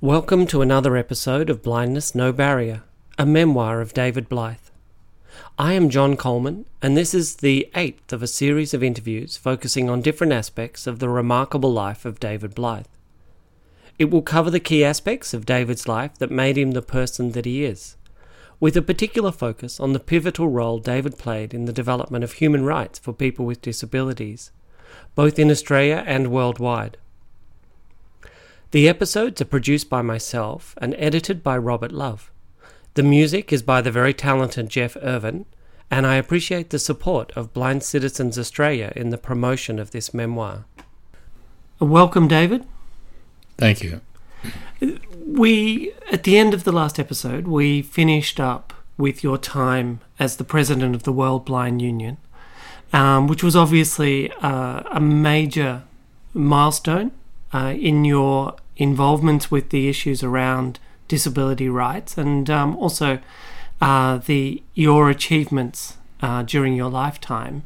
Welcome 0.00 0.46
to 0.46 0.62
another 0.62 0.96
episode 0.96 1.50
of 1.50 1.62
Blindness 1.62 2.14
No 2.14 2.32
Barrier, 2.32 2.82
a 3.18 3.26
memoir 3.26 3.80
of 3.80 3.92
David 3.92 4.28
Blythe. 4.28 4.67
I 5.60 5.72
am 5.72 5.90
John 5.90 6.16
Coleman, 6.16 6.66
and 6.80 6.96
this 6.96 7.12
is 7.12 7.34
the 7.34 7.68
eighth 7.74 8.12
of 8.12 8.22
a 8.22 8.28
series 8.28 8.74
of 8.74 8.82
interviews 8.84 9.36
focusing 9.36 9.90
on 9.90 10.02
different 10.02 10.32
aspects 10.32 10.86
of 10.86 11.00
the 11.00 11.08
remarkable 11.08 11.72
life 11.72 12.04
of 12.04 12.20
David 12.20 12.54
Blythe. 12.54 12.86
It 13.98 14.08
will 14.08 14.22
cover 14.22 14.52
the 14.52 14.60
key 14.60 14.84
aspects 14.84 15.34
of 15.34 15.44
David's 15.44 15.88
life 15.88 16.16
that 16.18 16.30
made 16.30 16.56
him 16.56 16.70
the 16.70 16.80
person 16.80 17.32
that 17.32 17.44
he 17.44 17.64
is, 17.64 17.96
with 18.60 18.76
a 18.76 18.82
particular 18.82 19.32
focus 19.32 19.80
on 19.80 19.94
the 19.94 19.98
pivotal 19.98 20.46
role 20.46 20.78
David 20.78 21.18
played 21.18 21.52
in 21.52 21.64
the 21.64 21.72
development 21.72 22.22
of 22.22 22.34
human 22.34 22.64
rights 22.64 23.00
for 23.00 23.12
people 23.12 23.44
with 23.44 23.60
disabilities, 23.60 24.52
both 25.16 25.40
in 25.40 25.50
Australia 25.50 26.04
and 26.06 26.30
worldwide. 26.30 26.98
The 28.70 28.88
episodes 28.88 29.40
are 29.40 29.44
produced 29.44 29.90
by 29.90 30.02
myself 30.02 30.76
and 30.80 30.94
edited 30.98 31.42
by 31.42 31.58
Robert 31.58 31.90
Love. 31.90 32.30
The 32.98 33.04
music 33.04 33.52
is 33.52 33.62
by 33.62 33.80
the 33.80 33.92
very 33.92 34.12
talented 34.12 34.68
Jeff 34.68 34.96
Irvin, 35.00 35.46
and 35.88 36.04
I 36.04 36.16
appreciate 36.16 36.70
the 36.70 36.80
support 36.80 37.30
of 37.36 37.52
Blind 37.52 37.84
Citizens 37.84 38.36
Australia 38.36 38.92
in 38.96 39.10
the 39.10 39.16
promotion 39.16 39.78
of 39.78 39.92
this 39.92 40.12
memoir. 40.12 40.64
Welcome, 41.78 42.26
David. 42.26 42.66
Thank 43.56 43.84
you. 43.84 44.00
We, 45.24 45.92
at 46.10 46.24
the 46.24 46.36
end 46.38 46.54
of 46.54 46.64
the 46.64 46.72
last 46.72 46.98
episode, 46.98 47.46
we 47.46 47.82
finished 47.82 48.40
up 48.40 48.72
with 48.96 49.22
your 49.22 49.38
time 49.38 50.00
as 50.18 50.36
the 50.36 50.42
president 50.42 50.96
of 50.96 51.04
the 51.04 51.12
World 51.12 51.44
Blind 51.44 51.80
Union, 51.80 52.16
um, 52.92 53.28
which 53.28 53.44
was 53.44 53.54
obviously 53.54 54.32
uh, 54.42 54.82
a 54.90 54.98
major 54.98 55.84
milestone 56.34 57.12
uh, 57.54 57.76
in 57.78 58.04
your 58.04 58.56
involvement 58.76 59.52
with 59.52 59.70
the 59.70 59.88
issues 59.88 60.24
around 60.24 60.80
disability 61.08 61.68
rights 61.68 62.16
and 62.16 62.48
um, 62.48 62.76
also 62.76 63.18
uh, 63.80 64.18
the 64.18 64.62
your 64.74 65.10
achievements 65.10 65.96
uh, 66.20 66.42
during 66.42 66.74
your 66.74 66.90
lifetime. 66.90 67.62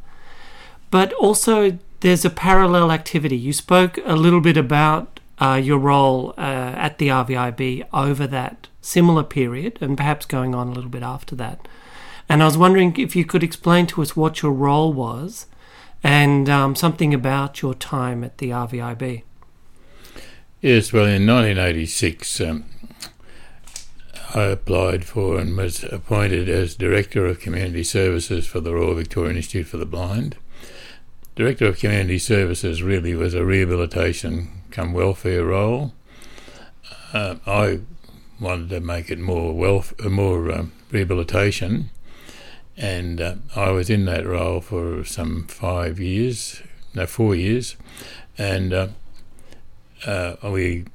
But 0.91 1.13
also, 1.15 1.79
there's 2.01 2.25
a 2.25 2.31
parallel 2.31 2.93
activity. 2.93 3.37
You 3.37 3.53
spoke 3.53 3.99
a 4.05 4.15
little 4.15 4.41
bit 4.41 4.57
about 4.57 5.21
uh, 5.41 5.61
your 5.63 5.79
role 5.79 6.35
uh, 6.37 6.41
at 6.41 6.99
the 6.99 7.09
RVIB 7.09 7.87
over 7.93 8.27
that 8.27 8.69
similar 8.81 9.23
period 9.23 9.79
and 9.81 9.97
perhaps 9.97 10.27
going 10.27 10.55
on 10.55 10.69
a 10.69 10.73
little 10.73 10.91
bit 10.91 11.03
after 11.03 11.35
that. 11.37 11.67
And 12.29 12.43
I 12.43 12.47
was 12.47 12.59
wondering 12.59 12.97
if 12.97 13.17
you 13.17 13.25
could 13.25 13.43
explain 13.43 13.87
to 13.89 14.03
us 14.03 14.17
what 14.17 14.43
your 14.43 14.53
role 14.53 14.93
was 14.93 15.47
and 16.03 16.49
um, 16.49 16.75
something 16.75 17.15
about 17.15 17.63
your 17.63 17.75
time 17.75 18.25
at 18.25 18.39
the 18.39 18.51
RVIB. 18.51 19.23
Yes, 20.61 20.93
well, 20.93 21.07
in 21.07 21.27
1986, 21.27 22.41
um, 22.41 22.65
I 24.35 24.45
applied 24.45 25.05
for 25.05 25.39
and 25.39 25.55
was 25.55 25.85
appointed 25.85 26.49
as 26.49 26.75
Director 26.75 27.27
of 27.27 27.41
Community 27.41 27.85
Services 27.85 28.47
for 28.47 28.61
the 28.61 28.75
Royal 28.75 28.95
Victorian 28.95 29.37
Institute 29.37 29.67
for 29.67 29.77
the 29.77 29.85
Blind. 29.85 30.37
Director 31.37 31.67
of 31.67 31.79
Community 31.79 32.19
Services 32.19 32.83
really 32.83 33.15
was 33.15 33.35
a 33.35 33.45
rehabilitation 33.45 34.63
come 34.71 34.95
welfare 34.95 35.45
role. 35.45 35.93
Uh, 37.13 37.37
I 37.47 37.81
wanted 38.41 38.71
to 38.71 38.81
make 38.81 39.11
it 39.11 39.19
more 39.19 39.53
wealth, 39.53 39.93
uh, 40.03 40.09
more 40.09 40.51
uh, 40.51 40.65
rehabilitation, 40.91 41.91
and 42.75 43.21
uh, 43.21 43.35
I 43.55 43.71
was 43.71 43.91
in 43.91 44.07
that 44.07 44.27
role 44.27 44.63
for 44.63 45.05
some 45.05 45.47
five 45.47 46.01
years, 46.01 46.63
no, 46.95 47.07
four 47.07 47.35
years, 47.35 47.77
and 48.39 48.73
uh, 48.73 48.89
uh, 50.07 50.37
we 50.45 50.87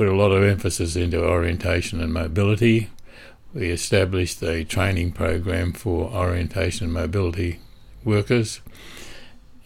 put 0.00 0.08
a 0.08 0.16
lot 0.16 0.32
of 0.32 0.42
emphasis 0.42 0.96
into 0.96 1.22
orientation 1.22 2.00
and 2.00 2.10
mobility. 2.10 2.88
We 3.52 3.68
established 3.68 4.42
a 4.42 4.64
training 4.64 5.12
program 5.12 5.74
for 5.74 6.10
orientation 6.10 6.86
and 6.86 6.94
mobility 6.94 7.60
workers, 8.02 8.62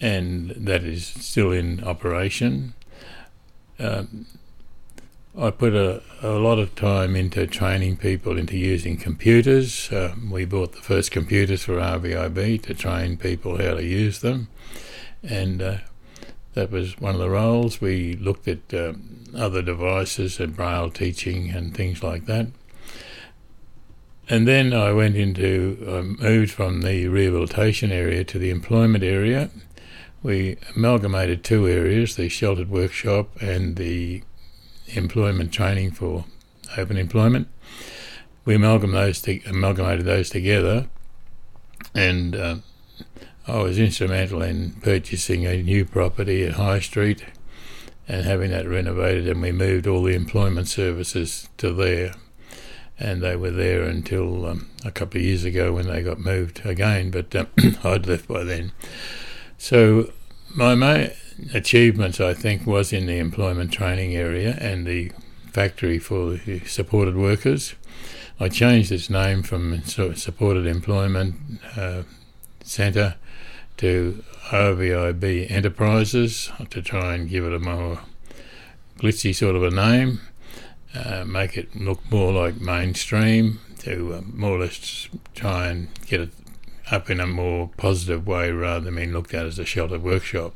and 0.00 0.50
that 0.50 0.82
is 0.82 1.06
still 1.06 1.52
in 1.52 1.84
operation. 1.84 2.74
Um, 3.78 4.26
I 5.38 5.52
put 5.52 5.72
a, 5.72 6.02
a 6.20 6.30
lot 6.30 6.58
of 6.58 6.74
time 6.74 7.14
into 7.14 7.46
training 7.46 7.98
people 7.98 8.36
into 8.36 8.58
using 8.58 8.96
computers. 8.96 9.88
Uh, 9.92 10.16
we 10.28 10.44
bought 10.44 10.72
the 10.72 10.82
first 10.82 11.12
computers 11.12 11.62
for 11.62 11.74
RVIB 11.76 12.60
to 12.62 12.74
train 12.74 13.18
people 13.18 13.58
how 13.58 13.74
to 13.74 13.84
use 13.84 14.18
them, 14.18 14.48
and 15.22 15.62
uh, 15.62 15.76
that 16.54 16.72
was 16.72 16.98
one 16.98 17.14
of 17.14 17.20
the 17.20 17.30
roles. 17.30 17.80
We 17.80 18.16
looked 18.16 18.48
at 18.48 18.74
um, 18.74 19.13
other 19.36 19.62
devices 19.62 20.40
and 20.40 20.56
braille 20.56 20.90
teaching 20.90 21.50
and 21.50 21.74
things 21.74 22.02
like 22.02 22.26
that. 22.26 22.48
And 24.28 24.48
then 24.48 24.72
I 24.72 24.92
went 24.92 25.16
into, 25.16 25.84
um, 25.86 26.16
moved 26.20 26.50
from 26.50 26.80
the 26.80 27.08
rehabilitation 27.08 27.92
area 27.92 28.24
to 28.24 28.38
the 28.38 28.50
employment 28.50 29.04
area. 29.04 29.50
We 30.22 30.56
amalgamated 30.74 31.44
two 31.44 31.68
areas, 31.68 32.16
the 32.16 32.30
sheltered 32.30 32.70
workshop 32.70 33.28
and 33.42 33.76
the 33.76 34.22
employment 34.88 35.52
training 35.52 35.90
for 35.90 36.24
open 36.76 36.96
employment. 36.96 37.48
We 38.46 38.54
amalgamated 38.54 40.04
those 40.04 40.30
together 40.30 40.88
and 41.94 42.34
uh, 42.34 42.56
I 43.46 43.58
was 43.58 43.78
instrumental 43.78 44.42
in 44.42 44.72
purchasing 44.82 45.44
a 45.44 45.62
new 45.62 45.84
property 45.84 46.44
at 46.44 46.54
High 46.54 46.80
Street 46.80 47.24
and 48.06 48.24
having 48.24 48.50
that 48.50 48.68
renovated, 48.68 49.28
and 49.28 49.40
we 49.40 49.52
moved 49.52 49.86
all 49.86 50.02
the 50.02 50.14
employment 50.14 50.68
services 50.68 51.48
to 51.58 51.72
there. 51.72 52.14
And 52.98 53.22
they 53.22 53.34
were 53.34 53.50
there 53.50 53.82
until 53.82 54.46
um, 54.46 54.70
a 54.84 54.92
couple 54.92 55.18
of 55.18 55.24
years 55.24 55.42
ago 55.42 55.72
when 55.72 55.88
they 55.88 56.02
got 56.02 56.20
moved 56.20 56.64
again, 56.64 57.10
but 57.10 57.34
um, 57.34 57.48
I'd 57.84 58.06
left 58.06 58.28
by 58.28 58.44
then. 58.44 58.70
So 59.58 60.12
my 60.54 60.74
main 60.74 61.10
achievements, 61.52 62.20
I 62.20 62.34
think, 62.34 62.66
was 62.66 62.92
in 62.92 63.06
the 63.06 63.18
employment 63.18 63.72
training 63.72 64.14
area 64.14 64.56
and 64.60 64.86
the 64.86 65.10
factory 65.50 65.98
for 65.98 66.36
the 66.36 66.60
supported 66.60 67.16
workers. 67.16 67.74
I 68.38 68.48
changed 68.48 68.90
its 68.90 69.08
name 69.08 69.42
from 69.42 69.82
Supported 69.82 70.66
Employment 70.66 71.36
uh, 71.76 72.02
Centre 72.62 73.14
to 73.76 74.22
RVIB 74.48 75.50
Enterprises 75.50 76.50
to 76.70 76.82
try 76.82 77.14
and 77.14 77.28
give 77.28 77.44
it 77.44 77.54
a 77.54 77.58
more 77.58 78.00
glitzy 78.98 79.34
sort 79.34 79.56
of 79.56 79.62
a 79.62 79.70
name, 79.70 80.20
uh, 80.94 81.24
make 81.24 81.56
it 81.56 81.74
look 81.74 82.00
more 82.10 82.32
like 82.32 82.60
mainstream, 82.60 83.60
to 83.78 84.14
uh, 84.14 84.20
more 84.32 84.56
or 84.56 84.60
less 84.60 85.08
try 85.34 85.68
and 85.68 85.88
get 86.06 86.20
it 86.20 86.30
up 86.90 87.08
in 87.08 87.20
a 87.20 87.26
more 87.26 87.70
positive 87.76 88.26
way 88.26 88.50
rather 88.50 88.84
than 88.84 88.96
being 88.96 89.12
looked 89.12 89.34
at 89.34 89.46
as 89.46 89.58
a 89.58 89.64
sheltered 89.64 90.02
workshop. 90.02 90.54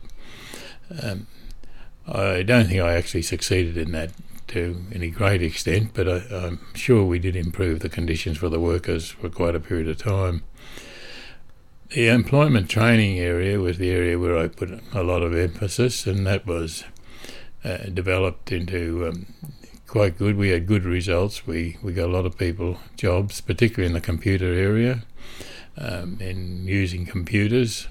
Um, 1.03 1.27
I 2.07 2.43
don't 2.43 2.69
think 2.69 2.81
I 2.81 2.95
actually 2.95 3.23
succeeded 3.23 3.77
in 3.77 3.93
that 3.93 4.13
to 4.49 4.85
any 4.93 5.11
great 5.11 5.43
extent, 5.43 5.91
but 5.95 6.09
I, 6.09 6.17
I'm 6.35 6.61
sure 6.75 7.05
we 7.05 7.19
did 7.19 7.37
improve 7.37 7.81
the 7.81 7.89
conditions 7.89 8.39
for 8.39 8.49
the 8.49 8.61
workers 8.61 9.11
for 9.11 9.29
quite 9.29 9.55
a 9.55 9.61
period 9.61 9.89
of 9.89 9.99
time. 9.99 10.43
The 11.91 12.09
employment 12.09 12.69
training 12.69 13.19
area 13.19 13.59
was 13.59 13.79
the 13.79 13.91
area 13.91 14.19
where 14.19 14.37
I 14.37 14.49
put 14.49 14.79
a 14.93 15.03
lot 15.03 15.23
of 15.23 15.35
emphasis, 15.35 16.07
and 16.07 16.27
that 16.27 16.47
was 16.47 16.85
uh, 17.65 17.79
developed 17.95 18.53
into 18.53 19.09
um, 19.09 19.33
quite 19.87 20.19
good. 20.19 20.37
We 20.37 20.51
had 20.51 20.67
good 20.67 20.85
results. 20.85 21.47
We, 21.47 21.79
we 21.83 21.95
got 21.95 22.11
a 22.11 22.13
lot 22.13 22.27
of 22.27 22.37
people 22.37 22.77
jobs, 22.99 23.41
particularly 23.41 23.87
in 23.87 23.95
the 23.95 24.03
computer 24.03 24.53
area, 24.53 25.05
um, 25.79 26.19
in 26.21 26.67
using 26.67 27.07
computers. 27.07 27.89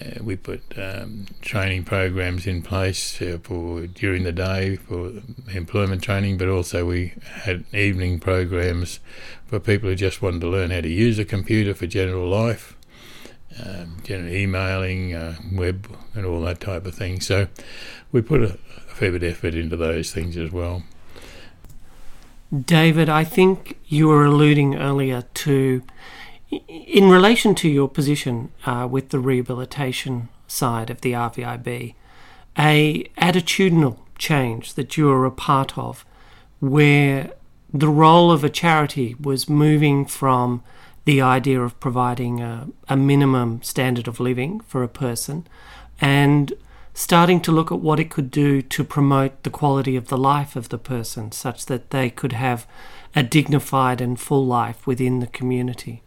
Uh, 0.00 0.22
we 0.22 0.36
put 0.36 0.62
um, 0.78 1.26
training 1.40 1.82
programs 1.82 2.46
in 2.46 2.62
place 2.62 3.20
uh, 3.20 3.38
for 3.42 3.88
during 3.88 4.22
the 4.22 4.30
day 4.30 4.76
for 4.76 5.14
employment 5.52 6.04
training, 6.04 6.38
but 6.38 6.48
also 6.48 6.86
we 6.86 7.14
had 7.42 7.64
evening 7.74 8.20
programs 8.20 9.00
for 9.46 9.58
people 9.58 9.88
who 9.88 9.96
just 9.96 10.22
wanted 10.22 10.42
to 10.42 10.48
learn 10.48 10.70
how 10.70 10.80
to 10.80 10.88
use 10.88 11.18
a 11.18 11.24
computer 11.24 11.74
for 11.74 11.88
general 11.88 12.28
life 12.28 12.76
um, 13.58 14.02
emailing, 14.08 15.14
uh, 15.14 15.36
web, 15.52 15.88
and 16.14 16.24
all 16.24 16.40
that 16.42 16.60
type 16.60 16.86
of 16.86 16.94
thing. 16.94 17.20
So 17.20 17.48
we 18.12 18.22
put 18.22 18.42
a, 18.42 18.58
a 18.76 18.94
fair 18.94 19.12
bit 19.12 19.22
of 19.22 19.30
effort 19.30 19.54
into 19.54 19.76
those 19.76 20.12
things 20.12 20.36
as 20.36 20.50
well. 20.50 20.82
David, 22.52 23.08
I 23.08 23.24
think 23.24 23.78
you 23.86 24.08
were 24.08 24.24
alluding 24.24 24.76
earlier 24.76 25.22
to, 25.22 25.82
in 26.50 27.08
relation 27.08 27.54
to 27.56 27.68
your 27.68 27.88
position 27.88 28.50
uh, 28.66 28.88
with 28.90 29.10
the 29.10 29.20
rehabilitation 29.20 30.28
side 30.48 30.90
of 30.90 31.00
the 31.00 31.12
RVIB, 31.12 31.94
a 32.58 33.04
attitudinal 33.16 33.98
change 34.18 34.74
that 34.74 34.96
you 34.96 35.06
were 35.06 35.24
a 35.26 35.30
part 35.30 35.78
of, 35.78 36.04
where 36.58 37.30
the 37.72 37.88
role 37.88 38.32
of 38.32 38.42
a 38.42 38.50
charity 38.50 39.14
was 39.20 39.48
moving 39.48 40.04
from 40.04 40.62
the 41.04 41.20
idea 41.20 41.60
of 41.60 41.78
providing 41.80 42.40
a, 42.40 42.68
a 42.88 42.96
minimum 42.96 43.62
standard 43.62 44.06
of 44.06 44.20
living 44.20 44.60
for 44.60 44.82
a 44.82 44.88
person 44.88 45.46
and 46.00 46.52
starting 46.94 47.40
to 47.40 47.52
look 47.52 47.72
at 47.72 47.80
what 47.80 48.00
it 48.00 48.10
could 48.10 48.30
do 48.30 48.60
to 48.60 48.84
promote 48.84 49.42
the 49.42 49.50
quality 49.50 49.96
of 49.96 50.08
the 50.08 50.18
life 50.18 50.56
of 50.56 50.68
the 50.68 50.78
person 50.78 51.32
such 51.32 51.66
that 51.66 51.90
they 51.90 52.10
could 52.10 52.32
have 52.32 52.66
a 53.14 53.22
dignified 53.22 54.00
and 54.00 54.20
full 54.20 54.44
life 54.44 54.86
within 54.86 55.20
the 55.20 55.26
community. 55.26 56.02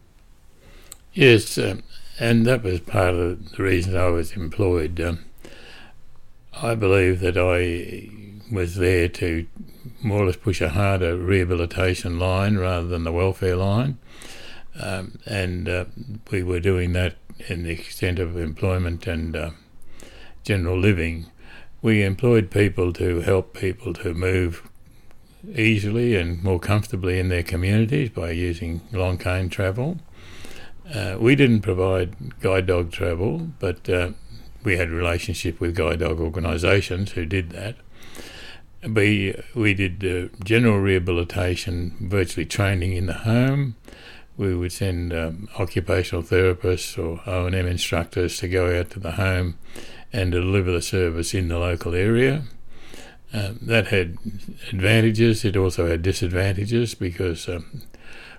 Yes, 1.12 1.58
um, 1.58 1.82
and 2.18 2.46
that 2.46 2.62
was 2.62 2.80
part 2.80 3.14
of 3.14 3.52
the 3.52 3.62
reason 3.62 3.96
I 3.96 4.08
was 4.08 4.32
employed. 4.32 5.00
Um, 5.00 5.24
I 6.52 6.74
believe 6.74 7.20
that 7.20 7.36
I 7.36 8.10
was 8.52 8.76
there 8.76 9.08
to 9.08 9.46
more 10.02 10.22
or 10.22 10.26
less 10.26 10.36
push 10.36 10.60
a 10.60 10.70
harder 10.70 11.16
rehabilitation 11.16 12.18
line 12.18 12.56
rather 12.56 12.86
than 12.86 13.04
the 13.04 13.12
welfare 13.12 13.56
line. 13.56 13.98
Um, 14.78 15.18
and 15.26 15.68
uh, 15.68 15.84
we 16.30 16.42
were 16.42 16.60
doing 16.60 16.92
that 16.94 17.16
in 17.48 17.62
the 17.62 17.70
extent 17.70 18.18
of 18.18 18.36
employment 18.36 19.06
and 19.06 19.36
uh, 19.36 19.50
general 20.42 20.78
living. 20.78 21.26
We 21.82 22.02
employed 22.02 22.50
people 22.50 22.92
to 22.94 23.20
help 23.20 23.54
people 23.54 23.92
to 23.94 24.14
move 24.14 24.68
easily 25.54 26.16
and 26.16 26.42
more 26.42 26.58
comfortably 26.58 27.18
in 27.18 27.28
their 27.28 27.42
communities 27.42 28.10
by 28.10 28.30
using 28.30 28.80
long 28.92 29.18
cane 29.18 29.48
travel. 29.48 29.98
Uh, 30.92 31.16
we 31.18 31.34
didn't 31.34 31.62
provide 31.62 32.40
guide 32.40 32.66
dog 32.66 32.92
travel, 32.92 33.48
but 33.58 33.88
uh, 33.88 34.10
we 34.64 34.76
had 34.76 34.90
relationship 34.90 35.60
with 35.60 35.76
guide 35.76 36.00
dog 36.00 36.20
organisations 36.20 37.12
who 37.12 37.24
did 37.24 37.50
that. 37.50 37.76
We 38.86 39.34
we 39.54 39.72
did 39.72 40.04
uh, 40.04 40.34
general 40.44 40.78
rehabilitation, 40.78 41.96
virtually 42.00 42.44
training 42.44 42.92
in 42.92 43.06
the 43.06 43.14
home. 43.14 43.76
We 44.36 44.54
would 44.54 44.72
send 44.72 45.12
um, 45.12 45.48
occupational 45.58 46.22
therapists 46.22 46.98
or 46.98 47.20
O 47.26 47.46
and 47.46 47.54
M 47.54 47.66
instructors 47.66 48.38
to 48.38 48.48
go 48.48 48.78
out 48.78 48.90
to 48.90 49.00
the 49.00 49.12
home 49.12 49.58
and 50.12 50.32
deliver 50.32 50.70
the 50.70 50.82
service 50.82 51.34
in 51.34 51.48
the 51.48 51.58
local 51.58 51.94
area. 51.94 52.44
Um, 53.32 53.58
that 53.62 53.88
had 53.88 54.16
advantages. 54.72 55.44
It 55.44 55.56
also 55.56 55.88
had 55.88 56.02
disadvantages 56.02 56.94
because 56.94 57.48
um, 57.48 57.82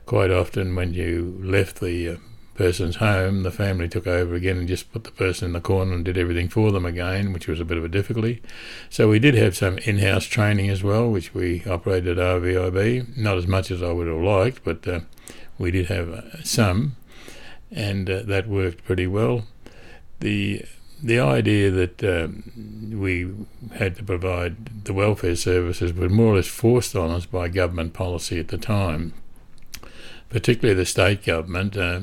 quite 0.06 0.32
often 0.32 0.76
when 0.76 0.94
you 0.94 1.38
left 1.44 1.82
the 1.82 2.10
uh, 2.10 2.16
person's 2.56 2.96
home, 2.98 3.44
the 3.44 3.52
family 3.52 3.90
took 3.90 4.08
over 4.08 4.34
again 4.36 4.58
and 4.58 4.68
just 4.68 4.92
put 4.92 5.04
the 5.04 5.12
person 5.12 5.48
in 5.48 5.54
the 5.54 5.62
corner 5.62 5.94
and 5.94 6.06
did 6.06 6.18
everything 6.18 6.48
for 6.48 6.72
them 6.72 6.86
again, 6.86 7.34
which 7.34 7.48
was 7.48 7.60
a 7.60 7.66
bit 7.66 7.78
of 7.78 7.84
a 7.84 7.90
difficulty. 7.90 8.42
So 8.90 9.10
we 9.10 9.20
did 9.20 9.36
have 9.36 9.56
some 9.56 9.78
in-house 9.80 10.26
training 10.26 10.70
as 10.70 10.82
well, 10.82 11.10
which 11.10 11.34
we 11.34 11.64
operated 11.66 12.18
at 12.18 12.42
RVIB. 12.42 13.18
Not 13.18 13.38
as 13.38 13.48
much 13.48 13.72
as 13.72 13.84
I 13.84 13.92
would 13.92 14.08
have 14.08 14.22
liked, 14.22 14.64
but 14.64 14.88
uh, 14.88 15.02
we 15.58 15.72
did 15.72 15.88
have 15.88 16.10
uh, 16.10 16.44
some, 16.44 16.96
and 17.72 18.10
uh, 18.10 18.22
that 18.24 18.48
worked 18.48 18.84
pretty 18.84 19.08
well. 19.08 19.46
The 20.20 20.66
the 21.04 21.20
idea 21.20 21.70
that 21.72 22.04
um, 22.04 22.92
we 23.00 23.32
had 23.78 23.96
to 23.98 24.04
provide 24.04 24.86
the 24.86 24.94
welfare 24.94 25.36
services 25.36 25.94
was 25.94 26.12
more 26.12 26.34
or 26.34 26.36
less 26.38 26.48
forced 26.48 26.96
on 26.96 27.12
us 27.12 27.26
by 27.26 27.50
government 27.50 27.94
policy 27.94 28.40
at 28.40 28.48
the 28.48 28.58
time, 28.58 29.14
particularly 30.30 30.78
the 30.78 30.86
state 30.86 31.24
government. 31.24 31.78
Uh, 31.78 32.02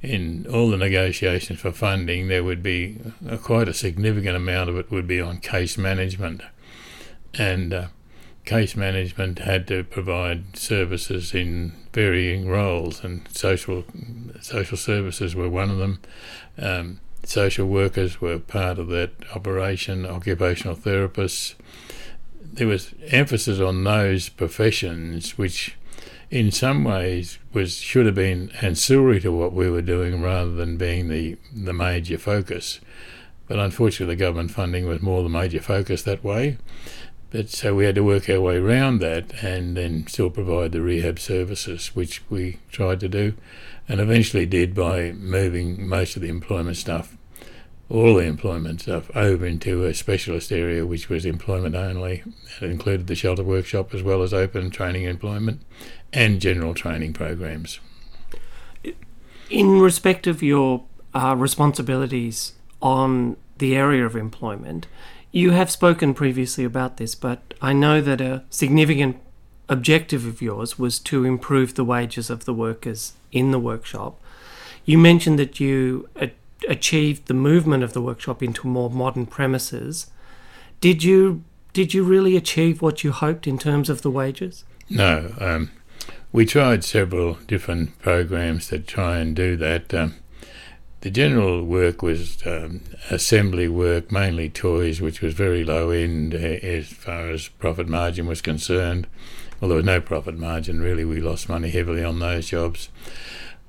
in 0.00 0.46
all 0.46 0.70
the 0.70 0.76
negotiations 0.76 1.58
for 1.58 1.72
funding, 1.72 2.28
there 2.28 2.44
would 2.44 2.62
be 2.62 2.98
a, 3.26 3.36
quite 3.36 3.68
a 3.68 3.74
significant 3.74 4.36
amount 4.36 4.70
of 4.70 4.76
it 4.78 4.92
would 4.92 5.08
be 5.08 5.20
on 5.20 5.38
case 5.38 5.76
management, 5.76 6.40
and 7.34 7.74
uh, 7.74 7.86
case 8.48 8.74
management 8.74 9.40
had 9.40 9.66
to 9.66 9.84
provide 9.84 10.56
services 10.56 11.34
in 11.34 11.70
varying 11.92 12.48
roles, 12.48 13.04
and 13.04 13.28
social 13.30 13.84
social 14.40 14.78
services 14.78 15.34
were 15.34 15.50
one 15.50 15.68
of 15.68 15.76
them. 15.76 16.00
Um, 16.56 17.00
social 17.24 17.68
workers 17.68 18.22
were 18.22 18.38
part 18.38 18.78
of 18.78 18.88
that 18.88 19.10
operation. 19.34 20.06
Occupational 20.06 20.76
therapists. 20.76 21.56
There 22.42 22.66
was 22.66 22.94
emphasis 23.08 23.60
on 23.60 23.84
those 23.84 24.30
professions 24.30 25.36
which 25.36 25.76
in 26.30 26.50
some 26.50 26.84
ways 26.84 27.38
was 27.52 27.76
should 27.76 28.06
have 28.06 28.14
been 28.14 28.50
ancillary 28.62 29.20
to 29.20 29.30
what 29.30 29.52
we 29.52 29.68
were 29.68 29.82
doing 29.82 30.22
rather 30.22 30.52
than 30.52 30.78
being 30.78 31.08
the 31.08 31.36
the 31.54 31.74
major 31.74 32.16
focus. 32.16 32.80
But 33.46 33.58
unfortunately, 33.58 34.14
the 34.14 34.24
government 34.24 34.52
funding 34.52 34.86
was 34.86 35.02
more 35.02 35.22
the 35.22 35.28
major 35.28 35.60
focus 35.60 36.02
that 36.02 36.24
way. 36.24 36.56
But 37.30 37.50
so 37.50 37.74
we 37.74 37.84
had 37.84 37.94
to 37.96 38.04
work 38.04 38.28
our 38.30 38.40
way 38.40 38.56
around 38.56 39.00
that 39.00 39.44
and 39.44 39.76
then 39.76 40.06
still 40.06 40.30
provide 40.30 40.72
the 40.72 40.80
rehab 40.80 41.18
services, 41.18 41.94
which 41.94 42.22
we 42.30 42.58
tried 42.70 43.00
to 43.00 43.08
do, 43.08 43.34
and 43.88 44.00
eventually 44.00 44.46
did 44.46 44.74
by 44.74 45.12
moving 45.12 45.86
most 45.86 46.16
of 46.16 46.22
the 46.22 46.28
employment 46.28 46.78
stuff 46.78 47.18
all 47.90 48.14
the 48.14 48.24
employment 48.24 48.82
stuff 48.82 49.14
over 49.16 49.46
into 49.46 49.84
a 49.84 49.94
specialist 49.94 50.52
area 50.52 50.86
which 50.86 51.08
was 51.08 51.24
employment 51.24 51.74
only. 51.74 52.22
It 52.60 52.70
included 52.70 53.06
the 53.06 53.14
shelter 53.14 53.42
workshop 53.42 53.94
as 53.94 54.02
well 54.02 54.22
as 54.22 54.34
open 54.34 54.70
training 54.70 55.04
employment 55.04 55.62
and 56.12 56.40
general 56.40 56.74
training 56.74 57.14
programs. 57.14 57.80
In 59.48 59.80
respect 59.80 60.26
of 60.26 60.42
your 60.42 60.84
uh, 61.14 61.34
responsibilities 61.38 62.52
on 62.82 63.36
the 63.56 63.74
area 63.74 64.04
of 64.04 64.14
employment, 64.14 64.86
you 65.32 65.50
have 65.50 65.70
spoken 65.70 66.14
previously 66.14 66.64
about 66.64 66.96
this, 66.96 67.14
but 67.14 67.54
I 67.60 67.72
know 67.72 68.00
that 68.00 68.20
a 68.20 68.44
significant 68.50 69.16
objective 69.68 70.24
of 70.26 70.40
yours 70.40 70.78
was 70.78 70.98
to 70.98 71.24
improve 71.24 71.74
the 71.74 71.84
wages 71.84 72.30
of 72.30 72.44
the 72.44 72.54
workers 72.54 73.12
in 73.32 73.50
the 73.50 73.58
workshop. 73.58 74.20
You 74.84 74.96
mentioned 74.96 75.38
that 75.38 75.60
you 75.60 76.08
uh, 76.18 76.28
achieved 76.66 77.26
the 77.26 77.34
movement 77.34 77.82
of 77.82 77.92
the 77.92 78.00
workshop 78.00 78.42
into 78.42 78.66
more 78.66 78.90
modern 78.90 79.26
premises. 79.26 80.10
Did 80.80 81.04
you 81.04 81.44
did 81.74 81.92
you 81.92 82.02
really 82.02 82.36
achieve 82.36 82.80
what 82.80 83.04
you 83.04 83.12
hoped 83.12 83.46
in 83.46 83.58
terms 83.58 83.90
of 83.90 84.02
the 84.02 84.10
wages? 84.10 84.64
No, 84.88 85.34
um, 85.38 85.70
we 86.32 86.46
tried 86.46 86.82
several 86.82 87.34
different 87.46 87.98
programs 88.00 88.70
that 88.70 88.86
try 88.86 89.18
and 89.18 89.36
do 89.36 89.56
that. 89.56 89.92
Um, 89.92 90.14
the 91.00 91.10
general 91.10 91.64
work 91.64 92.02
was 92.02 92.44
um, 92.46 92.80
assembly 93.10 93.68
work, 93.68 94.10
mainly 94.10 94.48
toys, 94.48 95.00
which 95.00 95.20
was 95.20 95.34
very 95.34 95.64
low 95.64 95.90
end 95.90 96.34
uh, 96.34 96.38
as 96.38 96.88
far 96.88 97.30
as 97.30 97.48
profit 97.48 97.88
margin 97.88 98.26
was 98.26 98.40
concerned. 98.40 99.06
Well, 99.60 99.68
there 99.68 99.76
was 99.76 99.86
no 99.86 100.00
profit 100.00 100.36
margin 100.36 100.80
really. 100.80 101.04
We 101.04 101.20
lost 101.20 101.48
money 101.48 101.70
heavily 101.70 102.02
on 102.02 102.18
those 102.18 102.48
jobs. 102.48 102.88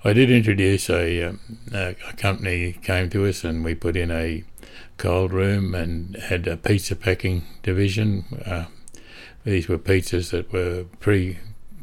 I 0.04 0.14
did 0.14 0.32
introduce 0.32 0.90
a, 0.90 1.24
um, 1.24 1.40
a, 1.74 1.96
a, 2.08 2.14
company 2.14 2.74
came 2.82 3.10
to 3.10 3.28
us 3.28 3.44
and 3.44 3.66
we 3.66 3.76
put 3.76 3.98
in 3.98 4.12
a 4.12 4.44
cold 4.98 5.34
room 5.34 5.76
and 5.76 6.16
had 6.16 6.48
a 6.48 6.56
pizza 6.58 6.96
packing 6.96 7.44
division. 7.64 8.24
Uh, 8.46 8.66
these 9.44 9.68
were 9.68 9.78
pizzas 9.78 10.32
that 10.32 10.54
were 10.54 10.86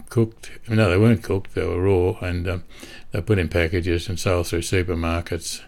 pre-cooked. 0.09 0.51
No, 0.69 0.91
they 0.91 0.99
weren't 0.99 1.23
cooked; 1.23 1.55
they 1.55 1.65
were 1.65 1.81
raw, 1.81 2.19
and 2.21 2.49
um, 2.49 2.65
they 3.13 3.21
put 3.21 3.39
in 3.39 3.49
packages 3.49 4.09
and 4.09 4.19
sold 4.19 4.47
through 4.47 4.63
supermarkets. 4.63 5.63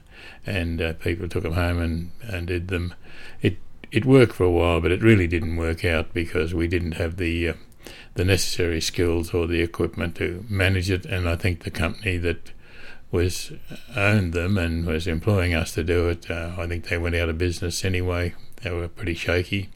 And 0.46 0.80
uh, 0.80 0.92
people 0.94 1.28
took 1.28 1.42
them 1.42 1.52
home 1.52 1.78
and, 1.78 2.10
and 2.22 2.46
did 2.46 2.68
them. 2.68 2.94
It 3.42 3.58
it 3.92 4.04
worked 4.04 4.34
for 4.34 4.44
a 4.44 4.50
while, 4.50 4.80
but 4.80 4.92
it 4.92 5.02
really 5.02 5.26
didn't 5.26 5.56
work 5.56 5.84
out 5.84 6.14
because 6.14 6.54
we 6.54 6.68
didn't 6.68 6.92
have 6.92 7.16
the 7.16 7.48
uh, 7.48 7.54
the 8.14 8.24
necessary 8.24 8.80
skills 8.80 9.34
or 9.34 9.46
the 9.46 9.60
equipment 9.60 10.16
to 10.16 10.44
manage 10.48 10.90
it. 10.90 11.04
And 11.04 11.28
I 11.28 11.36
think 11.36 11.64
the 11.64 11.70
company 11.70 12.16
that 12.18 12.52
was 13.10 13.52
owned 13.96 14.32
them 14.32 14.58
and 14.58 14.84
was 14.84 15.06
employing 15.06 15.54
us 15.54 15.72
to 15.74 15.82
do 15.82 16.08
it, 16.08 16.30
uh, 16.30 16.52
I 16.58 16.66
think 16.66 16.88
they 16.88 16.98
went 16.98 17.14
out 17.14 17.28
of 17.28 17.38
business 17.38 17.84
anyway. 17.84 18.34
They 18.62 18.70
were 18.70 18.88
pretty 18.88 19.14
shaky. 19.14 19.70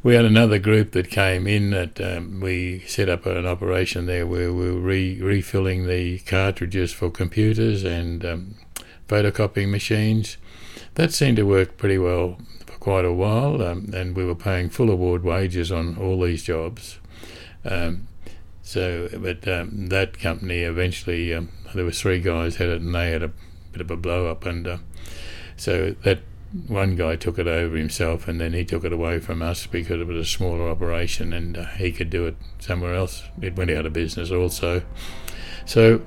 We 0.00 0.14
had 0.14 0.24
another 0.24 0.60
group 0.60 0.92
that 0.92 1.10
came 1.10 1.48
in 1.48 1.70
that 1.70 2.00
um, 2.00 2.40
we 2.40 2.84
set 2.86 3.08
up 3.08 3.26
an 3.26 3.46
operation 3.46 4.06
there 4.06 4.28
where 4.28 4.52
we 4.52 4.70
were 4.70 4.78
re- 4.78 5.20
refilling 5.20 5.88
the 5.88 6.20
cartridges 6.20 6.92
for 6.92 7.10
computers 7.10 7.82
and 7.82 8.24
um, 8.24 8.54
photocopying 9.08 9.70
machines. 9.70 10.36
That 10.94 11.12
seemed 11.12 11.36
to 11.38 11.42
work 11.42 11.76
pretty 11.76 11.98
well 11.98 12.38
for 12.64 12.78
quite 12.78 13.04
a 13.04 13.12
while, 13.12 13.60
um, 13.60 13.90
and 13.92 14.14
we 14.14 14.24
were 14.24 14.36
paying 14.36 14.70
full 14.70 14.88
award 14.88 15.24
wages 15.24 15.72
on 15.72 15.96
all 15.98 16.20
these 16.20 16.44
jobs. 16.44 17.00
Um, 17.64 18.06
so, 18.62 19.08
but 19.12 19.48
um, 19.48 19.88
that 19.88 20.20
company 20.20 20.60
eventually, 20.60 21.34
um, 21.34 21.48
there 21.74 21.84
was 21.84 22.00
three 22.00 22.20
guys 22.20 22.56
had 22.56 22.68
it, 22.68 22.80
and 22.80 22.94
they 22.94 23.10
had 23.10 23.24
a 23.24 23.32
bit 23.72 23.80
of 23.80 23.90
a 23.90 23.96
blow 23.96 24.28
up, 24.28 24.46
and 24.46 24.66
uh, 24.68 24.78
so 25.56 25.96
that 26.04 26.20
one 26.66 26.96
guy 26.96 27.16
took 27.16 27.38
it 27.38 27.46
over 27.46 27.76
himself, 27.76 28.26
and 28.26 28.40
then 28.40 28.52
he 28.52 28.64
took 28.64 28.84
it 28.84 28.92
away 28.92 29.18
from 29.18 29.42
us 29.42 29.66
because 29.66 30.00
it 30.00 30.06
was 30.06 30.16
a 30.16 30.24
smaller 30.24 30.68
operation, 30.68 31.32
and 31.32 31.56
uh, 31.56 31.66
he 31.66 31.92
could 31.92 32.10
do 32.10 32.26
it 32.26 32.36
somewhere 32.58 32.94
else. 32.94 33.22
It 33.40 33.56
went 33.56 33.70
out 33.70 33.86
of 33.86 33.92
business 33.92 34.30
also. 34.30 34.82
So 35.66 36.02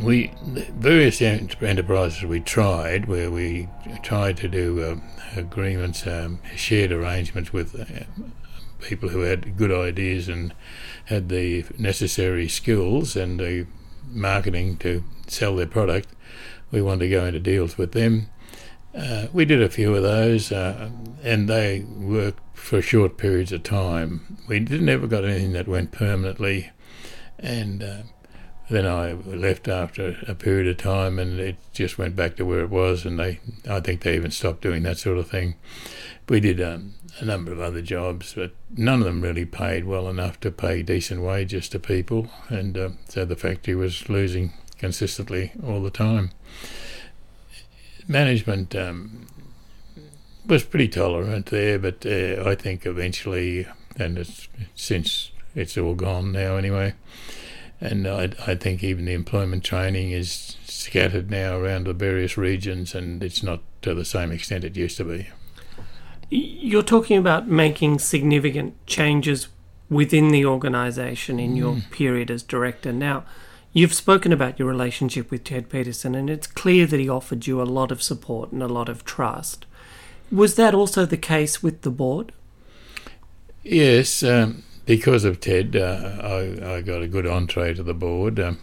we 0.00 0.32
various 0.46 1.20
enterprises 1.20 2.24
we 2.24 2.40
tried 2.40 3.06
where 3.06 3.30
we 3.30 3.68
tried 4.02 4.36
to 4.38 4.48
do 4.48 4.82
uh, 4.82 4.96
agreements, 5.38 6.06
um, 6.06 6.40
shared 6.56 6.92
arrangements 6.92 7.52
with 7.52 7.78
uh, 7.78 8.04
people 8.80 9.10
who 9.10 9.20
had 9.20 9.56
good 9.56 9.70
ideas 9.70 10.28
and 10.28 10.54
had 11.06 11.28
the 11.28 11.64
necessary 11.78 12.48
skills 12.48 13.16
and 13.16 13.38
the 13.38 13.66
marketing 14.10 14.76
to 14.78 15.04
sell 15.26 15.56
their 15.56 15.66
product. 15.66 16.08
We 16.70 16.82
wanted 16.82 17.04
to 17.04 17.10
go 17.10 17.26
into 17.26 17.40
deals 17.40 17.76
with 17.76 17.92
them. 17.92 18.28
Uh, 18.94 19.26
we 19.32 19.44
did 19.44 19.62
a 19.62 19.70
few 19.70 19.94
of 19.94 20.02
those, 20.02 20.52
uh, 20.52 20.90
and 21.22 21.48
they 21.48 21.80
worked 21.80 22.40
for 22.52 22.82
short 22.82 23.16
periods 23.16 23.50
of 23.50 23.62
time. 23.62 24.38
We 24.46 24.60
didn't 24.60 24.88
ever 24.88 25.06
got 25.06 25.24
anything 25.24 25.52
that 25.52 25.66
went 25.66 25.92
permanently, 25.92 26.70
and 27.38 27.82
uh, 27.82 28.02
then 28.68 28.86
I 28.86 29.12
left 29.12 29.66
after 29.66 30.18
a 30.28 30.34
period 30.34 30.68
of 30.68 30.76
time, 30.76 31.18
and 31.18 31.40
it 31.40 31.56
just 31.72 31.96
went 31.96 32.16
back 32.16 32.36
to 32.36 32.44
where 32.44 32.60
it 32.60 32.68
was. 32.68 33.06
And 33.06 33.18
they, 33.18 33.40
I 33.68 33.80
think 33.80 34.02
they 34.02 34.14
even 34.14 34.30
stopped 34.30 34.60
doing 34.60 34.82
that 34.82 34.98
sort 34.98 35.16
of 35.16 35.28
thing. 35.28 35.54
We 36.28 36.40
did 36.40 36.60
um, 36.60 36.94
a 37.18 37.24
number 37.24 37.50
of 37.50 37.60
other 37.60 37.80
jobs, 37.80 38.34
but 38.34 38.52
none 38.76 39.00
of 39.00 39.06
them 39.06 39.22
really 39.22 39.46
paid 39.46 39.86
well 39.86 40.08
enough 40.08 40.38
to 40.40 40.50
pay 40.50 40.82
decent 40.82 41.22
wages 41.22 41.68
to 41.70 41.78
people, 41.78 42.28
and 42.50 42.76
uh, 42.76 42.90
so 43.08 43.24
the 43.24 43.36
factory 43.36 43.74
was 43.74 44.10
losing 44.10 44.52
consistently 44.78 45.52
all 45.64 45.82
the 45.82 45.90
time 45.90 46.30
management 48.08 48.74
um, 48.74 49.26
was 50.46 50.64
pretty 50.64 50.88
tolerant 50.88 51.46
there, 51.46 51.78
but 51.78 52.04
uh, 52.04 52.42
I 52.44 52.54
think 52.54 52.86
eventually, 52.86 53.66
and 53.96 54.18
it's, 54.18 54.48
since 54.74 55.30
it's 55.54 55.76
all 55.78 55.94
gone 55.94 56.32
now 56.32 56.56
anyway, 56.56 56.94
and 57.80 58.06
I, 58.06 58.30
I 58.46 58.54
think 58.54 58.82
even 58.84 59.06
the 59.06 59.12
employment 59.12 59.64
training 59.64 60.12
is 60.12 60.56
scattered 60.64 61.30
now 61.30 61.56
around 61.56 61.86
the 61.86 61.92
various 61.92 62.36
regions, 62.36 62.94
and 62.94 63.22
it's 63.22 63.42
not 63.42 63.60
to 63.82 63.94
the 63.94 64.04
same 64.04 64.30
extent 64.30 64.64
it 64.64 64.76
used 64.76 64.96
to 64.98 65.04
be. 65.04 65.28
You're 66.30 66.82
talking 66.82 67.18
about 67.18 67.48
making 67.48 67.98
significant 67.98 68.74
changes 68.86 69.48
within 69.90 70.30
the 70.30 70.46
organisation 70.46 71.38
in 71.38 71.54
mm. 71.54 71.58
your 71.58 71.76
period 71.90 72.30
as 72.30 72.42
director. 72.42 72.92
Now, 72.92 73.24
You've 73.74 73.94
spoken 73.94 74.32
about 74.32 74.58
your 74.58 74.68
relationship 74.68 75.30
with 75.30 75.44
Ted 75.44 75.70
Peterson, 75.70 76.14
and 76.14 76.28
it's 76.28 76.46
clear 76.46 76.86
that 76.86 77.00
he 77.00 77.08
offered 77.08 77.46
you 77.46 77.62
a 77.62 77.64
lot 77.64 77.90
of 77.90 78.02
support 78.02 78.52
and 78.52 78.62
a 78.62 78.68
lot 78.68 78.90
of 78.90 79.02
trust. 79.04 79.64
Was 80.30 80.56
that 80.56 80.74
also 80.74 81.06
the 81.06 81.16
case 81.16 81.62
with 81.62 81.80
the 81.80 81.90
board? 81.90 82.32
Yes, 83.62 84.22
um, 84.22 84.64
because 84.84 85.24
of 85.24 85.40
Ted, 85.40 85.74
uh, 85.74 86.18
I, 86.22 86.74
I, 86.74 86.80
got 86.82 87.00
a 87.00 87.08
good 87.08 87.26
entree 87.26 87.72
to 87.72 87.82
the 87.82 87.94
board. 87.94 88.38
Um, 88.38 88.58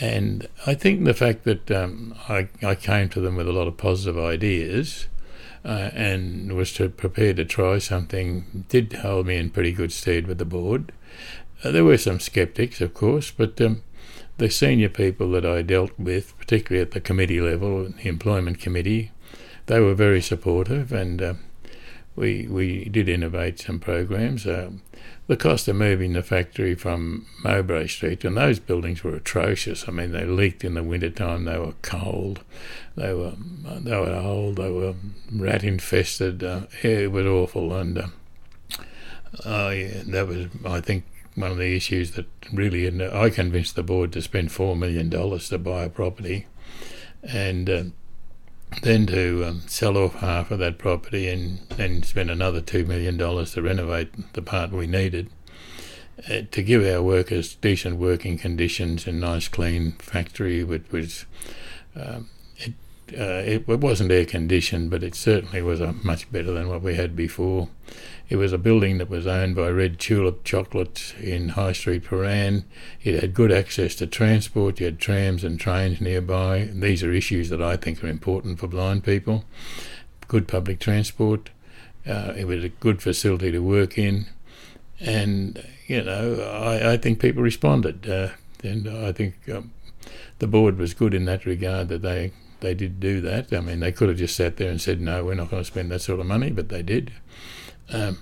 and 0.00 0.48
I 0.66 0.74
think 0.74 1.04
the 1.04 1.14
fact 1.14 1.44
that 1.44 1.70
um, 1.70 2.14
I, 2.28 2.48
I, 2.62 2.74
came 2.74 3.08
to 3.10 3.20
them 3.20 3.36
with 3.36 3.48
a 3.48 3.52
lot 3.52 3.68
of 3.68 3.76
positive 3.76 4.18
ideas 4.18 5.06
uh, 5.64 5.90
and 5.92 6.52
was 6.52 6.72
to, 6.74 6.88
prepared 6.88 7.36
to 7.36 7.44
try 7.44 7.78
something 7.78 8.64
did 8.68 8.92
hold 8.92 9.26
me 9.26 9.36
in 9.36 9.50
pretty 9.50 9.72
good 9.72 9.92
stead 9.92 10.26
with 10.26 10.38
the 10.38 10.44
board. 10.44 10.92
Uh, 11.62 11.70
there 11.70 11.84
were 11.84 11.98
some 11.98 12.20
skeptics, 12.20 12.80
of 12.80 12.92
course, 12.92 13.30
but 13.30 13.60
um, 13.60 13.82
the 14.38 14.50
senior 14.50 14.88
people 14.88 15.30
that 15.32 15.46
I 15.46 15.62
dealt 15.62 15.98
with, 15.98 16.36
particularly 16.38 16.82
at 16.82 16.92
the 16.92 17.00
committee 17.00 17.40
level, 17.40 17.88
the 17.88 18.08
employment 18.08 18.60
committee, 18.60 19.12
they 19.66 19.80
were 19.80 19.94
very 19.94 20.20
supportive, 20.20 20.92
and 20.92 21.22
uh, 21.22 21.34
we 22.14 22.46
we 22.46 22.84
did 22.84 23.08
innovate 23.08 23.60
some 23.60 23.78
programs. 23.78 24.46
Uh, 24.46 24.70
the 25.26 25.36
cost 25.36 25.66
of 25.66 25.74
moving 25.74 26.12
the 26.12 26.22
factory 26.22 26.74
from 26.74 27.26
Mowbray 27.42 27.88
Street, 27.88 28.24
and 28.24 28.36
those 28.36 28.60
buildings 28.60 29.02
were 29.02 29.16
atrocious. 29.16 29.88
I 29.88 29.90
mean, 29.90 30.12
they 30.12 30.24
leaked 30.24 30.64
in 30.64 30.74
the 30.74 30.84
winter 30.84 31.10
time. 31.10 31.44
They 31.44 31.58
were 31.58 31.74
cold. 31.82 32.42
They 32.94 33.12
were 33.12 33.34
they 33.64 33.96
were 33.96 34.14
old. 34.14 34.56
They 34.56 34.70
were 34.70 34.94
rat 35.32 35.64
infested. 35.64 36.44
Uh, 36.44 36.62
it 36.82 37.10
was 37.10 37.26
awful, 37.26 37.74
and 37.74 37.98
uh, 37.98 38.06
I, 39.44 40.02
that 40.06 40.28
was 40.28 40.46
I 40.64 40.80
think 40.80 41.04
one 41.36 41.52
of 41.52 41.58
the 41.58 41.76
issues 41.76 42.12
that 42.12 42.26
really, 42.52 42.86
and 42.86 43.00
I 43.02 43.30
convinced 43.30 43.76
the 43.76 43.82
board 43.82 44.12
to 44.12 44.22
spend 44.22 44.50
four 44.50 44.74
million 44.74 45.08
dollars 45.08 45.48
to 45.50 45.58
buy 45.58 45.84
a 45.84 45.90
property, 45.90 46.46
and 47.22 47.70
uh, 47.70 47.84
then 48.82 49.06
to 49.06 49.44
um, 49.44 49.62
sell 49.66 49.96
off 49.96 50.14
half 50.16 50.50
of 50.50 50.58
that 50.58 50.78
property 50.78 51.28
and 51.28 51.60
then 51.76 52.02
spend 52.02 52.30
another 52.30 52.60
two 52.60 52.84
million 52.84 53.16
dollars 53.16 53.52
to 53.52 53.62
renovate 53.62 54.32
the 54.32 54.42
part 54.42 54.72
we 54.72 54.86
needed. 54.86 55.30
Uh, 56.30 56.40
to 56.50 56.62
give 56.62 56.82
our 56.82 57.02
workers 57.02 57.56
decent 57.56 57.96
working 57.96 58.38
conditions 58.38 59.06
and 59.06 59.20
nice 59.20 59.48
clean 59.48 59.92
factory, 59.92 60.64
which 60.64 60.90
was 60.90 61.26
um, 61.94 62.30
it, 62.56 62.72
uh, 63.12 63.42
it, 63.44 63.68
it 63.68 63.80
wasn't 63.80 64.10
air 64.10 64.24
conditioned, 64.24 64.88
but 64.90 65.02
it 65.02 65.14
certainly 65.14 65.60
was 65.60 65.80
much 66.02 66.30
better 66.32 66.52
than 66.52 66.68
what 66.68 66.80
we 66.80 66.94
had 66.94 67.14
before. 67.14 67.68
It 68.28 68.36
was 68.36 68.52
a 68.52 68.58
building 68.58 68.98
that 68.98 69.08
was 69.08 69.26
owned 69.26 69.54
by 69.54 69.68
Red 69.68 70.00
Tulip 70.00 70.42
Chocolate 70.42 71.14
in 71.20 71.50
High 71.50 71.72
Street, 71.72 72.04
Prahran. 72.04 72.64
It 73.04 73.20
had 73.20 73.34
good 73.34 73.52
access 73.52 73.94
to 73.96 74.06
transport. 74.06 74.80
You 74.80 74.86
had 74.86 74.98
trams 74.98 75.44
and 75.44 75.60
trains 75.60 76.00
nearby. 76.00 76.68
These 76.72 77.04
are 77.04 77.12
issues 77.12 77.50
that 77.50 77.62
I 77.62 77.76
think 77.76 78.02
are 78.02 78.08
important 78.08 78.58
for 78.58 78.66
blind 78.66 79.04
people. 79.04 79.44
Good 80.26 80.48
public 80.48 80.80
transport. 80.80 81.50
Uh, 82.04 82.32
it 82.36 82.46
was 82.46 82.64
a 82.64 82.68
good 82.68 83.00
facility 83.00 83.52
to 83.52 83.60
work 83.60 83.96
in. 83.96 84.26
And, 84.98 85.64
you 85.86 86.02
know, 86.02 86.40
I, 86.40 86.94
I 86.94 86.96
think 86.96 87.20
people 87.20 87.44
responded. 87.44 88.08
Uh, 88.08 88.30
and 88.64 88.88
I 88.88 89.12
think 89.12 89.36
um, 89.48 89.72
the 90.40 90.48
board 90.48 90.78
was 90.78 90.94
good 90.94 91.14
in 91.14 91.26
that 91.26 91.46
regard 91.46 91.88
that 91.90 92.02
they, 92.02 92.32
they 92.58 92.74
did 92.74 92.98
do 92.98 93.20
that. 93.20 93.52
I 93.52 93.60
mean, 93.60 93.78
they 93.78 93.92
could 93.92 94.08
have 94.08 94.18
just 94.18 94.34
sat 94.34 94.56
there 94.56 94.70
and 94.70 94.80
said, 94.80 95.00
no, 95.00 95.24
we're 95.24 95.34
not 95.34 95.50
going 95.50 95.62
to 95.62 95.66
spend 95.66 95.92
that 95.92 96.00
sort 96.00 96.18
of 96.18 96.26
money, 96.26 96.50
but 96.50 96.70
they 96.70 96.82
did. 96.82 97.12
Um, 97.92 98.18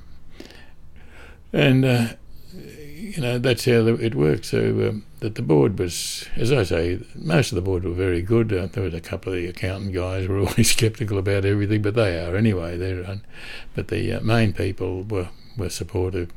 and 1.52 1.84
uh, 1.84 2.08
you 2.52 3.20
know 3.20 3.38
that's 3.38 3.64
how 3.64 3.86
it 3.86 4.14
worked. 4.14 4.46
So 4.46 4.88
um, 4.88 5.04
that 5.20 5.36
the 5.36 5.42
board 5.42 5.78
was, 5.78 6.26
as 6.36 6.52
I 6.52 6.64
say, 6.64 7.00
most 7.14 7.52
of 7.52 7.56
the 7.56 7.62
board 7.62 7.84
were 7.84 7.92
very 7.92 8.22
good. 8.22 8.52
Uh, 8.52 8.66
there 8.66 8.84
was 8.84 8.94
a 8.94 9.00
couple 9.00 9.32
of 9.32 9.38
the 9.38 9.46
accountant 9.46 9.94
guys 9.94 10.28
were 10.28 10.38
always 10.46 10.74
sceptical 10.74 11.18
about 11.18 11.44
everything, 11.44 11.82
but 11.82 11.94
they 11.94 12.18
are 12.18 12.36
anyway. 12.36 12.76
They're, 12.76 13.20
but 13.74 13.88
the 13.88 14.14
uh, 14.14 14.20
main 14.20 14.52
people 14.52 15.02
were 15.02 15.28
were 15.56 15.70
supportive. 15.70 16.30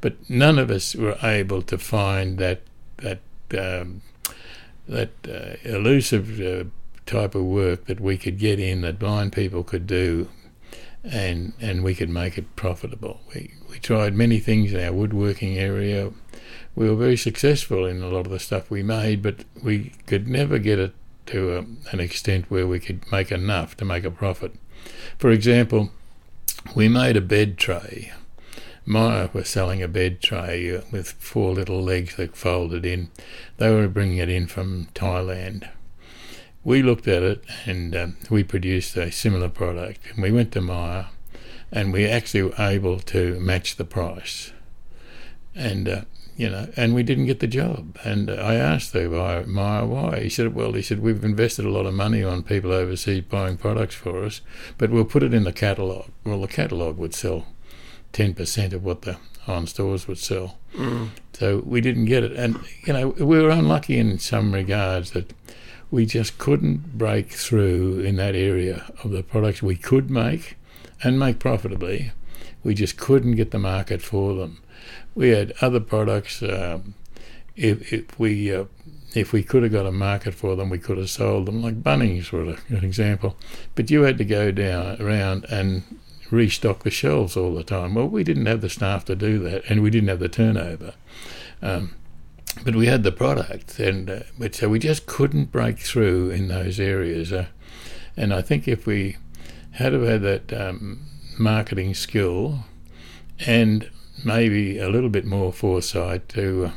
But 0.00 0.14
none 0.28 0.58
of 0.58 0.70
us 0.70 0.94
were 0.94 1.18
able 1.22 1.62
to 1.62 1.78
find 1.78 2.38
that 2.38 2.62
that 2.98 3.20
um, 3.56 4.02
that 4.88 5.10
uh, 5.28 5.56
elusive 5.62 6.40
uh, 6.40 6.64
type 7.06 7.34
of 7.34 7.44
work 7.44 7.86
that 7.86 8.00
we 8.00 8.16
could 8.16 8.38
get 8.38 8.58
in 8.58 8.80
that 8.82 8.98
blind 8.98 9.32
people 9.32 9.62
could 9.62 9.86
do 9.86 10.28
and 11.04 11.52
and 11.60 11.84
we 11.84 11.94
could 11.94 12.08
make 12.08 12.38
it 12.38 12.56
profitable. 12.56 13.20
We 13.34 13.54
we 13.68 13.78
tried 13.78 14.14
many 14.14 14.38
things 14.38 14.72
in 14.72 14.80
our 14.80 14.92
woodworking 14.92 15.58
area. 15.58 16.12
We 16.74 16.88
were 16.88 16.96
very 16.96 17.16
successful 17.16 17.84
in 17.84 18.02
a 18.02 18.08
lot 18.08 18.26
of 18.26 18.32
the 18.32 18.40
stuff 18.40 18.70
we 18.70 18.82
made, 18.82 19.22
but 19.22 19.44
we 19.62 19.92
could 20.06 20.26
never 20.26 20.58
get 20.58 20.78
it 20.78 20.94
to 21.26 21.56
a, 21.56 21.58
an 21.92 22.00
extent 22.00 22.50
where 22.50 22.66
we 22.66 22.80
could 22.80 23.10
make 23.12 23.30
enough 23.30 23.76
to 23.76 23.84
make 23.84 24.04
a 24.04 24.10
profit. 24.10 24.54
For 25.18 25.30
example, 25.30 25.90
we 26.74 26.88
made 26.88 27.16
a 27.16 27.20
bed 27.20 27.58
tray. 27.58 28.12
Myer 28.86 29.30
was 29.32 29.48
selling 29.48 29.82
a 29.82 29.88
bed 29.88 30.20
tray 30.20 30.82
with 30.90 31.12
four 31.12 31.54
little 31.54 31.82
legs 31.82 32.16
that 32.16 32.36
folded 32.36 32.84
in. 32.84 33.10
They 33.56 33.72
were 33.72 33.88
bringing 33.88 34.18
it 34.18 34.28
in 34.28 34.46
from 34.46 34.88
Thailand 34.94 35.68
we 36.64 36.82
looked 36.82 37.06
at 37.06 37.22
it 37.22 37.44
and 37.66 37.94
um, 37.94 38.16
we 38.30 38.42
produced 38.42 38.96
a 38.96 39.12
similar 39.12 39.48
product. 39.48 40.00
And 40.10 40.22
we 40.22 40.32
went 40.32 40.52
to 40.52 40.60
Myer 40.60 41.08
and 41.70 41.92
we 41.92 42.06
actually 42.06 42.42
were 42.42 42.54
able 42.58 42.98
to 43.00 43.38
match 43.38 43.76
the 43.76 43.84
price. 43.84 44.52
And, 45.54 45.88
uh, 45.88 46.00
you 46.36 46.50
know, 46.50 46.68
and 46.76 46.94
we 46.94 47.02
didn't 47.02 47.26
get 47.26 47.40
the 47.40 47.46
job. 47.46 47.98
And 48.02 48.30
uh, 48.30 48.34
I 48.34 48.54
asked 48.54 48.92
the 48.92 49.08
Myer 49.46 49.86
why. 49.86 50.20
He 50.20 50.30
said, 50.30 50.54
well, 50.54 50.72
he 50.72 50.82
said, 50.82 51.00
we've 51.00 51.22
invested 51.22 51.64
a 51.64 51.70
lot 51.70 51.86
of 51.86 51.94
money 51.94 52.24
on 52.24 52.42
people 52.42 52.72
overseas 52.72 53.24
buying 53.24 53.56
products 53.56 53.94
for 53.94 54.24
us, 54.24 54.40
but 54.78 54.90
we'll 54.90 55.04
put 55.04 55.22
it 55.22 55.34
in 55.34 55.44
the 55.44 55.52
catalogue. 55.52 56.10
Well, 56.24 56.40
the 56.40 56.48
catalogue 56.48 56.96
would 56.96 57.14
sell 57.14 57.46
10% 58.12 58.72
of 58.72 58.82
what 58.82 59.02
the 59.02 59.18
on 59.46 59.66
stores 59.66 60.08
would 60.08 60.18
sell. 60.18 60.58
Mm. 60.74 61.10
So 61.34 61.62
we 61.66 61.80
didn't 61.80 62.06
get 62.06 62.24
it. 62.24 62.32
And, 62.32 62.58
you 62.84 62.92
know, 62.92 63.08
we 63.08 63.42
were 63.42 63.50
unlucky 63.50 63.98
in 63.98 64.18
some 64.18 64.52
regards 64.52 65.10
that 65.10 65.32
we 65.94 66.04
just 66.04 66.38
couldn't 66.38 66.98
break 66.98 67.30
through 67.30 68.00
in 68.00 68.16
that 68.16 68.34
area 68.34 68.84
of 69.04 69.12
the 69.12 69.22
products 69.22 69.62
we 69.62 69.76
could 69.76 70.10
make 70.10 70.56
and 71.04 71.20
make 71.20 71.38
profitably. 71.38 72.10
We 72.64 72.74
just 72.74 72.96
couldn't 72.96 73.36
get 73.36 73.52
the 73.52 73.60
market 73.60 74.02
for 74.02 74.34
them. 74.34 74.60
We 75.14 75.28
had 75.28 75.52
other 75.60 75.78
products. 75.78 76.42
Um, 76.42 76.94
if, 77.54 77.92
if 77.92 78.18
we 78.18 78.52
uh, 78.52 78.64
if 79.14 79.32
we 79.32 79.44
could 79.44 79.62
have 79.62 79.70
got 79.70 79.86
a 79.86 79.92
market 79.92 80.34
for 80.34 80.56
them, 80.56 80.68
we 80.68 80.80
could 80.80 80.98
have 80.98 81.10
sold 81.10 81.46
them. 81.46 81.62
Like 81.62 81.84
Bunnings 81.84 82.32
were 82.32 82.56
an 82.76 82.84
example, 82.84 83.36
but 83.76 83.88
you 83.88 84.02
had 84.02 84.18
to 84.18 84.24
go 84.24 84.50
down 84.50 85.00
around 85.00 85.44
and 85.44 85.84
restock 86.28 86.82
the 86.82 86.90
shelves 86.90 87.36
all 87.36 87.54
the 87.54 87.62
time. 87.62 87.94
Well, 87.94 88.08
we 88.08 88.24
didn't 88.24 88.46
have 88.46 88.62
the 88.62 88.68
staff 88.68 89.04
to 89.04 89.14
do 89.14 89.38
that, 89.44 89.62
and 89.68 89.80
we 89.80 89.90
didn't 89.90 90.08
have 90.08 90.18
the 90.18 90.28
turnover. 90.28 90.94
Um, 91.62 91.94
but 92.62 92.74
we 92.74 92.86
had 92.86 93.02
the 93.02 93.12
product, 93.12 93.78
and 93.78 94.08
uh, 94.08 94.20
but 94.38 94.54
so 94.54 94.68
we 94.68 94.78
just 94.78 95.06
couldn't 95.06 95.50
break 95.50 95.78
through 95.78 96.30
in 96.30 96.48
those 96.48 96.78
areas. 96.78 97.32
Uh, 97.32 97.46
and 98.16 98.32
I 98.32 98.42
think 98.42 98.68
if 98.68 98.86
we 98.86 99.16
had 99.72 99.92
have 99.92 100.02
had 100.02 100.22
that 100.22 100.52
um, 100.52 101.06
marketing 101.38 101.94
skill 101.94 102.60
and 103.46 103.90
maybe 104.24 104.78
a 104.78 104.88
little 104.88 105.08
bit 105.08 105.24
more 105.24 105.52
foresight 105.52 106.28
to 106.30 106.66
uh, 106.66 106.70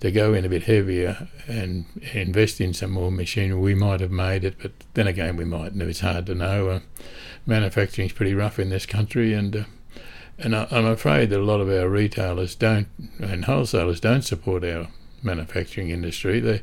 to 0.00 0.10
go 0.10 0.34
in 0.34 0.44
a 0.44 0.48
bit 0.48 0.64
heavier 0.64 1.28
and 1.46 1.86
invest 2.12 2.60
in 2.60 2.74
some 2.74 2.90
more 2.90 3.10
machinery, 3.10 3.58
we 3.58 3.74
might 3.74 4.00
have 4.00 4.10
made 4.10 4.44
it. 4.44 4.56
But 4.60 4.72
then 4.94 5.06
again, 5.06 5.36
we 5.36 5.44
mightn't. 5.44 5.80
It's 5.82 6.00
hard 6.00 6.26
to 6.26 6.34
know. 6.34 6.68
Uh, 6.68 6.80
manufacturing 7.46 8.06
is 8.06 8.12
pretty 8.12 8.34
rough 8.34 8.58
in 8.58 8.68
this 8.68 8.86
country, 8.86 9.32
and 9.32 9.56
uh, 9.56 9.64
and 10.38 10.54
I, 10.54 10.66
I'm 10.70 10.86
afraid 10.86 11.30
that 11.30 11.40
a 11.40 11.44
lot 11.44 11.60
of 11.60 11.68
our 11.68 11.88
retailers 11.88 12.54
don't 12.54 12.88
and 13.18 13.44
wholesalers 13.44 14.00
don't 14.00 14.22
support 14.22 14.64
our 14.64 14.88
manufacturing 15.22 15.90
industry. 15.90 16.40
They, 16.40 16.62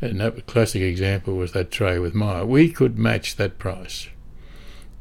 and 0.00 0.20
that 0.20 0.46
classic 0.46 0.82
example 0.82 1.34
was 1.34 1.52
that 1.52 1.70
tray 1.70 1.98
with 1.98 2.14
Myer. 2.14 2.44
We 2.44 2.70
could 2.70 2.98
match 2.98 3.36
that 3.36 3.58
price, 3.58 4.08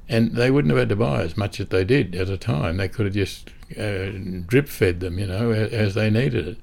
and 0.07 0.35
they 0.35 0.51
wouldn't 0.51 0.71
have 0.71 0.79
had 0.79 0.89
to 0.89 0.95
buy 0.95 1.21
as 1.23 1.35
much 1.35 1.59
as 1.59 1.67
they 1.67 1.83
did 1.83 2.15
at 2.15 2.29
a 2.29 2.37
time. 2.37 2.77
They 2.77 2.87
could 2.87 3.07
have 3.07 3.15
just 3.15 3.49
uh, 3.77 4.41
drip 4.47 4.67
fed 4.67 4.99
them, 4.99 5.19
you 5.19 5.27
know, 5.27 5.51
as, 5.51 5.93
they 5.93 6.09
needed 6.09 6.47
it. 6.47 6.57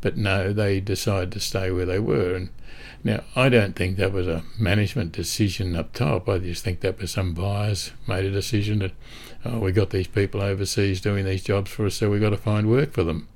But 0.00 0.16
no, 0.16 0.52
they 0.52 0.80
decided 0.80 1.32
to 1.32 1.40
stay 1.40 1.70
where 1.70 1.86
they 1.86 1.98
were. 1.98 2.34
And 2.34 2.50
now 3.02 3.22
I 3.34 3.48
don't 3.48 3.74
think 3.74 3.96
that 3.96 4.12
was 4.12 4.28
a 4.28 4.44
management 4.58 5.12
decision 5.12 5.76
up 5.76 5.92
top. 5.92 6.28
I 6.28 6.38
just 6.38 6.64
think 6.64 6.80
that 6.80 7.00
was 7.00 7.10
some 7.10 7.34
buyers 7.34 7.92
made 8.06 8.24
a 8.24 8.30
decision 8.30 8.80
that 8.80 8.92
oh, 9.44 9.58
we 9.58 9.72
got 9.72 9.90
these 9.90 10.06
people 10.06 10.40
overseas 10.40 11.00
doing 11.00 11.24
these 11.24 11.42
jobs 11.42 11.70
for 11.70 11.86
us, 11.86 11.96
so 11.96 12.10
we've 12.10 12.20
got 12.20 12.30
to 12.30 12.36
find 12.36 12.68
work 12.68 12.92
for 12.92 13.04
them. 13.04 13.28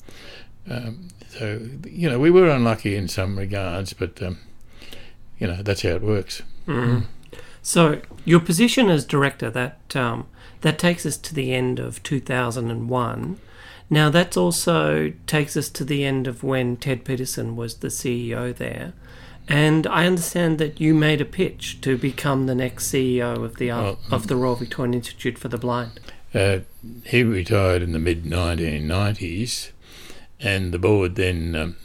Um, 0.68 1.08
so 1.28 1.60
you 1.86 2.08
know, 2.08 2.18
we 2.18 2.30
were 2.30 2.48
unlucky 2.48 2.94
in 2.94 3.08
some 3.08 3.38
regards, 3.38 3.92
but 3.92 4.22
um, 4.22 4.38
you 5.38 5.46
know 5.46 5.62
that's 5.62 5.82
how 5.82 5.90
it 5.90 6.02
works. 6.02 6.42
Mm. 6.66 7.06
So 7.62 8.00
your 8.24 8.40
position 8.40 8.90
as 8.90 9.04
director 9.04 9.50
that 9.50 9.96
um, 9.96 10.26
that 10.62 10.78
takes 10.78 11.04
us 11.04 11.16
to 11.18 11.34
the 11.34 11.54
end 11.54 11.78
of 11.78 12.02
2001. 12.02 13.38
Now 13.90 14.08
that 14.10 14.36
also 14.36 15.12
takes 15.26 15.56
us 15.56 15.68
to 15.68 15.84
the 15.84 16.04
end 16.04 16.26
of 16.26 16.42
when 16.42 16.76
Ted 16.76 17.04
Peterson 17.04 17.56
was 17.56 17.76
the 17.76 17.88
CEO 17.88 18.56
there. 18.56 18.94
And 19.48 19.86
I 19.86 20.06
understand 20.06 20.58
that 20.58 20.80
you 20.80 20.94
made 20.94 21.20
a 21.20 21.26
pitch 21.26 21.80
to 21.82 21.98
become 21.98 22.46
the 22.46 22.54
next 22.54 22.90
CEO 22.90 23.44
of 23.44 23.56
the 23.56 23.68
well, 23.68 23.98
of 24.10 24.28
the 24.28 24.36
Royal 24.36 24.54
Victorian 24.54 24.94
Institute 24.94 25.36
for 25.36 25.48
the 25.48 25.58
Blind. 25.58 26.00
Uh, 26.32 26.60
he 27.04 27.22
retired 27.22 27.82
in 27.82 27.92
the 27.92 27.98
mid 27.98 28.24
1990s, 28.24 29.72
and 30.40 30.72
the 30.72 30.78
board 30.78 31.16
then 31.16 31.54
um, 31.54 31.76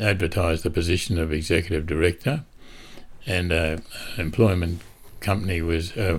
advertised 0.00 0.62
the 0.62 0.70
position 0.70 1.18
of 1.18 1.32
executive 1.32 1.86
director, 1.86 2.44
and 3.26 3.52
uh, 3.52 3.76
an 4.14 4.20
employment 4.20 4.80
company 5.20 5.60
was 5.60 5.94
uh, 5.96 6.18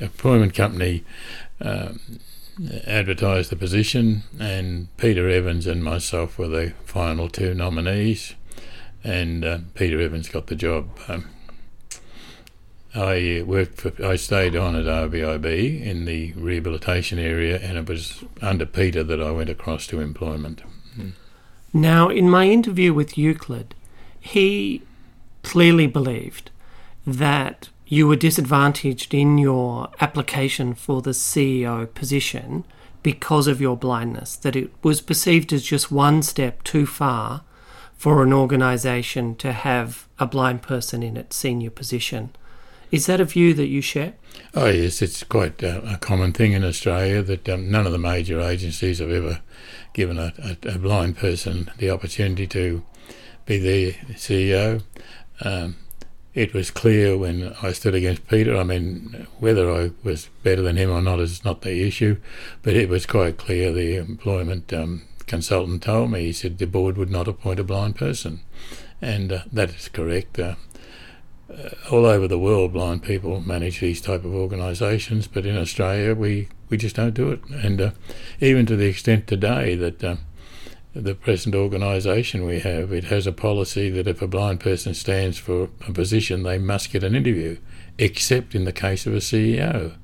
employment 0.00 0.54
company. 0.54 1.04
Um, 1.60 2.00
advertised 2.86 3.50
the 3.50 3.56
position, 3.56 4.22
and 4.38 4.94
Peter 4.98 5.30
Evans 5.30 5.66
and 5.66 5.82
myself 5.82 6.36
were 6.36 6.48
the 6.48 6.74
final 6.84 7.28
two 7.28 7.54
nominees 7.54 8.34
and 9.02 9.44
uh, 9.44 9.58
Peter 9.74 10.00
Evans 10.00 10.28
got 10.28 10.46
the 10.48 10.54
job. 10.54 10.88
Um, 11.08 11.30
I 12.94 13.44
worked 13.46 13.80
for, 13.80 14.04
I 14.04 14.16
stayed 14.16 14.56
on 14.56 14.74
at 14.74 14.84
RVIB 14.84 15.82
in 15.82 16.06
the 16.06 16.32
rehabilitation 16.32 17.18
area, 17.18 17.58
and 17.58 17.78
it 17.78 17.88
was 17.88 18.24
under 18.42 18.66
Peter 18.66 19.04
that 19.04 19.22
I 19.22 19.30
went 19.30 19.48
across 19.48 19.86
to 19.88 20.00
employment. 20.00 20.62
Now, 21.72 22.08
in 22.08 22.28
my 22.28 22.46
interview 22.46 22.92
with 22.92 23.16
Euclid, 23.16 23.76
he 24.18 24.82
clearly 25.44 25.86
believed 25.86 26.50
that 27.06 27.68
you 27.90 28.06
were 28.06 28.16
disadvantaged 28.16 29.12
in 29.12 29.36
your 29.36 29.88
application 30.00 30.74
for 30.74 31.02
the 31.02 31.10
CEO 31.10 31.92
position 31.92 32.64
because 33.02 33.48
of 33.48 33.60
your 33.60 33.76
blindness, 33.76 34.36
that 34.36 34.54
it 34.54 34.70
was 34.84 35.00
perceived 35.00 35.52
as 35.52 35.64
just 35.64 35.90
one 35.90 36.22
step 36.22 36.62
too 36.62 36.86
far 36.86 37.42
for 37.92 38.22
an 38.22 38.32
organisation 38.32 39.34
to 39.34 39.52
have 39.52 40.06
a 40.20 40.26
blind 40.26 40.62
person 40.62 41.02
in 41.02 41.16
its 41.16 41.34
senior 41.34 41.68
position. 41.68 42.30
Is 42.92 43.06
that 43.06 43.20
a 43.20 43.24
view 43.24 43.54
that 43.54 43.66
you 43.66 43.80
share? 43.80 44.14
Oh, 44.54 44.68
yes, 44.68 45.02
it's 45.02 45.24
quite 45.24 45.62
uh, 45.62 45.80
a 45.84 45.96
common 45.96 46.32
thing 46.32 46.52
in 46.52 46.62
Australia 46.62 47.22
that 47.22 47.48
um, 47.48 47.70
none 47.72 47.86
of 47.86 47.92
the 47.92 47.98
major 47.98 48.40
agencies 48.40 49.00
have 49.00 49.10
ever 49.10 49.40
given 49.94 50.16
a, 50.16 50.32
a, 50.38 50.74
a, 50.74 50.78
blind 50.78 51.16
person 51.16 51.70
the 51.78 51.90
opportunity 51.90 52.46
to 52.46 52.84
be 53.46 53.58
the 53.58 53.92
CEO. 54.14 54.82
Um, 55.40 55.76
it 56.40 56.54
was 56.54 56.70
clear 56.70 57.18
when 57.18 57.54
I 57.62 57.72
stood 57.72 57.94
against 57.94 58.26
Peter. 58.26 58.56
I 58.56 58.62
mean, 58.62 59.26
whether 59.40 59.70
I 59.70 59.90
was 60.02 60.30
better 60.42 60.62
than 60.62 60.76
him 60.76 60.90
or 60.90 61.02
not 61.02 61.20
is 61.20 61.44
not 61.44 61.60
the 61.60 61.86
issue, 61.86 62.16
but 62.62 62.74
it 62.74 62.88
was 62.88 63.04
quite 63.04 63.36
clear 63.36 63.70
the 63.72 63.96
employment 63.96 64.72
um, 64.72 65.02
consultant 65.26 65.82
told 65.82 66.10
me. 66.10 66.24
He 66.24 66.32
said 66.32 66.56
the 66.56 66.66
board 66.66 66.96
would 66.96 67.10
not 67.10 67.28
appoint 67.28 67.60
a 67.60 67.64
blind 67.64 67.96
person, 67.96 68.40
and 69.02 69.30
uh, 69.30 69.42
that 69.52 69.68
is 69.74 69.90
correct. 69.90 70.38
Uh, 70.38 70.54
uh, 71.52 71.68
all 71.90 72.06
over 72.06 72.26
the 72.26 72.38
world, 72.38 72.72
blind 72.72 73.02
people 73.02 73.40
manage 73.40 73.80
these 73.80 74.00
type 74.00 74.24
of 74.24 74.32
organisations, 74.32 75.26
but 75.26 75.44
in 75.44 75.58
Australia, 75.58 76.14
we, 76.14 76.48
we 76.70 76.78
just 76.78 76.96
don't 76.96 77.12
do 77.12 77.32
it. 77.32 77.40
And 77.50 77.80
uh, 77.82 77.90
even 78.40 78.64
to 78.64 78.76
the 78.76 78.86
extent 78.86 79.26
today 79.26 79.74
that 79.74 80.02
uh, 80.02 80.16
the 80.94 81.14
present 81.14 81.54
organisation 81.54 82.44
we 82.44 82.60
have, 82.60 82.92
it 82.92 83.04
has 83.04 83.26
a 83.26 83.32
policy 83.32 83.90
that 83.90 84.08
if 84.08 84.20
a 84.20 84.26
blind 84.26 84.60
person 84.60 84.92
stands 84.94 85.38
for 85.38 85.68
a 85.86 85.92
position, 85.92 86.42
they 86.42 86.58
must 86.58 86.90
get 86.90 87.04
an 87.04 87.14
interview, 87.14 87.58
except 87.98 88.54
in 88.54 88.64
the 88.64 88.72
case 88.72 89.06
of 89.06 89.14
a 89.14 89.18
CEO. 89.18 89.94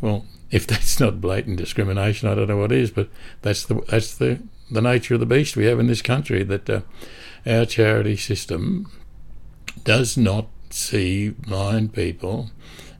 Well, 0.00 0.26
if 0.50 0.66
that's 0.66 1.00
not 1.00 1.20
blatant 1.20 1.56
discrimination, 1.56 2.28
I 2.28 2.34
don't 2.34 2.48
know 2.48 2.56
what 2.56 2.72
is. 2.72 2.90
But 2.90 3.08
that's 3.42 3.64
the 3.64 3.76
that's 3.88 4.16
the 4.16 4.40
the 4.70 4.82
nature 4.82 5.14
of 5.14 5.20
the 5.20 5.26
beast 5.26 5.56
we 5.56 5.66
have 5.66 5.78
in 5.78 5.86
this 5.86 6.02
country 6.02 6.42
that 6.42 6.70
uh, 6.70 6.80
our 7.46 7.66
charity 7.66 8.16
system 8.16 8.90
does 9.84 10.16
not 10.16 10.48
see 10.70 11.30
blind 11.30 11.92
people 11.92 12.50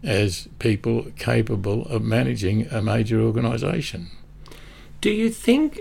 as 0.03 0.49
people 0.59 1.07
capable 1.17 1.87
of 1.87 2.03
managing 2.03 2.67
a 2.67 2.83
major 2.83 3.21
organisation. 3.21 4.09
Do 5.01 5.11
you 5.11 5.31
think 5.31 5.81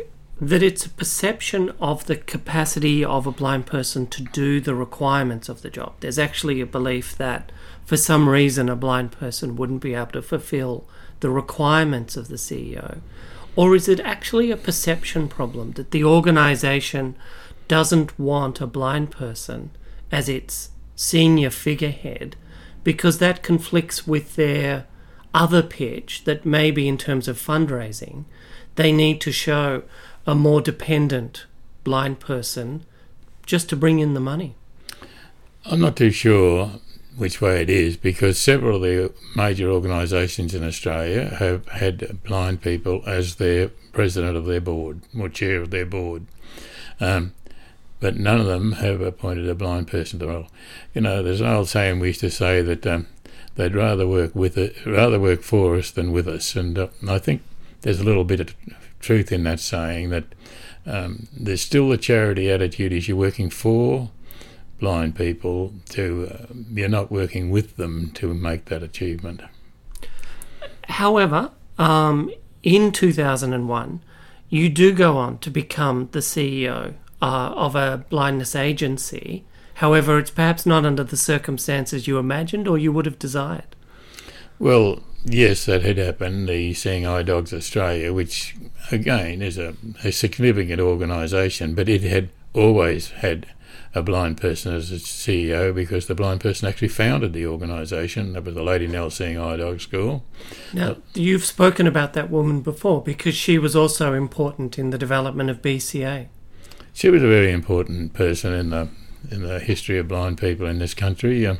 that 0.50 0.64
it's 0.64 0.86
a 0.86 0.90
perception 0.90 1.72
of 1.80 2.06
the 2.06 2.16
capacity 2.16 3.04
of 3.04 3.28
a 3.28 3.32
blind 3.32 3.66
person 3.66 4.08
to 4.08 4.24
do 4.24 4.60
the 4.60 4.76
requirements 4.76 5.50
of 5.50 5.62
the 5.62 5.70
job? 5.70 5.94
There's 6.00 6.20
actually 6.20 6.62
a 6.62 6.66
belief 6.66 7.18
that 7.18 7.52
for 7.86 7.98
some 7.98 8.30
reason 8.30 8.70
a 8.70 8.76
blind 8.76 9.12
person 9.12 9.56
wouldn't 9.56 9.82
be 9.82 9.94
able 9.94 10.14
to 10.14 10.22
fulfill 10.22 10.88
the 11.20 11.30
requirements 11.30 12.18
of 12.18 12.28
the 12.28 12.36
CEO. 12.36 13.00
Or 13.56 13.76
is 13.76 13.88
it 13.88 14.00
actually 14.00 14.50
a 14.50 14.58
perception 14.58 15.28
problem 15.28 15.74
that 15.74 15.92
the 15.92 16.04
organization 16.04 17.16
doesn't 17.68 18.18
want 18.20 18.62
a 18.62 18.68
blind 18.68 19.12
person 19.12 19.72
as 20.12 20.28
its 20.28 20.70
senior 20.96 21.50
figurehead 21.50 22.36
because 22.84 23.20
that 23.20 23.44
conflicts 23.44 24.06
with 24.06 24.36
their 24.36 24.86
other 25.34 25.64
pitch 25.64 26.24
that 26.26 26.46
maybe 26.46 26.88
in 26.88 26.98
terms 26.98 27.28
of 27.28 27.38
fundraising 27.38 28.26
they 28.76 28.92
need 28.92 29.22
to 29.22 29.32
show 29.32 29.84
a 30.26 30.36
more 30.36 30.62
dependent 30.62 31.46
blind 31.84 32.20
person 32.20 32.86
just 33.46 33.70
to 33.70 33.76
bring 33.76 34.00
in 34.00 34.14
the 34.14 34.20
money? 34.20 34.56
I'm 35.66 35.80
not 35.80 35.96
too 35.96 36.12
sure 36.12 36.72
which 37.16 37.42
way 37.42 37.62
it 37.62 37.70
is 37.70 37.96
because 37.96 38.40
several 38.40 38.78
of 38.78 38.82
the 38.82 39.14
major 39.36 39.70
organisations 39.70 40.56
in 40.56 40.64
Australia 40.64 41.36
have 41.36 41.68
had 41.70 42.24
blind 42.24 42.62
people 42.62 43.04
as 43.06 43.36
their 43.36 43.70
president 43.92 44.36
of 44.36 44.46
their 44.46 44.62
board 44.62 45.02
or 45.18 45.30
chair 45.30 45.62
of 45.62 45.70
their 45.70 45.86
board. 45.86 46.26
Um, 47.00 47.34
but 48.00 48.18
none 48.18 48.40
of 48.40 48.48
them 48.48 48.74
have 48.74 49.00
appointed 49.00 49.48
a 49.48 49.56
blind 49.56 49.88
person 49.88 50.20
to 50.20 50.26
the 50.26 50.32
role. 50.32 50.48
You 50.94 51.02
know, 51.02 51.24
there's 51.24 51.40
an 51.40 51.48
old 51.48 51.70
saying 51.70 52.00
we 52.00 52.08
used 52.08 52.20
to 52.22 52.30
say 52.30 52.62
that 52.62 52.86
um, 52.86 53.08
they'd 53.56 53.76
rather 53.76 54.08
work 54.08 54.36
with 54.36 54.58
it, 54.58 54.76
rather 54.86 55.20
work 55.20 55.42
for 55.42 55.76
us 55.78 55.92
than 55.92 56.12
with 56.12 56.28
us, 56.28 56.56
and 56.56 56.78
uh, 56.78 56.88
I 57.08 57.20
think 57.20 57.44
there's 57.82 58.00
a 58.00 58.04
little 58.04 58.26
bit 58.26 58.40
of 58.40 58.56
truth 59.04 59.32
in 59.32 59.44
that 59.44 59.60
saying 59.60 60.10
that 60.10 60.24
um, 60.86 61.28
there's 61.32 61.62
still 61.62 61.90
the 61.90 61.98
charity 61.98 62.50
attitude: 62.50 62.92
is 62.92 63.08
you're 63.08 63.18
working 63.18 63.50
for 63.50 64.10
blind 64.80 65.16
people 65.16 65.74
to 65.90 66.30
uh, 66.34 66.54
you're 66.72 66.90
not 66.90 67.12
working 67.12 67.52
with 67.52 67.78
them 67.78 68.12
to 68.16 68.34
make 68.34 68.66
that 68.66 68.84
achievement. 68.84 69.42
However, 70.90 71.52
um, 71.78 72.32
in 72.64 72.92
2001, 72.92 74.02
you 74.50 74.70
do 74.70 74.92
go 74.94 75.18
on 75.18 75.38
to 75.40 75.50
become 75.50 76.10
the 76.12 76.20
CEO 76.20 76.96
uh, 77.22 77.26
of 77.56 77.76
a 77.76 78.06
blindness 78.10 78.56
agency. 78.56 79.46
However, 79.76 80.20
it's 80.20 80.32
perhaps 80.32 80.66
not 80.66 80.86
under 80.86 81.04
the 81.04 81.18
circumstances 81.18 82.08
you 82.08 82.18
imagined 82.18 82.68
or 82.68 82.78
you 82.78 82.92
would 82.92 83.06
have 83.06 83.18
desired. 83.18 83.76
Well, 84.60 85.02
yes, 85.26 85.66
that 85.66 85.84
had 85.84 85.98
happened. 85.98 86.48
The 86.48 86.74
Seeing 86.74 87.06
Eye 87.06 87.24
Dogs 87.24 87.54
Australia, 87.54 88.14
which 88.14 88.56
again 88.92 89.42
is 89.42 89.58
a, 89.58 89.76
a 90.04 90.12
significant 90.12 90.80
organisation, 90.80 91.76
but 91.76 91.90
it 91.90 92.04
had 92.04 92.30
always 92.54 93.10
had 93.10 93.48
a 93.96 94.02
blind 94.02 94.38
person 94.38 94.74
as 94.74 94.92
its 94.92 95.06
CEO 95.06 95.74
because 95.74 96.08
the 96.08 96.16
blind 96.16 96.42
person 96.42 96.68
actually 96.68 96.88
founded 96.88 97.34
the 97.34 97.46
organisation. 97.46 98.34
That 98.34 98.44
was 98.44 98.56
the 98.56 98.64
Lady 98.64 98.88
Nell 98.88 99.10
Seeing 99.10 99.38
Eye 99.38 99.58
Dog 99.58 99.82
School. 99.82 100.24
Now, 100.74 100.98
you've 101.14 101.46
spoken 101.46 101.86
about 101.86 102.14
that 102.14 102.30
woman 102.30 102.62
before 102.62 103.04
because 103.04 103.36
she 103.36 103.60
was 103.60 103.76
also 103.76 104.14
important 104.14 104.80
in 104.80 104.90
the 104.90 104.98
development 104.98 105.50
of 105.50 105.62
BCA. 105.62 106.28
She 106.94 107.10
was 107.10 107.24
a 107.24 107.28
very 107.28 107.52
important 107.52 108.14
person 108.14 108.54
in 108.54 108.70
the 108.70 108.90
in 109.32 109.42
the 109.42 109.60
history 109.60 109.98
of 109.98 110.08
blind 110.08 110.38
people 110.38 110.66
in 110.68 110.80
this 110.80 110.94
country. 110.94 111.48
Uh, 111.48 111.56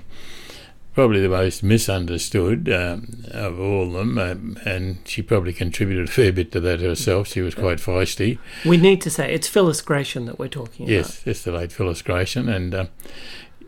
probably 0.94 1.22
the 1.22 1.30
most 1.30 1.64
misunderstood 1.64 2.70
um, 2.70 3.26
of 3.32 3.60
all 3.60 3.86
of 3.86 3.94
them, 3.94 4.18
um, 4.18 4.58
and 4.66 5.00
she 5.06 5.22
probably 5.22 5.54
contributed 5.54 6.08
a 6.08 6.12
fair 6.12 6.32
bit 6.32 6.52
to 6.52 6.60
that 6.60 6.82
herself. 6.82 7.28
She 7.28 7.42
was 7.42 7.56
quite 7.56 7.80
feisty. 7.80 8.38
We 8.66 8.78
need 8.78 9.02
to 9.02 9.10
say 9.10 9.34
it's 9.34 9.48
Phyllis 9.48 9.82
Gratian 9.82 10.26
that 10.26 10.38
we're 10.38 10.48
talking 10.48 10.88
yes, 10.88 11.18
about. 11.18 11.28
Yes, 11.28 11.28
it's 11.28 11.44
the 11.44 11.52
late 11.52 11.72
Phyllis 11.72 12.02
Gratian, 12.02 12.48
and 12.48 12.76
uh, 12.76 12.86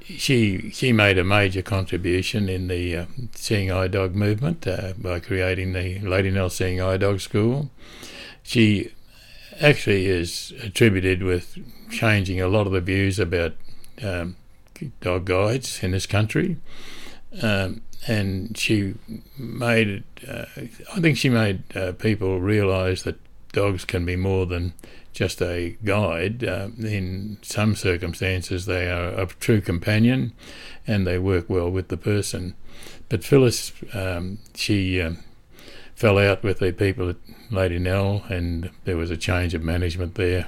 she 0.04 0.70
she 0.70 0.94
made 0.94 1.18
a 1.18 1.24
major 1.24 1.62
contribution 1.62 2.48
in 2.48 2.68
the 2.68 2.96
uh, 2.96 3.06
Seeing 3.34 3.72
Eye 3.72 3.88
Dog 3.88 4.16
movement 4.16 4.68
uh, 4.68 4.94
by 4.98 5.20
creating 5.20 5.74
the 5.74 6.00
Lady 6.00 6.30
Nell 6.30 6.50
Seeing 6.50 6.80
Eye 6.80 6.98
Dog 6.98 7.22
School. 7.22 7.72
She 8.44 8.92
actually 9.60 10.06
is 10.06 10.54
attributed 10.62 11.24
with 11.24 11.58
changing 11.90 12.40
a 12.40 12.48
lot 12.48 12.68
of 12.68 12.74
the 12.74 12.82
views 12.82 13.20
about 13.20 13.54
um, 14.04 14.36
dog 15.02 15.26
guides 15.26 15.82
in 15.82 15.92
this 15.92 16.06
country. 16.06 16.58
Um, 17.42 17.82
and 18.08 18.58
she 18.58 18.96
made, 19.38 20.04
uh, 20.28 20.46
I 20.56 21.00
think 21.00 21.18
she 21.18 21.30
made 21.30 21.64
uh, 21.76 21.94
people 21.94 22.40
realise 22.40 23.04
that 23.04 23.20
dogs 23.52 23.86
can 23.86 24.06
be 24.06 24.16
more 24.16 24.46
than 24.46 24.74
just 25.14 25.42
a 25.42 25.78
guide. 25.84 26.44
Uh, 26.44 26.70
in 26.80 27.38
some 27.42 27.76
circumstances, 27.76 28.66
they 28.66 28.90
are 28.90 29.08
a 29.20 29.26
true 29.26 29.62
companion 29.62 30.34
and 30.86 31.08
they 31.08 31.18
work 31.18 31.50
well 31.50 31.70
with 31.70 31.88
the 31.88 31.98
person. 31.98 32.56
But 33.10 33.24
Phyllis, 33.24 33.72
um, 33.94 34.40
she 34.54 35.02
um, 35.02 35.20
fell 35.96 36.18
out 36.18 36.44
with 36.44 36.60
the 36.60 36.72
people 36.72 37.10
at 37.10 37.16
Lady 37.50 37.80
Nell, 37.80 38.24
and 38.28 38.72
there 38.84 38.98
was 38.98 39.10
a 39.10 39.18
change 39.18 39.54
of 39.54 39.64
management 39.64 40.16
there 40.16 40.48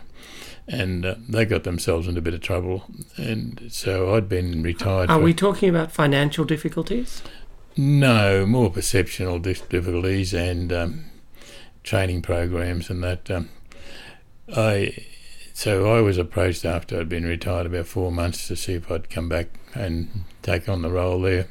and 0.68 1.06
uh, 1.06 1.16
they 1.28 1.46
got 1.46 1.64
themselves 1.64 2.08
into 2.08 2.20
a 2.20 2.22
bit 2.22 2.34
of 2.34 2.42
trouble. 2.42 2.86
And 3.16 3.68
so 3.70 4.14
I'd 4.16 4.28
been 4.28 4.64
retired. 4.64 5.10
Are 5.10 5.20
we 5.20 5.34
talking 5.34 5.70
about 5.70 5.92
financial 5.92 6.46
difficulties? 6.46 7.22
No, 7.78 8.46
more 8.46 8.72
perceptual 8.72 9.40
difficulties 9.40 10.34
and 10.34 10.74
um, 10.74 11.06
training 11.84 12.22
programs 12.22 12.90
and 12.90 13.04
that. 13.04 13.30
Um, 13.30 13.50
I 14.56 15.06
so 15.54 15.96
I 15.96 16.02
was 16.02 16.18
approached 16.18 16.66
after 16.66 17.00
I'd 17.00 17.10
been 17.10 17.26
retired 17.26 17.66
about 17.66 17.88
four 17.88 18.12
months 18.12 18.48
to 18.48 18.56
see 18.56 18.74
if 18.74 18.92
I'd 18.92 19.10
come 19.10 19.28
back 19.28 19.48
and 19.74 20.26
take 20.44 20.70
on 20.70 20.82
the 20.82 20.92
role 20.92 21.20
there. 21.22 21.48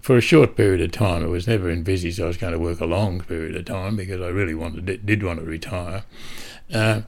For 0.00 0.18
a 0.18 0.20
short 0.20 0.56
period 0.56 0.82
of 0.82 0.92
time, 0.92 1.24
it 1.24 1.28
was 1.28 1.48
never 1.48 1.70
envisaged 1.70 2.20
I 2.20 2.26
was 2.26 2.36
going 2.36 2.52
to 2.52 2.58
work 2.58 2.80
a 2.80 2.86
long 2.86 3.22
period 3.22 3.56
of 3.56 3.64
time 3.64 3.96
because 3.96 4.20
I 4.20 4.28
really 4.28 4.54
wanted 4.54 5.06
did 5.06 5.22
want 5.22 5.40
to 5.40 5.46
retire. 5.46 6.04
Uh, 6.72 7.02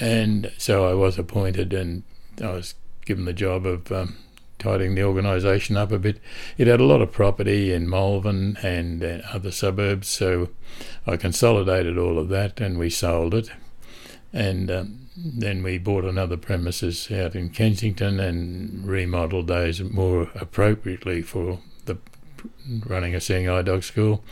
and 0.00 0.50
so 0.58 0.88
I 0.88 0.94
was 0.94 1.18
appointed, 1.18 1.72
and 1.72 2.02
I 2.42 2.52
was 2.52 2.74
given 3.04 3.24
the 3.24 3.32
job 3.32 3.66
of 3.66 3.92
um, 3.92 4.16
tidying 4.60 4.94
the 4.94 5.02
organisation 5.02 5.76
up 5.76 5.90
a 5.90 5.98
bit. 5.98 6.20
It 6.56 6.66
had 6.66 6.80
a 6.80 6.84
lot 6.84 7.02
of 7.02 7.10
property 7.10 7.72
in 7.72 7.88
Malvern 7.88 8.56
and 8.62 9.02
uh, 9.02 9.18
other 9.32 9.50
suburbs, 9.50 10.06
so 10.06 10.50
I 11.06 11.16
consolidated 11.16 11.98
all 11.98 12.18
of 12.18 12.28
that 12.28 12.60
and 12.60 12.78
we 12.78 12.90
sold 12.90 13.34
it. 13.34 13.50
And 14.32 14.70
um, 14.70 15.08
then 15.16 15.62
we 15.62 15.78
bought 15.78 16.04
another 16.04 16.36
premises 16.36 17.10
out 17.10 17.34
in 17.34 17.50
Kensington 17.50 18.20
and 18.20 18.86
remodelled 18.86 19.48
those 19.48 19.80
more 19.80 20.30
appropriately 20.34 21.22
for 21.22 21.58
the 21.86 21.98
running 22.86 23.14
a 23.14 23.20
seeing 23.20 23.48
eye 23.48 23.62
dog 23.62 23.82
school 23.82 24.22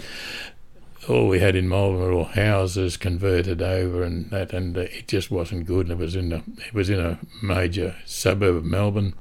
all 1.09 1.29
we 1.29 1.41
had 1.41 1.57
in 1.57 1.69
Malvern 1.69 2.01
were 2.01 2.13
all 2.13 2.25
houses 2.25 2.97
converted 2.97 3.63
over 3.63 4.03
and 4.03 4.31
that, 4.31 4.53
and 4.53 4.77
it 4.77 5.09
just 5.09 5.31
wasn't 5.31 5.67
good. 5.67 5.89
And 5.89 6.01
it 6.01 6.03
was 6.03 6.15
in 6.15 6.33
a 6.33 6.43
it 6.67 6.75
was 6.75 6.91
in 6.91 7.01
a 7.01 7.19
major 7.43 7.97
suburb 8.05 8.57
of 8.57 8.65
Melbourne, 8.65 9.15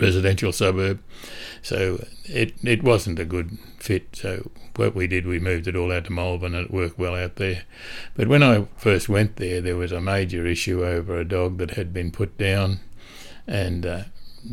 residential 0.00 0.52
suburb, 0.52 1.00
so 1.62 2.04
it 2.24 2.54
it 2.64 2.82
wasn't 2.82 3.18
a 3.18 3.24
good 3.24 3.58
fit. 3.78 4.16
So 4.16 4.50
what 4.74 4.94
we 4.94 5.06
did, 5.06 5.26
we 5.26 5.38
moved 5.38 5.68
it 5.68 5.76
all 5.76 5.92
out 5.92 6.06
to 6.06 6.12
Melbourne, 6.12 6.54
and 6.54 6.66
it 6.66 6.72
worked 6.72 6.98
well 6.98 7.14
out 7.14 7.36
there. 7.36 7.62
But 8.14 8.28
when 8.28 8.42
I 8.42 8.66
first 8.76 9.08
went 9.08 9.36
there, 9.36 9.60
there 9.60 9.76
was 9.76 9.92
a 9.92 10.00
major 10.00 10.46
issue 10.46 10.84
over 10.84 11.18
a 11.18 11.24
dog 11.24 11.58
that 11.58 11.72
had 11.72 11.92
been 11.92 12.10
put 12.10 12.36
down, 12.36 12.80
and 13.46 13.86
uh, 13.86 14.02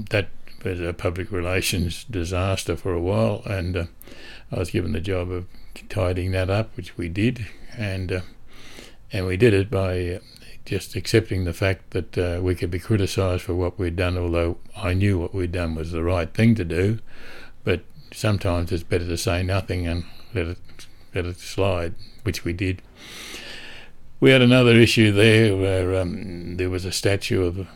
that 0.10 0.30
was 0.64 0.80
a 0.80 0.94
public 0.94 1.32
relations 1.32 2.06
disaster 2.06 2.78
for 2.78 2.94
a 2.94 3.02
while, 3.02 3.42
and 3.46 3.76
uh, 3.76 3.86
I 4.52 4.60
was 4.60 4.70
given 4.72 4.94
the 4.94 5.02
job 5.02 5.30
of 5.32 5.46
tidying 5.90 6.32
that 6.32 6.50
up, 6.50 6.76
which 6.76 6.98
we 6.98 7.10
did, 7.10 7.48
and 7.78 8.12
uh, 8.12 8.22
and 9.12 9.26
we 9.28 9.38
did 9.38 9.54
it 9.54 9.70
by 9.70 10.20
just 10.66 10.96
accepting 10.96 11.44
the 11.44 11.54
fact 11.54 11.92
that 11.92 12.18
uh, 12.18 12.40
we 12.42 12.56
could 12.56 12.72
be 12.72 12.80
criticised 12.80 13.44
for 13.44 13.54
what 13.54 13.78
we'd 13.78 13.96
done, 13.96 14.18
although 14.18 14.58
I 14.76 14.94
knew 14.94 15.20
what 15.20 15.34
we'd 15.34 15.52
done 15.52 15.76
was 15.76 15.92
the 15.92 16.04
right 16.04 16.34
thing 16.34 16.56
to 16.56 16.64
do. 16.64 17.00
But 17.64 17.82
sometimes 18.12 18.72
it's 18.72 18.84
better 18.84 19.08
to 19.08 19.18
say 19.18 19.44
nothing 19.44 19.86
and 19.88 20.06
let 20.34 20.48
it 20.48 20.58
let 21.14 21.26
it 21.26 21.40
slide, 21.40 21.96
which 22.24 22.44
we 22.44 22.54
did. 22.54 22.82
We 24.20 24.32
had 24.32 24.42
another 24.42 24.72
issue 24.72 25.12
there 25.12 25.56
where 25.56 26.00
um, 26.00 26.56
there 26.58 26.70
was 26.70 26.86
a 26.86 26.92
statue 26.92 27.44
of 27.44 27.68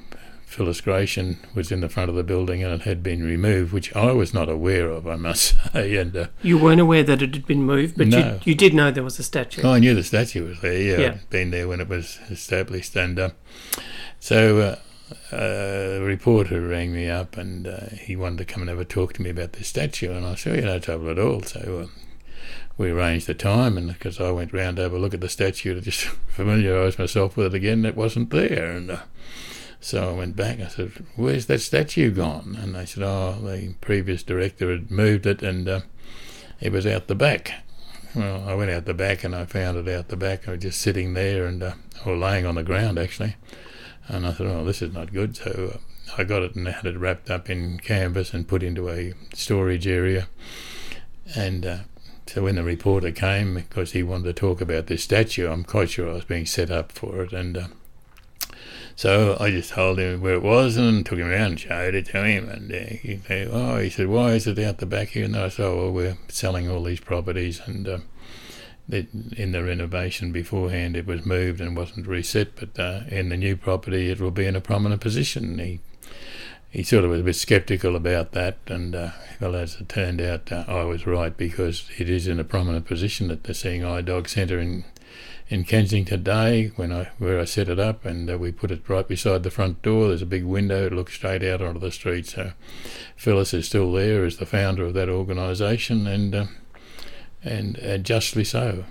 Phyllis 0.48 0.80
Gratian 0.80 1.38
was 1.54 1.74
in 1.74 1.82
the 1.82 1.90
front 1.90 2.10
of 2.10 2.16
the 2.16 2.24
building 2.24 2.64
and 2.64 2.74
it 2.74 2.82
had 2.84 3.04
been 3.04 3.22
removed, 3.22 3.74
which 3.74 3.94
I 3.94 4.14
was 4.14 4.34
not 4.34 4.48
aware 4.48 4.90
of, 4.90 5.06
I 5.06 5.18
must 5.18 5.56
say. 5.74 5.98
And 5.98 6.16
uh, 6.16 6.28
you 6.42 6.58
weren't 6.58 6.80
aware 6.80 7.04
that 7.04 7.22
it 7.22 7.36
had 7.36 7.46
been 7.46 7.64
moved, 7.64 7.98
but 7.98 8.08
no. 8.08 8.18
you, 8.18 8.52
you, 8.52 8.56
did 8.56 8.74
know 8.74 8.90
there 8.90 9.04
was 9.04 9.20
a 9.20 9.24
statue. 9.24 9.62
Oh, 9.64 9.74
I 9.74 9.80
knew 9.80 9.94
the 9.94 10.04
statue 10.04 10.48
was 10.48 10.62
there. 10.62 10.82
Yeah, 10.82 10.98
yeah. 10.98 11.08
I'd 11.08 11.30
been 11.30 11.52
there 11.52 11.68
when 11.68 11.82
it 11.82 11.90
was 11.90 12.18
established, 12.30 12.96
and 12.96 13.20
uh, 13.20 13.30
so. 14.20 14.60
Uh, 14.60 14.76
a 15.32 16.02
reporter 16.02 16.60
rang 16.60 16.92
me 16.92 17.08
up 17.08 17.38
and 17.38 17.66
uh, 17.66 17.86
he 17.92 18.18
wanted 18.18 18.40
to 18.40 18.44
come 18.46 18.62
and 18.62 18.70
have 18.70 18.78
a 18.78 18.84
talk 18.84 19.14
to 19.14 19.22
me 19.22 19.30
about 19.30 19.54
the 19.54 19.64
statue, 19.64 20.12
and 20.12 20.26
I 20.26 20.36
said, 20.36 20.52
oh, 20.52 20.60
"Yeah, 20.60 20.66
no 20.66 20.80
trouble 20.80 21.10
at 21.10 21.18
all." 21.18 21.44
So 21.44 21.84
uh, 21.84 22.00
we 22.78 22.92
arranged 22.92 23.26
the 23.26 23.34
time, 23.34 23.78
and 23.78 23.88
because 23.88 24.20
I 24.20 24.32
went 24.32 24.52
round 24.52 24.76
to 24.76 24.84
have 24.84 24.92
a 24.92 25.00
look 25.00 25.14
at 25.14 25.22
the 25.22 25.30
statue 25.30 25.76
to 25.76 25.80
just 25.80 26.02
familiarise 26.28 27.00
myself 27.00 27.38
with 27.38 27.48
it 27.48 27.54
again, 27.54 27.86
it 27.86 27.96
wasn't 27.96 28.32
there, 28.32 28.72
and 28.72 28.92
uh, 28.92 28.98
so 29.88 30.10
I 30.10 30.12
went 30.12 30.36
back. 30.36 30.56
And 30.56 30.66
I 30.66 30.68
said, 30.68 30.92
"Where's 31.16 31.46
that 31.46 31.62
statue 31.62 32.12
gone?" 32.12 32.58
And 32.62 32.76
they 32.76 32.86
said, 32.86 33.04
"Oh, 33.04 33.40
the 33.42 33.74
previous 33.80 34.22
director 34.22 34.70
had 34.70 34.92
moved 34.92 35.26
it, 35.26 35.42
and 35.42 35.68
uh, 35.68 35.82
it 36.60 36.74
was 36.74 36.86
out 36.86 37.08
the 37.08 37.16
back." 37.16 37.54
Well, 38.14 38.44
I 38.50 38.54
went 38.54 38.70
out 38.70 38.84
the 38.84 38.94
back 38.94 39.24
and 39.24 39.34
I 39.34 39.46
found 39.46 39.78
it 39.78 39.88
out 39.88 40.10
the 40.10 40.18
back. 40.18 40.48
I 40.48 40.52
was 40.52 40.62
just 40.62 40.82
sitting 40.82 41.14
there 41.14 41.46
and 41.46 41.64
uh, 41.64 41.74
or 42.06 42.18
laying 42.18 42.46
on 42.46 42.56
the 42.56 42.64
ground 42.64 43.00
actually, 43.00 43.38
and 44.10 44.28
I 44.28 44.34
thought, 44.34 44.48
"Oh, 44.48 44.66
this 44.66 44.82
is 44.82 44.94
not 44.94 45.14
good." 45.14 45.38
So 45.38 45.76
uh, 45.76 46.18
I 46.18 46.26
got 46.26 46.42
it 46.42 46.56
and 46.56 46.68
had 46.68 46.86
it 46.86 46.98
wrapped 46.98 47.30
up 47.30 47.50
in 47.50 47.80
canvas 47.80 48.34
and 48.34 48.48
put 48.48 48.64
into 48.64 48.90
a 48.90 49.14
storage 49.34 49.88
area, 49.88 50.28
and. 51.34 51.66
Uh, 51.66 51.78
so 52.28 52.44
when 52.44 52.56
the 52.56 52.64
reporter 52.64 53.12
came, 53.12 53.54
because 53.54 53.94
he 53.94 54.04
wanted 54.04 54.26
to 54.26 54.34
talk 54.34 54.60
about 54.60 54.88
this 54.88 55.02
statue, 55.02 55.50
I'm 55.50 55.64
quite 55.64 55.90
sure 55.90 56.10
I 56.10 56.16
was 56.16 56.26
being 56.26 56.46
set 56.46 56.70
up 56.70 56.92
for 56.92 57.24
it, 57.24 57.32
and 57.32 57.56
uh, 57.56 57.68
so 58.98 59.38
I 59.40 59.52
just 59.52 59.70
told 59.70 60.00
him 60.00 60.22
where 60.22 60.34
it 60.34 60.42
was 60.42 60.76
and 60.76 61.06
took 61.06 61.20
him 61.20 61.30
around 61.30 61.52
and 61.52 61.60
showed 61.60 61.94
it 61.94 62.08
to 62.08 62.24
him. 62.26 62.50
And 62.50 62.72
uh, 62.72 62.96
he 63.00 63.22
said, 63.26 63.50
"Oh," 63.52 63.78
he 63.78 63.92
said, 63.92 64.08
"Why 64.08 64.34
is 64.34 64.48
it 64.48 64.58
out 64.58 64.80
the 64.80 64.88
back 64.88 65.10
here?" 65.10 65.24
And 65.24 65.38
I 65.38 65.50
said, 65.50 65.68
"Oh, 65.68 65.78
well, 65.78 65.92
we're 65.92 66.18
selling 66.28 66.70
all 66.70 66.84
these 66.84 67.00
properties 67.00 67.62
and." 67.66 67.88
Uh, 67.88 67.98
in 68.90 69.52
the 69.52 69.62
renovation 69.62 70.32
beforehand, 70.32 70.96
it 70.96 71.06
was 71.06 71.26
moved 71.26 71.60
and 71.60 71.76
wasn't 71.76 72.08
reset, 72.08 72.56
but 72.56 72.80
uh, 72.80 73.02
in 73.10 73.28
the 73.28 73.36
new 73.36 73.58
property, 73.58 74.10
it 74.10 74.22
will 74.22 74.32
be 74.32 74.46
in 74.46 74.56
a 74.56 74.62
prominent 74.62 75.02
position. 75.02 75.60
He 75.60 75.82
he 76.70 76.84
sort 76.84 77.04
of 77.04 77.12
was 77.12 77.20
a 77.20 77.24
bit 77.24 77.36
sceptical 77.36 77.98
about 77.98 78.32
that, 78.32 78.58
and 78.68 78.96
uh, 78.96 79.12
well, 79.42 79.58
as 79.58 79.76
it 79.76 79.90
turned 79.90 80.22
out, 80.22 80.52
uh, 80.54 80.64
I 80.70 80.84
was 80.84 81.06
right 81.06 81.36
because 81.36 81.90
it 81.98 82.10
is 82.10 82.28
in 82.28 82.40
a 82.40 82.46
prominent 82.46 82.86
position 82.86 83.30
at 83.30 83.44
the 83.44 83.54
Seeing 83.54 83.84
Eye 83.84 84.00
Dog 84.00 84.30
Centre 84.30 84.60
in 84.60 84.86
in 85.50 85.64
Kensington 85.64 86.18
today 86.18 86.72
when 86.76 86.92
I 86.92 87.10
where 87.18 87.40
I 87.40 87.46
set 87.46 87.70
it 87.70 87.80
up, 87.80 88.06
and 88.06 88.30
uh, 88.30 88.38
we 88.38 88.52
put 88.52 88.72
it 88.72 88.88
right 88.88 89.08
beside 89.08 89.44
the 89.44 89.52
front 89.52 89.82
door. 89.82 90.10
There's 90.10 90.22
a 90.22 90.26
big 90.26 90.44
window; 90.44 90.86
it 90.86 90.94
looks 90.94 91.14
straight 91.14 91.44
out 91.44 91.62
onto 91.62 91.80
the 91.80 91.92
street. 91.92 92.28
So 92.28 92.52
Phyllis 93.16 93.54
is 93.54 93.68
still 93.68 93.92
there 93.92 94.26
as 94.26 94.38
the 94.38 94.46
founder 94.46 94.84
of 94.86 94.94
that 94.96 95.10
organisation, 95.10 96.08
and 96.08 96.36
uh, 96.36 96.46
and 97.44 97.80
uh, 97.80 97.98
justly 97.98 98.44
so. 98.44 98.86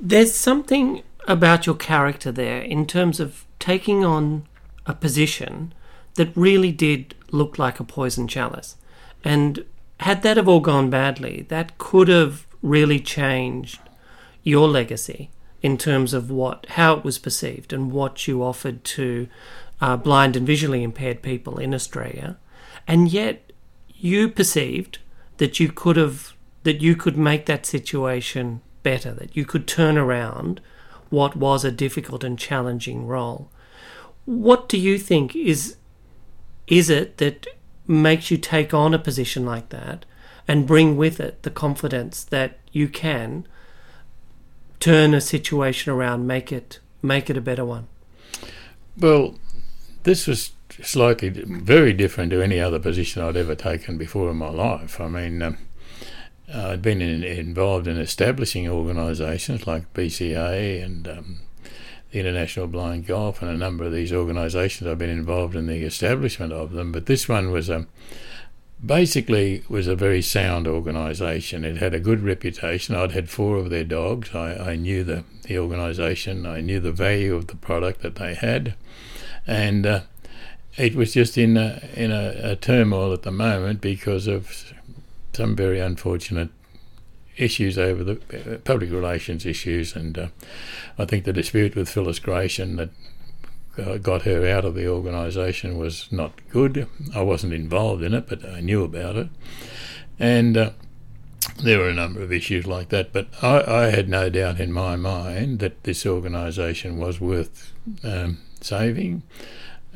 There's 0.00 0.34
something 0.34 1.02
about 1.28 1.66
your 1.66 1.76
character 1.76 2.32
there 2.32 2.60
in 2.60 2.86
terms 2.86 3.20
of 3.20 3.44
taking 3.58 4.04
on 4.04 4.46
a 4.86 4.94
position 4.94 5.72
that 6.14 6.34
really 6.34 6.72
did 6.72 7.14
look 7.30 7.58
like 7.58 7.78
a 7.78 7.84
poison 7.84 8.26
chalice, 8.26 8.76
and 9.22 9.64
had 10.00 10.22
that 10.22 10.36
have 10.36 10.48
all 10.48 10.60
gone 10.60 10.90
badly, 10.90 11.46
that 11.50 11.78
could 11.78 12.08
have 12.08 12.46
really 12.62 12.98
changed 12.98 13.78
your 14.50 14.68
legacy 14.68 15.30
in 15.62 15.76
terms 15.76 16.12
of 16.14 16.30
what 16.30 16.66
how 16.70 16.94
it 16.96 17.04
was 17.04 17.18
perceived 17.18 17.72
and 17.72 17.92
what 17.92 18.26
you 18.26 18.42
offered 18.42 18.82
to 18.84 19.28
uh, 19.80 19.96
blind 19.96 20.36
and 20.36 20.46
visually 20.46 20.82
impaired 20.82 21.22
people 21.22 21.58
in 21.58 21.74
Australia, 21.74 22.36
and 22.86 23.12
yet 23.12 23.52
you 23.88 24.28
perceived 24.28 24.98
that 25.38 25.60
you 25.60 25.70
could 25.70 25.96
have 25.96 26.34
that 26.62 26.82
you 26.82 26.94
could 26.94 27.16
make 27.16 27.46
that 27.46 27.64
situation 27.64 28.60
better, 28.82 29.12
that 29.12 29.36
you 29.36 29.44
could 29.44 29.66
turn 29.66 29.96
around 29.96 30.60
what 31.08 31.36
was 31.36 31.64
a 31.64 31.70
difficult 31.70 32.22
and 32.24 32.38
challenging 32.38 33.06
role. 33.06 33.50
What 34.24 34.68
do 34.68 34.78
you 34.78 34.98
think 34.98 35.34
is 35.34 35.76
is 36.66 36.88
it 36.88 37.18
that 37.18 37.46
makes 37.86 38.30
you 38.30 38.36
take 38.36 38.72
on 38.72 38.94
a 38.94 38.98
position 38.98 39.44
like 39.44 39.70
that 39.70 40.04
and 40.46 40.66
bring 40.66 40.96
with 40.96 41.18
it 41.20 41.42
the 41.42 41.50
confidence 41.50 42.22
that 42.24 42.58
you 42.72 42.88
can 42.88 43.46
turn 44.80 45.14
a 45.14 45.20
situation 45.20 45.92
around, 45.92 46.26
make 46.26 46.50
it 46.50 46.80
make 47.02 47.30
it 47.30 47.36
a 47.36 47.40
better 47.40 47.64
one? 47.64 47.86
Well, 48.98 49.38
this 50.02 50.26
was 50.26 50.52
slightly 50.82 51.28
very 51.28 51.92
different 51.92 52.30
to 52.32 52.42
any 52.42 52.58
other 52.58 52.78
position 52.78 53.22
I'd 53.22 53.36
ever 53.36 53.54
taken 53.54 53.98
before 53.98 54.30
in 54.30 54.36
my 54.36 54.50
life. 54.50 55.00
I 55.00 55.08
mean. 55.08 55.42
Um, 55.42 55.58
I'd 56.52 56.82
been 56.82 57.00
in, 57.00 57.22
involved 57.22 57.86
in 57.86 57.96
establishing 57.96 58.68
organisations 58.68 59.66
like 59.66 59.92
BCA 59.94 60.84
and 60.84 61.06
um, 61.06 61.40
the 62.10 62.18
International 62.18 62.66
Blind 62.66 63.06
Golf 63.06 63.40
and 63.40 63.50
a 63.50 63.56
number 63.56 63.84
of 63.84 63.92
these 63.92 64.12
organisations. 64.12 64.88
I've 64.88 64.98
been 64.98 65.10
involved 65.10 65.54
in 65.54 65.66
the 65.66 65.84
establishment 65.84 66.52
of 66.52 66.72
them, 66.72 66.90
but 66.90 67.06
this 67.06 67.28
one 67.28 67.50
was 67.52 67.68
a 67.68 67.76
um, 67.76 67.88
basically 68.84 69.62
was 69.68 69.86
a 69.86 69.96
very 69.96 70.22
sound 70.22 70.66
organisation. 70.66 71.64
It 71.64 71.76
had 71.78 71.94
a 71.94 72.00
good 72.00 72.22
reputation. 72.22 72.94
I'd 72.94 73.12
had 73.12 73.28
four 73.28 73.56
of 73.56 73.70
their 73.70 73.84
dogs. 73.84 74.34
I, 74.34 74.72
I 74.72 74.76
knew 74.76 75.04
the, 75.04 75.24
the 75.44 75.58
organisation. 75.58 76.46
I 76.46 76.60
knew 76.60 76.80
the 76.80 76.92
value 76.92 77.34
of 77.34 77.48
the 77.48 77.56
product 77.56 78.02
that 78.02 78.16
they 78.16 78.34
had, 78.34 78.74
and 79.46 79.86
uh, 79.86 80.00
it 80.76 80.94
was 80.94 81.12
just 81.12 81.36
in 81.36 81.56
a, 81.56 81.82
in 81.94 82.10
a, 82.10 82.52
a 82.52 82.56
turmoil 82.56 83.12
at 83.12 83.22
the 83.22 83.30
moment 83.30 83.80
because 83.80 84.26
of 84.26 84.72
some 85.32 85.54
very 85.54 85.80
unfortunate 85.80 86.50
issues 87.36 87.78
over 87.78 88.04
the 88.04 88.54
uh, 88.54 88.58
public 88.58 88.90
relations 88.90 89.46
issues, 89.46 89.94
and 89.94 90.18
uh, 90.18 90.28
I 90.98 91.04
think 91.04 91.24
the 91.24 91.32
dispute 91.32 91.74
with 91.76 91.88
Phyllis 91.88 92.18
Gratian 92.18 92.76
that 92.76 92.90
uh, 93.78 93.98
got 93.98 94.22
her 94.22 94.46
out 94.48 94.64
of 94.64 94.74
the 94.74 94.88
organisation 94.88 95.78
was 95.78 96.08
not 96.10 96.32
good. 96.50 96.88
I 97.14 97.22
wasn't 97.22 97.54
involved 97.54 98.02
in 98.02 98.14
it, 98.14 98.28
but 98.28 98.44
I 98.44 98.60
knew 98.60 98.84
about 98.84 99.16
it, 99.16 99.28
and 100.18 100.56
uh, 100.56 100.70
there 101.62 101.78
were 101.78 101.88
a 101.88 101.94
number 101.94 102.22
of 102.22 102.32
issues 102.32 102.66
like 102.66 102.88
that. 102.90 103.12
But 103.12 103.28
I, 103.42 103.62
I 103.62 103.90
had 103.90 104.08
no 104.08 104.28
doubt 104.28 104.60
in 104.60 104.72
my 104.72 104.96
mind 104.96 105.58
that 105.60 105.84
this 105.84 106.04
organisation 106.04 106.98
was 106.98 107.20
worth 107.20 107.72
um, 108.02 108.38
saving. 108.60 109.22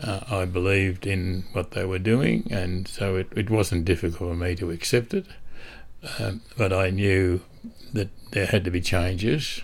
Uh, 0.03 0.21
I 0.29 0.45
believed 0.45 1.07
in 1.07 1.45
what 1.53 1.71
they 1.71 1.85
were 1.85 2.01
doing, 2.01 2.49
and 2.51 2.89
so 2.89 3.17
it, 3.17 3.29
it 3.37 3.49
wasn't 3.49 3.85
difficult 3.85 4.31
for 4.31 4.35
me 4.35 4.55
to 4.57 4.71
accept 4.71 5.15
it. 5.15 5.27
Um, 6.19 6.43
but 6.57 6.73
I 6.73 6.91
knew 6.91 7.41
that 7.93 8.11
there 8.33 8.47
had 8.47 8.65
to 8.65 8.71
be 8.71 8.81
changes, 8.81 9.63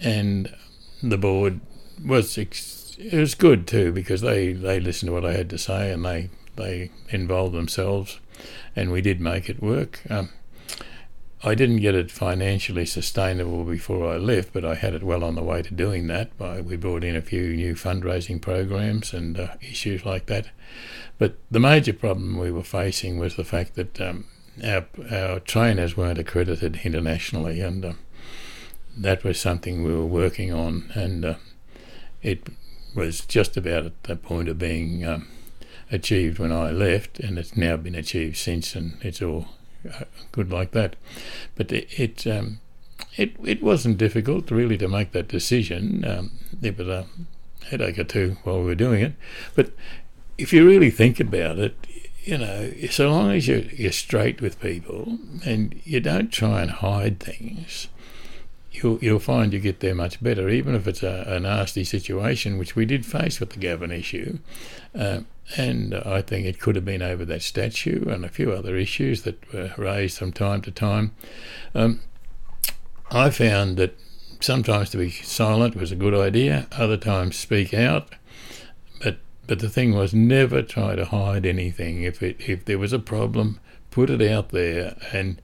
and 0.00 0.54
the 1.02 1.18
board 1.18 1.60
was 2.04 2.38
ex- 2.38 2.73
it 2.98 3.18
was 3.18 3.34
good 3.34 3.66
too 3.66 3.92
because 3.92 4.20
they, 4.20 4.52
they 4.52 4.80
listened 4.80 5.08
to 5.08 5.12
what 5.12 5.24
I 5.24 5.32
had 5.32 5.50
to 5.50 5.58
say 5.58 5.90
and 5.92 6.04
they 6.04 6.30
they 6.56 6.90
involved 7.08 7.54
themselves, 7.54 8.20
and 8.76 8.92
we 8.92 9.00
did 9.00 9.20
make 9.20 9.48
it 9.48 9.62
work. 9.62 10.00
Um, 10.08 10.30
I 11.42 11.54
didn't 11.54 11.78
get 11.78 11.94
it 11.94 12.10
financially 12.10 12.86
sustainable 12.86 13.64
before 13.64 14.10
I 14.10 14.16
left, 14.16 14.52
but 14.54 14.64
I 14.64 14.74
had 14.76 14.94
it 14.94 15.02
well 15.02 15.22
on 15.22 15.34
the 15.34 15.42
way 15.42 15.60
to 15.60 15.74
doing 15.74 16.06
that. 16.06 16.30
we 16.64 16.76
brought 16.76 17.04
in 17.04 17.16
a 17.16 17.20
few 17.20 17.54
new 17.54 17.74
fundraising 17.74 18.40
programs 18.40 19.12
and 19.12 19.38
uh, 19.38 19.48
issues 19.60 20.06
like 20.06 20.26
that. 20.26 20.48
But 21.18 21.36
the 21.50 21.60
major 21.60 21.92
problem 21.92 22.38
we 22.38 22.50
were 22.50 22.62
facing 22.62 23.18
was 23.18 23.36
the 23.36 23.44
fact 23.44 23.74
that 23.74 24.00
um, 24.00 24.24
our, 24.64 24.86
our 25.10 25.40
trainers 25.40 25.96
weren't 25.98 26.18
accredited 26.18 26.80
internationally, 26.82 27.60
and 27.60 27.84
uh, 27.84 27.92
that 28.96 29.22
was 29.22 29.38
something 29.38 29.84
we 29.84 29.92
were 29.92 30.06
working 30.06 30.50
on. 30.50 30.90
And 30.94 31.24
uh, 31.26 31.34
it 32.22 32.48
was 32.94 33.20
just 33.26 33.56
about 33.56 33.86
at 33.86 34.02
the 34.04 34.16
point 34.16 34.48
of 34.48 34.58
being 34.58 35.04
um, 35.04 35.28
achieved 35.90 36.38
when 36.38 36.52
I 36.52 36.70
left, 36.70 37.20
and 37.20 37.38
it's 37.38 37.56
now 37.56 37.76
been 37.76 37.94
achieved 37.94 38.36
since, 38.36 38.74
and 38.74 38.98
it's 39.02 39.22
all 39.22 39.48
good 40.32 40.50
like 40.50 40.72
that. 40.72 40.96
But 41.54 41.72
it 41.72 41.88
it, 41.98 42.26
um, 42.26 42.60
it 43.16 43.36
it 43.44 43.62
wasn't 43.62 43.98
difficult 43.98 44.50
really 44.50 44.78
to 44.78 44.88
make 44.88 45.12
that 45.12 45.28
decision. 45.28 46.04
Um, 46.06 46.32
it 46.62 46.78
was 46.78 46.88
a 46.88 47.06
headache 47.66 47.98
or 47.98 48.04
two 48.04 48.36
while 48.44 48.60
we 48.60 48.66
were 48.66 48.74
doing 48.74 49.02
it, 49.02 49.14
but 49.54 49.72
if 50.36 50.52
you 50.52 50.66
really 50.66 50.90
think 50.90 51.20
about 51.20 51.58
it, 51.58 51.76
you 52.24 52.38
know, 52.38 52.72
so 52.90 53.10
long 53.10 53.30
as 53.32 53.46
you're, 53.46 53.60
you're 53.60 53.92
straight 53.92 54.40
with 54.40 54.60
people 54.60 55.18
and 55.44 55.80
you 55.84 56.00
don't 56.00 56.32
try 56.32 56.62
and 56.62 56.70
hide 56.70 57.20
things, 57.20 57.88
you'll 58.74 58.98
you'll 59.00 59.18
find 59.18 59.52
you 59.52 59.60
get 59.60 59.80
there 59.80 59.94
much 59.94 60.22
better, 60.22 60.48
even 60.48 60.74
if 60.74 60.86
it's 60.86 61.02
a, 61.02 61.24
a 61.26 61.40
nasty 61.40 61.84
situation, 61.84 62.58
which 62.58 62.74
we 62.74 62.84
did 62.84 63.06
face 63.06 63.40
with 63.40 63.50
the 63.50 63.58
Gavin 63.58 63.90
issue. 63.90 64.38
Uh, 64.94 65.20
and 65.56 65.94
I 65.94 66.22
think 66.22 66.46
it 66.46 66.58
could 66.58 66.74
have 66.74 66.84
been 66.84 67.02
over 67.02 67.24
that 67.26 67.42
statue 67.42 68.08
and 68.08 68.24
a 68.24 68.30
few 68.30 68.52
other 68.52 68.76
issues 68.76 69.22
that 69.22 69.52
were 69.52 69.72
raised 69.76 70.18
from 70.18 70.32
time 70.32 70.62
to 70.62 70.70
time. 70.70 71.14
Um, 71.74 72.00
I 73.10 73.30
found 73.30 73.76
that 73.76 73.94
sometimes 74.40 74.90
to 74.90 74.96
be 74.96 75.10
silent 75.10 75.76
was 75.76 75.92
a 75.92 75.96
good 75.96 76.14
idea, 76.14 76.66
other 76.72 76.96
times 76.96 77.36
speak 77.36 77.72
out. 77.74 78.08
But 79.02 79.18
but 79.46 79.60
the 79.60 79.70
thing 79.70 79.94
was 79.94 80.14
never 80.14 80.62
try 80.62 80.96
to 80.96 81.04
hide 81.04 81.46
anything. 81.46 82.02
If 82.02 82.22
it 82.22 82.36
if 82.40 82.64
there 82.64 82.78
was 82.78 82.92
a 82.92 82.98
problem, 82.98 83.60
put 83.90 84.10
it 84.10 84.22
out 84.22 84.48
there, 84.48 84.96
and 85.12 85.40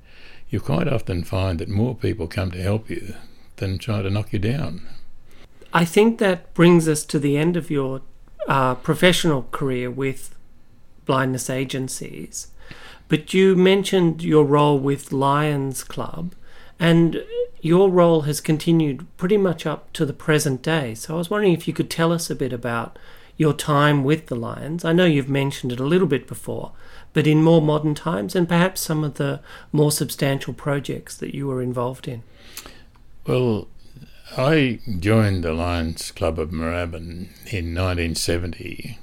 you 0.50 0.60
quite 0.60 0.88
often 0.88 1.24
find 1.24 1.58
that 1.58 1.68
more 1.68 1.94
people 1.94 2.26
come 2.26 2.50
to 2.50 2.62
help 2.62 2.90
you 2.90 3.14
than 3.56 3.78
try 3.78 4.02
to 4.02 4.10
knock 4.10 4.32
you 4.32 4.38
down. 4.38 4.82
I 5.72 5.84
think 5.84 6.18
that 6.18 6.52
brings 6.54 6.88
us 6.88 7.04
to 7.06 7.18
the 7.18 7.36
end 7.36 7.56
of 7.56 7.70
your 7.70 8.02
uh, 8.48 8.74
professional 8.74 9.46
career 9.52 9.90
with 9.90 10.34
blindness 11.06 11.48
agencies, 11.48 12.48
but 13.08 13.32
you 13.32 13.54
mentioned 13.54 14.22
your 14.22 14.44
role 14.44 14.78
with 14.78 15.12
Lions 15.12 15.84
Club, 15.84 16.34
and 16.78 17.24
your 17.60 17.90
role 17.90 18.22
has 18.22 18.40
continued 18.40 19.06
pretty 19.16 19.36
much 19.36 19.66
up 19.66 19.92
to 19.92 20.04
the 20.04 20.12
present 20.12 20.62
day. 20.62 20.94
So 20.94 21.14
I 21.14 21.18
was 21.18 21.30
wondering 21.30 21.52
if 21.52 21.68
you 21.68 21.74
could 21.74 21.90
tell 21.90 22.12
us 22.12 22.30
a 22.30 22.34
bit 22.34 22.52
about 22.52 22.98
your 23.36 23.52
time 23.52 24.02
with 24.02 24.26
the 24.26 24.36
Lions. 24.36 24.84
I 24.84 24.92
know 24.92 25.04
you've 25.04 25.28
mentioned 25.28 25.72
it 25.72 25.80
a 25.80 25.84
little 25.84 26.06
bit 26.06 26.26
before, 26.26 26.72
but 27.12 27.26
in 27.26 27.42
more 27.42 27.62
modern 27.62 27.94
times, 27.94 28.34
and 28.34 28.48
perhaps 28.48 28.80
some 28.80 29.04
of 29.04 29.14
the 29.14 29.40
more 29.72 29.90
substantial 29.90 30.54
projects 30.54 31.16
that 31.16 31.34
you 31.34 31.46
were 31.46 31.62
involved 31.62 32.06
in. 32.06 32.22
Well, 33.26 33.68
I 34.36 34.78
joined 34.98 35.42
the 35.42 35.52
Lions 35.52 36.12
Club 36.12 36.38
of 36.38 36.50
Moorabbin 36.50 37.28
in 37.52 37.74
1970, 37.74 38.98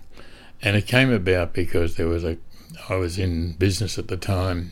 and 0.62 0.76
it 0.76 0.88
came 0.88 1.12
about 1.12 1.54
because 1.54 1.96
there 1.96 2.08
was 2.08 2.24
a 2.24 2.38
I 2.90 2.96
was 2.96 3.18
in 3.18 3.54
business 3.54 3.98
at 3.98 4.08
the 4.08 4.18
time, 4.18 4.72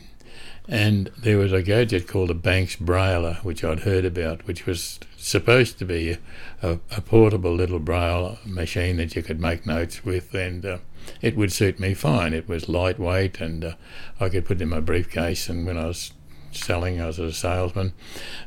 and 0.68 1.10
there 1.18 1.38
was 1.38 1.52
a 1.52 1.62
gadget 1.62 2.08
called 2.08 2.30
a 2.30 2.34
Banks 2.34 2.76
Brailler, 2.76 3.42
which 3.44 3.62
I'd 3.62 3.80
heard 3.80 4.04
about, 4.04 4.46
which 4.46 4.66
was 4.66 4.98
supposed 5.16 5.78
to 5.78 5.84
be 5.84 6.16
a, 6.62 6.78
a 6.90 7.00
portable 7.00 7.54
little 7.54 7.78
braille 7.78 8.38
machine 8.44 8.96
that 8.96 9.14
you 9.14 9.22
could 9.22 9.40
make 9.40 9.66
notes 9.66 10.04
with, 10.04 10.34
and 10.34 10.64
uh, 10.64 10.78
it 11.20 11.36
would 11.36 11.52
suit 11.52 11.80
me 11.80 11.94
fine. 11.94 12.32
It 12.32 12.48
was 12.48 12.68
lightweight, 12.68 13.40
and 13.40 13.64
uh, 13.64 13.74
I 14.20 14.28
could 14.28 14.44
put 14.44 14.58
it 14.58 14.62
in 14.62 14.68
my 14.68 14.80
briefcase, 14.80 15.48
and 15.48 15.66
when 15.66 15.76
I 15.76 15.86
was 15.86 16.12
selling, 16.52 17.00
I 17.00 17.06
was 17.06 17.18
a 17.18 17.32
salesman, 17.32 17.92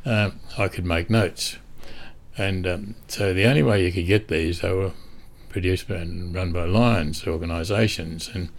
uh, 0.05 0.31
I 0.57 0.67
could 0.67 0.85
make 0.85 1.09
notes. 1.09 1.57
And 2.37 2.65
um, 2.65 2.95
so 3.07 3.33
the 3.33 3.45
only 3.45 3.63
way 3.63 3.85
you 3.85 3.91
could 3.91 4.07
get 4.07 4.27
these, 4.27 4.61
they 4.61 4.71
were 4.71 4.93
produced 5.49 5.89
and 5.89 6.33
run 6.33 6.51
by 6.51 6.65
Lions 6.65 7.27
organisations. 7.27 8.29
And 8.33 8.49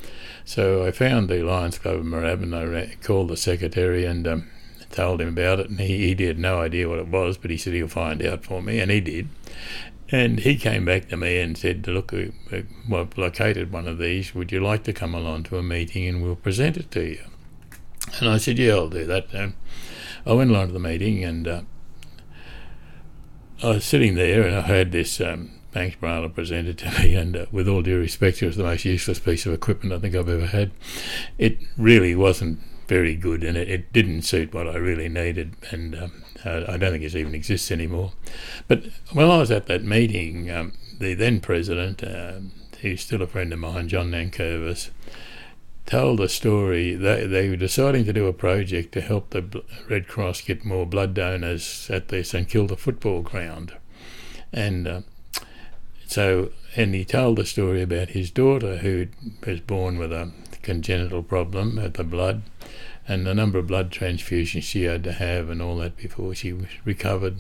so 0.45 0.85
I 0.85 0.91
found 0.91 1.29
the 1.29 1.43
Lions 1.43 1.79
Club 1.79 1.97
of 1.97 2.43
and 2.43 2.55
I 2.55 2.97
called 3.03 3.29
the 3.29 3.37
secretary 3.37 4.05
and 4.05 4.27
um, 4.27 4.51
told 4.91 5.21
him 5.21 5.29
about 5.29 5.61
it. 5.61 5.71
And 5.71 5.81
he, 5.81 6.15
he 6.15 6.25
had 6.25 6.39
no 6.39 6.61
idea 6.61 6.89
what 6.89 6.99
it 6.99 7.09
was, 7.09 7.39
but 7.39 7.51
he 7.51 7.57
said 7.57 7.73
he'll 7.73 7.89
find 7.89 8.23
out 8.23 8.45
for 8.45 8.61
me. 8.61 8.81
And 8.81 8.91
he 8.91 9.01
did. 9.01 9.29
And 10.13 10.41
he 10.41 10.57
came 10.57 10.85
back 10.85 11.09
to 11.09 11.17
me 11.17 11.39
and 11.39 11.57
said, 11.57 11.87
Look, 11.87 12.13
we've 12.13 12.35
located 13.17 13.73
one 13.73 13.87
of 13.87 13.99
these. 13.99 14.35
Would 14.35 14.51
you 14.51 14.61
like 14.61 14.83
to 14.85 14.93
come 14.93 15.15
along 15.15 15.45
to 15.45 15.59
a 15.59 15.63
meeting 15.63 16.07
and 16.07 16.23
we'll 16.23 16.37
present 16.37 16.77
it 16.77 16.91
to 16.93 17.03
you? 17.03 17.25
And 18.19 18.29
I 18.29 18.39
said, 18.39 18.59
Yeah, 18.59 18.75
I'll 18.75 18.89
do 18.89 19.07
that. 19.07 19.33
And 19.33 19.55
I 20.27 20.33
went 20.33 20.51
along 20.51 20.69
to 20.69 20.73
the 20.73 20.81
meeting 20.81 21.23
and 21.23 21.47
uh, 21.47 21.63
I 23.63 23.69
was 23.69 23.85
sitting 23.85 24.15
there 24.15 24.43
and 24.43 24.57
I 24.57 24.63
heard 24.63 24.91
this 24.91 25.21
um, 25.21 25.51
Banks 25.73 25.97
Brailler 26.01 26.35
presented 26.35 26.79
to 26.79 26.91
me, 27.01 27.15
and 27.15 27.37
uh, 27.37 27.47
with 27.53 27.69
all 27.69 27.83
due 27.83 27.99
respect, 27.99 28.43
it 28.43 28.47
was 28.47 28.57
the 28.57 28.65
most 28.65 28.85
useless 28.85 29.19
piece 29.19 29.47
of 29.47 29.53
equipment 29.53 29.95
I 29.95 29.99
think 29.99 30.15
I've 30.15 30.29
ever 30.29 30.47
had. 30.47 30.73
It 31.39 31.59
really 31.77 32.15
wasn't 32.15 32.61
very 32.91 33.15
good, 33.15 33.45
and 33.45 33.57
it, 33.57 33.71
it 33.71 33.93
didn't 33.93 34.23
suit 34.23 34.53
what 34.53 34.67
I 34.67 34.75
really 34.75 35.09
needed, 35.09 35.55
and 35.71 35.95
um, 35.95 36.25
I 36.45 36.77
don't 36.77 36.91
think 36.91 37.05
it 37.05 37.15
even 37.15 37.37
exists 37.37 37.71
anymore. 37.71 38.11
But 38.67 38.87
while 39.13 39.31
I 39.31 39.39
was 39.39 39.53
at 39.53 39.67
that 39.67 39.85
meeting, 39.85 40.51
um, 40.51 40.73
the 40.99 41.15
then 41.15 41.39
president 41.41 42.03
uh, 42.03 42.41
he's 42.81 43.03
still 43.03 43.23
a 43.23 43.29
friend 43.29 43.53
of 43.53 43.61
mine, 43.61 43.89
John 43.89 44.11
Nankervis, 44.11 44.91
told 45.87 46.19
the 46.19 46.29
story. 46.29 46.97
They, 46.97 47.27
they 47.27 47.49
were 47.49 47.57
deciding 47.57 48.07
to 48.07 48.13
do 48.13 48.27
a 48.27 48.33
project 48.33 48.93
to 48.95 49.01
help 49.01 49.31
the 49.31 49.63
Red 49.89 50.09
Cross 50.09 50.41
get 50.43 50.65
more 50.65 50.85
blood 50.85 51.15
donors 51.15 51.89
at 51.91 52.09
the 52.09 52.25
St 52.25 52.49
Kilda 52.49 52.77
football 52.77 53.23
ground. 53.23 53.73
And 54.53 54.89
uh, 54.89 55.01
so, 56.07 56.51
and 56.75 56.93
he 56.93 57.05
told 57.05 57.37
the 57.37 57.47
story 57.47 57.83
about 57.83 58.11
his 58.11 58.33
daughter 58.33 58.79
who 58.79 59.07
was 59.47 59.61
born 59.61 59.97
with 59.97 60.13
a 60.13 60.33
congenital 60.63 61.23
problem 61.23 61.79
at 61.79 61.95
the 61.95 62.05
blood 62.05 62.43
and 63.07 63.27
the 63.27 63.35
number 63.35 63.59
of 63.59 63.67
blood 63.67 63.91
transfusions 63.91 64.63
she 64.63 64.85
had 64.85 65.03
to 65.05 65.13
have 65.13 65.51
and 65.51 65.61
all 65.61 65.77
that 65.79 65.97
before 65.97 66.35
she 66.35 66.55
recovered. 66.85 67.37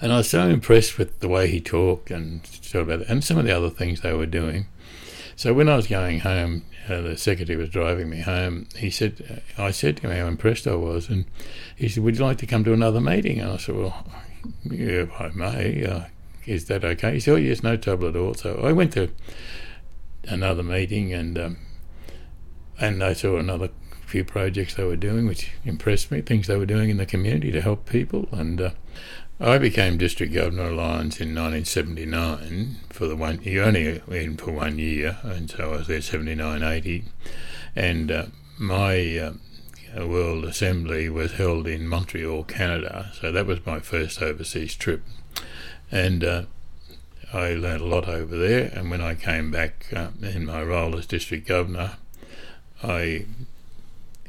And 0.00 0.12
I 0.12 0.18
was 0.18 0.30
so 0.30 0.48
impressed 0.48 0.98
with 0.98 1.20
the 1.20 1.28
way 1.28 1.48
he 1.48 1.60
talked 1.60 2.10
and 2.10 2.46
sort 2.46 2.88
of, 2.88 3.08
and 3.08 3.22
some 3.22 3.38
of 3.38 3.44
the 3.44 3.56
other 3.56 3.70
things 3.70 4.00
they 4.00 4.12
were 4.12 4.26
doing. 4.26 4.66
So 5.36 5.54
when 5.54 5.68
I 5.68 5.76
was 5.76 5.86
going 5.86 6.20
home, 6.20 6.64
uh, 6.88 7.00
the 7.00 7.16
secretary 7.16 7.56
was 7.56 7.68
driving 7.68 8.08
me 8.08 8.20
home. 8.20 8.66
He 8.76 8.90
said, 8.90 9.42
uh, 9.56 9.62
I 9.62 9.70
said 9.70 9.98
to 9.98 10.08
him 10.08 10.16
how 10.16 10.26
impressed 10.26 10.66
I 10.66 10.74
was, 10.74 11.08
and 11.08 11.26
he 11.76 11.88
said, 11.88 12.02
"Would 12.02 12.18
you 12.18 12.24
like 12.24 12.38
to 12.38 12.46
come 12.46 12.64
to 12.64 12.72
another 12.72 13.00
meeting?" 13.00 13.38
And 13.38 13.52
I 13.52 13.56
said, 13.58 13.76
"Well, 13.76 14.04
yeah, 14.64 15.04
I 15.18 15.28
may. 15.28 15.84
Uh, 15.84 16.04
is 16.46 16.64
that 16.66 16.84
okay?" 16.84 17.14
He 17.14 17.20
said, 17.20 17.34
"Oh, 17.34 17.36
yes, 17.36 17.62
no 17.62 17.76
trouble 17.76 18.08
at 18.08 18.16
all." 18.16 18.34
So 18.34 18.60
I 18.64 18.72
went 18.72 18.94
to 18.94 19.10
another 20.24 20.62
meeting, 20.62 21.12
and 21.12 21.38
um, 21.38 21.58
and 22.80 23.02
I 23.02 23.12
saw 23.12 23.36
another 23.36 23.70
few 24.06 24.24
projects 24.24 24.74
they 24.74 24.84
were 24.84 24.96
doing, 24.96 25.26
which 25.26 25.52
impressed 25.64 26.10
me. 26.10 26.20
Things 26.20 26.46
they 26.46 26.56
were 26.56 26.66
doing 26.66 26.90
in 26.90 26.96
the 26.96 27.06
community 27.06 27.52
to 27.52 27.60
help 27.60 27.86
people, 27.86 28.28
and 28.32 28.60
uh, 28.60 28.70
I 29.40 29.58
became 29.58 29.98
district 29.98 30.32
governor 30.32 30.64
of 30.64 30.72
Lions 30.72 31.20
in 31.20 31.34
1979 31.34 32.76
for 32.90 33.06
the 33.06 33.16
one. 33.16 33.40
You 33.42 33.62
only 33.62 34.02
in 34.08 34.36
for 34.36 34.50
one 34.50 34.78
year, 34.78 35.18
and 35.22 35.50
so 35.50 35.72
I 35.72 35.76
was 35.78 35.86
there 35.86 36.00
79, 36.00 36.62
80, 36.62 37.04
and 37.76 38.10
uh, 38.10 38.26
my 38.58 39.18
uh, 39.18 40.06
World 40.06 40.44
Assembly 40.44 41.08
was 41.08 41.32
held 41.32 41.66
in 41.66 41.86
Montreal, 41.86 42.44
Canada. 42.44 43.12
So 43.20 43.30
that 43.30 43.46
was 43.46 43.64
my 43.64 43.78
first 43.80 44.20
overseas 44.22 44.74
trip, 44.74 45.02
and 45.90 46.24
uh, 46.24 46.42
I 47.32 47.54
learned 47.54 47.82
a 47.82 47.86
lot 47.86 48.08
over 48.08 48.36
there. 48.36 48.72
And 48.74 48.90
when 48.90 49.00
I 49.00 49.14
came 49.14 49.50
back 49.50 49.86
uh, 49.94 50.08
in 50.22 50.46
my 50.46 50.62
role 50.62 50.96
as 50.96 51.06
district 51.06 51.46
governor, 51.46 51.98
I 52.82 53.26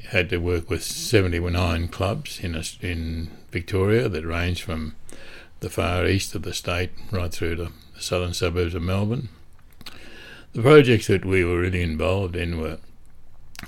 had 0.09 0.29
to 0.29 0.37
work 0.37 0.69
with 0.69 0.83
79 0.83 1.87
clubs 1.89 2.39
in 2.39 2.55
a, 2.55 2.63
in 2.81 3.29
Victoria 3.51 4.09
that 4.09 4.25
range 4.25 4.63
from 4.63 4.95
the 5.59 5.69
far 5.69 6.05
east 6.05 6.33
of 6.35 6.43
the 6.43 6.53
state 6.53 6.91
right 7.11 7.31
through 7.31 7.55
to 7.55 7.63
the 7.65 7.71
southern 8.01 8.33
suburbs 8.33 8.73
of 8.73 8.81
Melbourne. 8.81 9.29
The 10.53 10.61
projects 10.61 11.07
that 11.07 11.25
we 11.25 11.43
were 11.43 11.59
really 11.59 11.83
involved 11.83 12.35
in 12.35 12.59
were 12.59 12.79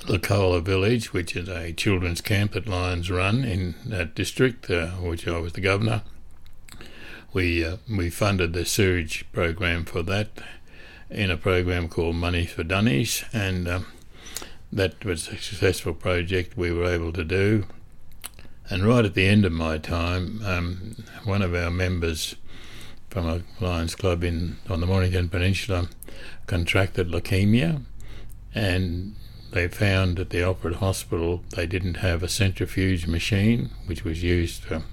Licola 0.08 0.64
Village, 0.64 1.14
which 1.14 1.36
is 1.36 1.50
a 1.50 1.74
children's 1.74 2.22
camp 2.22 2.54
that 2.54 2.68
Lions 2.68 3.12
run 3.12 3.44
in 3.44 3.76
that 3.86 4.16
district, 4.16 4.70
uh, 4.70 4.92
which 4.92 5.28
I 5.28 5.38
was 5.38 5.54
the 5.54 5.62
governor. 5.62 6.02
We 7.34 7.64
uh, 7.64 7.78
we 7.90 8.10
funded 8.10 8.54
the 8.54 8.66
sewage 8.66 9.26
program 9.32 9.86
for 9.86 10.02
that 10.04 10.30
in 11.10 11.30
a 11.30 11.38
program 11.38 11.88
called 11.88 12.16
Money 12.16 12.46
for 12.46 12.64
Dunnies, 12.64 13.24
and 13.32 13.68
um, 13.68 13.86
that 14.74 15.04
was 15.04 15.28
a 15.28 15.38
successful 15.38 15.94
project 15.94 16.58
we 16.58 16.72
were 16.72 16.86
able 16.86 17.12
to 17.14 17.24
do. 17.24 17.66
And 18.70 18.86
right 18.86 19.04
at 19.04 19.16
the 19.16 19.28
end 19.28 19.44
of 19.44 19.52
my 19.52 19.78
time, 19.78 20.42
um, 20.46 21.04
one 21.26 21.42
of 21.42 21.54
our 21.54 21.70
members 21.70 22.36
from 23.10 23.28
a 23.28 23.42
Lions 23.60 23.96
Club 23.96 24.24
in 24.24 24.58
on 24.70 24.80
the 24.80 24.88
Mornington 24.88 25.28
Peninsula 25.28 25.90
contracted 26.48 27.10
leukemia, 27.10 27.82
and 28.56 29.16
they 29.52 29.68
found 29.68 30.20
at 30.20 30.30
the 30.30 30.42
Alfred 30.42 30.76
Hospital 30.76 31.44
they 31.50 31.66
didn't 31.66 31.96
have 31.96 32.24
a 32.24 32.30
centrifuge 32.30 33.08
machine, 33.08 33.72
which 33.88 34.06
was 34.06 34.24
used 34.24 34.64
to 34.70 34.84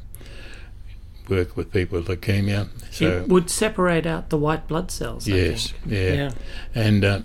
work 1.29 1.57
with 1.57 1.73
people 1.73 2.01
with 2.01 2.09
leukemia. 2.09 2.69
So 2.91 3.19
it 3.19 3.29
would 3.29 3.49
separate 3.49 4.07
out 4.07 4.31
the 4.31 4.39
white 4.39 4.67
blood 4.67 4.91
cells. 4.91 5.29
yes, 5.29 5.73
yeah. 5.87 6.13
yeah, 6.13 6.31
and. 6.75 7.05
Uh, 7.05 7.21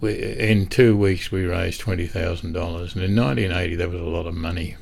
we, 0.00 0.14
in 0.14 0.66
two 0.66 0.96
weeks, 0.96 1.30
we 1.30 1.44
raised 1.44 1.80
twenty 1.80 2.06
thousand 2.06 2.52
dollars, 2.52 2.94
and 2.94 3.04
in 3.04 3.14
1980, 3.16 3.76
that 3.76 3.90
was 3.90 4.00
a 4.00 4.04
lot 4.04 4.26
of 4.26 4.34
money 4.34 4.76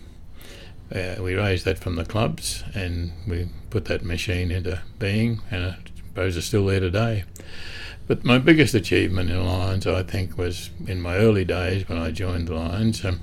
uh, 0.95 1.17
we 1.21 1.35
raised 1.35 1.65
that 1.65 1.79
from 1.79 1.97
the 1.97 2.05
clubs 2.05 2.65
and 2.75 3.13
we 3.27 3.49
put 3.71 3.87
that 3.87 4.05
machine 4.05 4.51
into 4.51 4.81
being, 4.99 5.41
and 5.51 5.65
I 5.67 5.77
suppose 5.97 6.37
it's 6.37 6.47
still 6.47 6.67
there 6.67 6.81
today. 6.81 7.25
But 8.07 8.25
my 8.25 8.39
biggest 8.39 8.75
achievement 8.75 9.31
in 9.31 9.45
Lions, 9.45 9.87
I 9.87 10.03
think, 10.03 10.39
was 10.39 10.71
in 10.87 11.01
my 11.01 11.17
early 11.17 11.45
days 11.45 11.87
when 11.89 11.99
I 11.99 12.11
joined 12.11 12.49
the 12.49 12.55
Lions. 12.55 13.05
Um, 13.05 13.21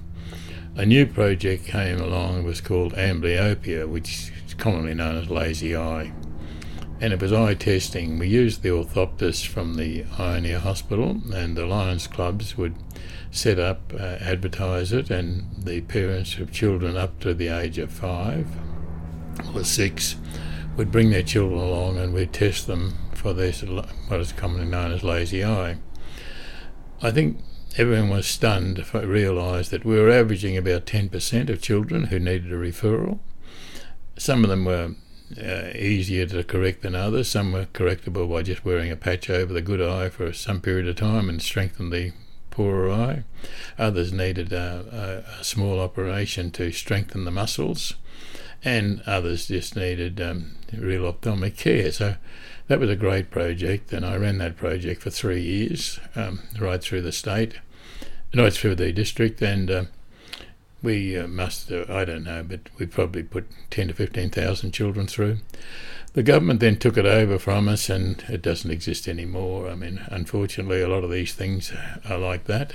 a 0.75 0.85
new 0.85 1.07
project 1.07 1.65
came 1.65 1.99
along, 1.99 2.39
it 2.39 2.43
was 2.43 2.61
called 2.61 2.93
amblyopia, 2.93 3.87
which 3.87 4.31
is 4.45 4.53
commonly 4.53 4.93
known 4.93 5.15
as 5.17 5.29
lazy 5.29 5.75
eye. 5.75 6.11
And 7.01 7.11
it 7.11 7.21
was 7.21 7.33
eye 7.33 7.55
testing. 7.55 8.19
We 8.19 8.27
used 8.27 8.61
the 8.61 8.69
orthoptists 8.69 9.45
from 9.45 9.75
the 9.75 10.05
Eye 10.17 10.37
and 10.37 10.45
Ear 10.45 10.59
Hospital, 10.59 11.21
and 11.33 11.57
the 11.57 11.65
Lions 11.65 12.07
clubs 12.07 12.57
would 12.57 12.75
set 13.31 13.59
up, 13.59 13.93
uh, 13.93 14.17
advertise 14.21 14.93
it, 14.93 15.09
and 15.09 15.45
the 15.57 15.81
parents 15.81 16.37
of 16.37 16.53
children 16.53 16.95
up 16.95 17.19
to 17.19 17.33
the 17.33 17.49
age 17.49 17.77
of 17.77 17.91
five 17.91 18.47
or 19.53 19.63
six 19.63 20.15
would 20.77 20.91
bring 20.91 21.09
their 21.09 21.23
children 21.23 21.59
along 21.59 21.97
and 21.97 22.13
we'd 22.13 22.33
test 22.33 22.67
them 22.67 22.93
for 23.13 23.33
this, 23.33 23.61
what 23.61 24.19
is 24.19 24.31
commonly 24.31 24.65
known 24.65 24.91
as 24.91 25.03
lazy 25.03 25.43
eye. 25.43 25.77
I 27.01 27.11
think 27.11 27.39
everyone 27.77 28.09
was 28.09 28.25
stunned 28.25 28.77
to 28.77 29.07
realise 29.07 29.69
that 29.69 29.85
we 29.85 29.99
were 29.99 30.09
averaging 30.09 30.57
about 30.57 30.85
10% 30.85 31.49
of 31.49 31.61
children 31.61 32.05
who 32.05 32.19
needed 32.19 32.51
a 32.51 32.55
referral. 32.55 33.19
Some 34.17 34.43
of 34.43 34.49
them 34.49 34.65
were 34.65 34.95
uh, 35.37 35.69
easier 35.75 36.25
to 36.27 36.43
correct 36.43 36.81
than 36.81 36.95
others. 36.95 37.29
Some 37.29 37.51
were 37.51 37.65
correctable 37.65 38.31
by 38.31 38.43
just 38.43 38.65
wearing 38.65 38.91
a 38.91 38.95
patch 38.95 39.29
over 39.29 39.53
the 39.53 39.61
good 39.61 39.81
eye 39.81 40.09
for 40.09 40.31
some 40.33 40.61
period 40.61 40.87
of 40.87 40.95
time 40.95 41.29
and 41.29 41.41
strengthen 41.41 41.89
the 41.89 42.13
poorer 42.51 42.91
eye. 42.91 43.23
Others 43.77 44.13
needed 44.13 44.53
a, 44.53 45.23
a, 45.37 45.41
a 45.41 45.43
small 45.43 45.79
operation 45.79 46.51
to 46.51 46.71
strengthen 46.71 47.25
the 47.25 47.31
muscles, 47.31 47.95
and 48.63 49.01
others 49.05 49.47
just 49.47 49.75
needed 49.75 50.21
um, 50.21 50.55
real 50.71 51.05
ophthalmic 51.05 51.57
care. 51.57 51.91
So 51.91 52.15
that 52.67 52.79
was 52.79 52.89
a 52.89 52.95
great 52.95 53.29
project, 53.29 53.93
and 53.93 54.05
I 54.05 54.15
ran 54.15 54.37
that 54.39 54.57
project 54.57 55.01
for 55.01 55.09
three 55.09 55.41
years, 55.41 55.99
um, 56.15 56.41
right 56.59 56.81
through 56.81 57.01
the 57.01 57.11
state, 57.11 57.59
right 58.33 58.53
through 58.53 58.75
the 58.75 58.91
district, 58.91 59.41
and 59.41 59.69
uh, 59.69 59.83
we 60.81 61.17
uh, 61.17 61.27
must, 61.27 61.71
uh, 61.71 61.85
I 61.89 62.05
don't 62.05 62.23
know, 62.23 62.43
but 62.43 62.69
we 62.77 62.85
probably 62.85 63.23
put 63.23 63.47
10 63.71 63.89
to 63.89 63.93
15,000 63.93 64.71
children 64.71 65.07
through. 65.07 65.37
The 66.13 66.23
government 66.23 66.61
then 66.61 66.77
took 66.77 66.97
it 66.97 67.05
over 67.05 67.37
from 67.37 67.67
us 67.67 67.89
and 67.89 68.23
it 68.29 68.41
doesn't 68.41 68.71
exist 68.71 69.07
anymore. 69.07 69.69
I 69.69 69.75
mean, 69.75 70.01
unfortunately, 70.07 70.81
a 70.81 70.87
lot 70.87 71.03
of 71.03 71.11
these 71.11 71.33
things 71.33 71.73
are 72.09 72.17
like 72.17 72.45
that. 72.45 72.73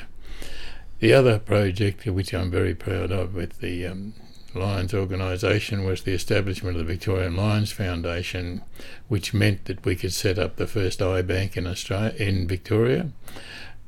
The 0.98 1.14
other 1.14 1.38
project, 1.38 2.04
which 2.04 2.34
I'm 2.34 2.50
very 2.50 2.74
proud 2.74 3.10
of 3.10 3.34
with 3.34 3.60
the 3.60 3.86
um, 3.86 4.12
Lions 4.54 4.92
organisation, 4.92 5.84
was 5.84 6.02
the 6.02 6.12
establishment 6.12 6.76
of 6.76 6.86
the 6.86 6.92
Victorian 6.92 7.36
Lions 7.36 7.72
Foundation, 7.72 8.60
which 9.08 9.32
meant 9.32 9.64
that 9.64 9.86
we 9.86 9.96
could 9.96 10.12
set 10.12 10.38
up 10.38 10.56
the 10.56 10.66
first 10.66 11.00
eye 11.00 11.22
bank 11.22 11.56
in 11.56 11.66
Australia, 11.66 12.12
in 12.18 12.46
Victoria, 12.46 13.10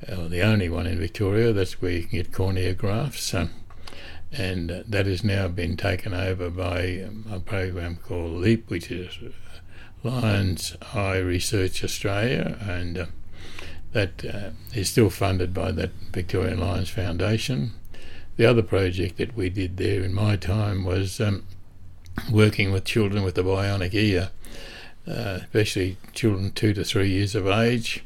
uh, 0.09 0.29
the 0.29 0.41
only 0.41 0.71
one 0.71 0.87
in 0.87 0.99
Victoria. 0.99 1.53
That's 1.53 1.83
where 1.83 1.93
you 1.93 2.05
can 2.05 2.19
get 2.19 2.33
cornea 2.33 2.73
grafts. 2.73 3.35
Um, 3.35 3.51
and 4.33 4.71
uh, 4.71 4.83
that 4.89 5.07
has 5.07 5.23
now 5.23 5.49
been 5.49 5.77
taken 5.77 6.15
over 6.15 6.49
by 6.49 7.03
um, 7.07 7.27
a 7.31 7.41
program 7.41 7.97
called 7.97 8.33
LEAP, 8.33 8.71
which 8.71 8.91
is 8.91 9.19
Lions 10.03 10.77
Eye 10.95 11.19
Research 11.19 11.85
Australia, 11.85 12.59
and 12.61 12.99
uh, 12.99 13.07
that 13.93 14.25
uh, 14.25 14.51
is 14.75 14.89
still 14.89 15.11
funded 15.11 15.53
by 15.53 15.71
that 15.73 15.91
Victorian 16.13 16.59
Lions 16.59 16.89
Foundation. 16.89 17.73
The 18.37 18.47
other 18.47 18.63
project 18.63 19.19
that 19.19 19.37
we 19.37 19.51
did 19.51 19.77
there 19.77 20.03
in 20.03 20.15
my 20.15 20.37
time 20.37 20.85
was 20.85 21.21
um, 21.21 21.47
working 22.31 22.73
with 22.73 22.85
children 22.85 23.23
with 23.23 23.35
the 23.35 23.45
bionic 23.45 23.93
ear, 23.93 24.31
uh, 25.07 25.41
especially 25.43 25.99
children 26.15 26.53
two 26.53 26.73
to 26.73 26.85
three 26.85 27.11
years 27.11 27.35
of 27.35 27.47
age 27.47 28.03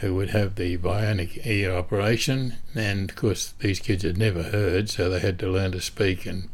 who 0.00 0.14
would 0.14 0.30
have 0.30 0.54
the 0.54 0.78
bionic 0.78 1.44
ear 1.44 1.72
operation. 1.72 2.54
And 2.74 3.10
of 3.10 3.16
course, 3.16 3.54
these 3.58 3.80
kids 3.80 4.04
had 4.04 4.16
never 4.16 4.44
heard, 4.44 4.88
so 4.88 5.08
they 5.08 5.20
had 5.20 5.38
to 5.40 5.48
learn 5.48 5.72
to 5.72 5.80
speak. 5.80 6.26
And 6.26 6.48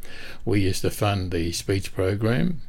we 0.44 0.60
used 0.60 0.82
to 0.82 0.90
fund 0.90 1.30
the 1.30 1.52
speech 1.52 1.94
program 1.94 2.62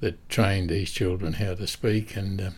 that 0.00 0.28
trained 0.28 0.70
these 0.70 0.90
children 0.90 1.34
how 1.34 1.54
to 1.54 1.66
speak 1.66 2.16
and 2.16 2.40
uh, 2.40 2.50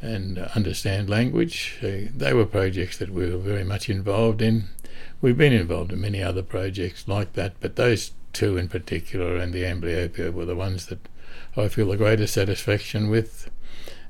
and 0.00 0.36
understand 0.38 1.08
language. 1.08 1.78
They 1.80 2.32
were 2.32 2.44
projects 2.44 2.98
that 2.98 3.10
we 3.10 3.30
were 3.30 3.38
very 3.38 3.62
much 3.62 3.88
involved 3.88 4.42
in. 4.42 4.64
We've 5.20 5.38
been 5.38 5.52
involved 5.52 5.92
in 5.92 6.00
many 6.00 6.20
other 6.20 6.42
projects 6.42 7.06
like 7.06 7.34
that, 7.34 7.54
but 7.60 7.76
those 7.76 8.10
two 8.32 8.56
in 8.56 8.68
particular 8.68 9.36
and 9.36 9.52
the 9.52 9.62
amblyopia 9.62 10.32
were 10.32 10.44
the 10.44 10.56
ones 10.56 10.86
that 10.86 11.08
I 11.56 11.68
feel 11.68 11.88
the 11.88 11.96
greatest 11.96 12.34
satisfaction 12.34 13.10
with. 13.10 13.48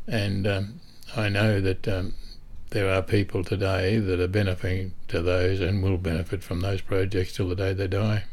And 0.07 0.47
um, 0.47 0.81
I 1.15 1.29
know 1.29 1.61
that 1.61 1.87
um, 1.87 2.15
there 2.73 2.93
are 2.93 3.03
people 3.03 3.45
today 3.45 3.99
that 3.99 4.21
are 4.21 4.29
benefiting 4.29 4.93
to 5.09 5.23
those 5.23 5.61
and 5.61 5.83
will 5.83 5.99
benefit 5.99 6.43
from 6.43 6.61
those 6.61 6.81
projects 6.81 7.35
till 7.35 7.49
the 7.49 7.55
day 7.55 7.73
they 7.73 7.87
die. 7.87 8.25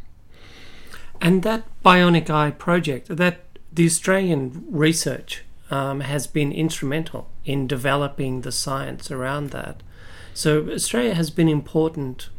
And 1.22 1.44
that 1.44 1.64
bionic 1.84 2.30
eye 2.30 2.52
project, 2.52 3.16
that 3.16 3.42
the 3.72 3.86
Australian 3.86 4.66
research 4.70 5.44
um, 5.70 6.00
has 6.02 6.26
been 6.26 6.52
instrumental 6.52 7.30
in 7.46 7.68
developing 7.68 8.42
the 8.42 8.52
science 8.52 9.12
around 9.12 9.52
that. 9.52 9.84
So 10.34 10.70
Australia 10.70 11.14
has 11.14 11.30
been 11.30 11.50
important 11.50 12.30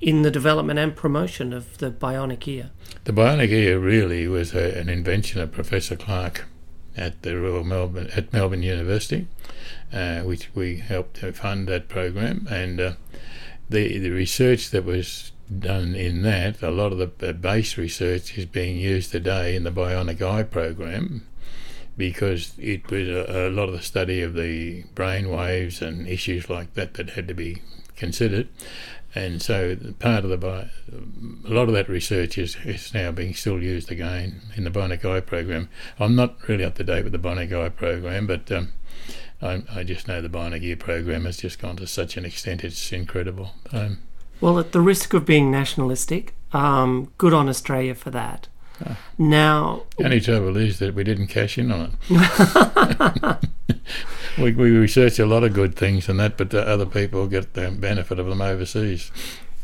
in 0.00 0.22
the 0.22 0.30
development 0.30 0.78
and 0.78 0.96
promotion 0.96 1.52
of 1.52 1.78
the 1.78 1.90
bionic 1.90 2.46
ear. 2.48 2.70
The 3.04 3.12
bionic 3.12 3.50
ear 3.50 3.78
really 3.78 4.26
was 4.28 4.54
a, 4.54 4.78
an 4.78 4.88
invention 4.88 5.40
of 5.40 5.52
Professor 5.52 5.96
Clark 5.96 6.46
at 6.96 7.22
the 7.22 7.38
Royal 7.38 7.64
Melbourne 7.64 8.10
at 8.14 8.32
Melbourne 8.32 8.62
University, 8.62 9.26
uh, 9.92 10.20
which 10.20 10.54
we 10.54 10.76
helped 10.76 11.18
fund 11.18 11.68
that 11.68 11.88
program, 11.88 12.46
and 12.50 12.80
uh, 12.80 12.92
the 13.68 13.98
the 13.98 14.10
research 14.10 14.70
that 14.70 14.84
was 14.84 15.32
done 15.58 15.94
in 15.94 16.22
that, 16.22 16.62
a 16.62 16.70
lot 16.70 16.92
of 16.92 17.18
the 17.18 17.32
base 17.34 17.76
research 17.76 18.36
is 18.38 18.46
being 18.46 18.76
used 18.76 19.12
today 19.12 19.54
in 19.54 19.64
the 19.64 19.70
bionic 19.70 20.22
eye 20.22 20.42
program 20.42 21.26
because 21.96 22.54
it 22.58 22.90
was 22.90 23.08
a, 23.08 23.48
a, 23.48 23.50
lot 23.50 23.68
of 23.68 23.74
the 23.74 23.82
study 23.82 24.22
of 24.22 24.34
the 24.34 24.82
brain 24.94 25.28
waves 25.28 25.82
and 25.82 26.08
issues 26.08 26.48
like 26.48 26.72
that 26.74 26.94
that 26.94 27.10
had 27.10 27.28
to 27.28 27.34
be 27.34 27.60
considered. 27.96 28.48
And 29.14 29.42
so 29.42 29.76
part 29.98 30.24
of 30.24 30.30
the 30.30 30.68
a 31.44 31.50
lot 31.52 31.68
of 31.68 31.74
that 31.74 31.88
research 31.88 32.38
is, 32.38 32.56
is 32.64 32.94
now 32.94 33.12
being 33.12 33.34
still 33.34 33.62
used 33.62 33.90
again 33.90 34.40
in 34.56 34.64
the 34.64 34.70
bionic 34.70 35.04
eye 35.04 35.20
program. 35.20 35.68
I'm 35.98 36.16
not 36.16 36.36
really 36.48 36.64
up 36.64 36.76
to 36.76 36.84
date 36.84 37.04
with 37.04 37.12
the 37.12 37.18
bionic 37.18 37.52
eye 37.52 37.68
program, 37.68 38.26
but 38.26 38.50
um, 38.50 38.72
I, 39.42 39.62
I, 39.70 39.84
just 39.84 40.08
know 40.08 40.22
the 40.22 40.30
bionic 40.30 40.62
ear 40.62 40.76
program 40.76 41.26
has 41.26 41.36
just 41.36 41.58
gone 41.58 41.76
to 41.76 41.86
such 41.86 42.16
an 42.16 42.24
extent 42.24 42.64
it's 42.64 42.90
incredible. 42.90 43.52
Um, 43.70 43.98
well, 44.40 44.58
at 44.58 44.72
the 44.72 44.80
risk 44.80 45.12
of 45.12 45.26
being 45.26 45.50
nationalistic, 45.50 46.34
um, 46.52 47.12
good 47.18 47.34
on 47.34 47.50
Australia 47.50 47.94
for 47.94 48.10
that. 48.10 48.48
Oh. 48.84 48.96
Now, 49.18 49.82
the 49.98 50.04
only 50.04 50.20
trouble 50.20 50.56
is 50.56 50.78
that 50.78 50.94
we 50.94 51.04
didn't 51.04 51.28
cash 51.28 51.58
in 51.58 51.70
on 51.70 51.98
it. 52.08 53.38
we, 54.38 54.52
we 54.52 54.70
research 54.70 55.18
a 55.18 55.26
lot 55.26 55.44
of 55.44 55.52
good 55.52 55.76
things 55.76 56.08
and 56.08 56.18
that, 56.20 56.36
but 56.36 56.54
other 56.54 56.86
people 56.86 57.26
get 57.26 57.54
the 57.54 57.70
benefit 57.70 58.18
of 58.18 58.26
them 58.26 58.40
overseas. 58.40 59.10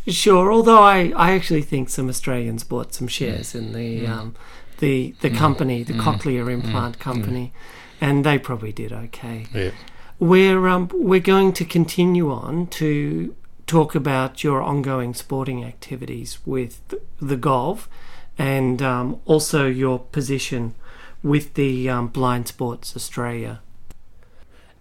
Sure, 0.07 0.51
although 0.51 0.83
I, 0.83 1.13
I 1.17 1.33
actually 1.33 1.63
think 1.63 1.91
some 1.91 2.09
Australians 2.09 2.65
bought 2.65 2.95
some 2.95 3.09
shares 3.09 3.55
in 3.55 3.73
the 3.73 4.07
mm. 4.07 4.09
um, 4.09 4.35
the 4.79 5.15
the 5.21 5.31
mm. 5.31 5.37
company, 5.37 5.83
the 5.83 5.93
mm. 5.93 6.01
cochlear 6.01 6.51
implant 6.51 6.99
company, 6.99 7.53
and 8.01 8.25
they 8.25 8.39
probably 8.39 8.73
did 8.73 8.93
okay. 8.93 9.47
Yeah. 9.53 9.71
We're 10.19 10.67
um, 10.67 10.91
we're 10.95 11.21
going 11.21 11.53
to 11.55 11.65
continue 11.65 12.31
on 12.31 12.69
to 12.69 13.35
talk 13.67 13.95
about 13.95 14.43
your 14.43 14.63
ongoing 14.63 15.13
sporting 15.13 15.63
activities 15.63 16.39
with 16.47 16.81
the 17.21 17.37
golf 17.37 17.89
and 18.39 18.81
um, 18.81 19.21
also 19.27 19.67
your 19.67 19.99
position 19.99 20.75
with 21.23 21.55
the 21.55 21.91
um, 21.91 22.09
Blind 22.09 22.49
Sports 22.49 22.97
Australia. 22.97 23.61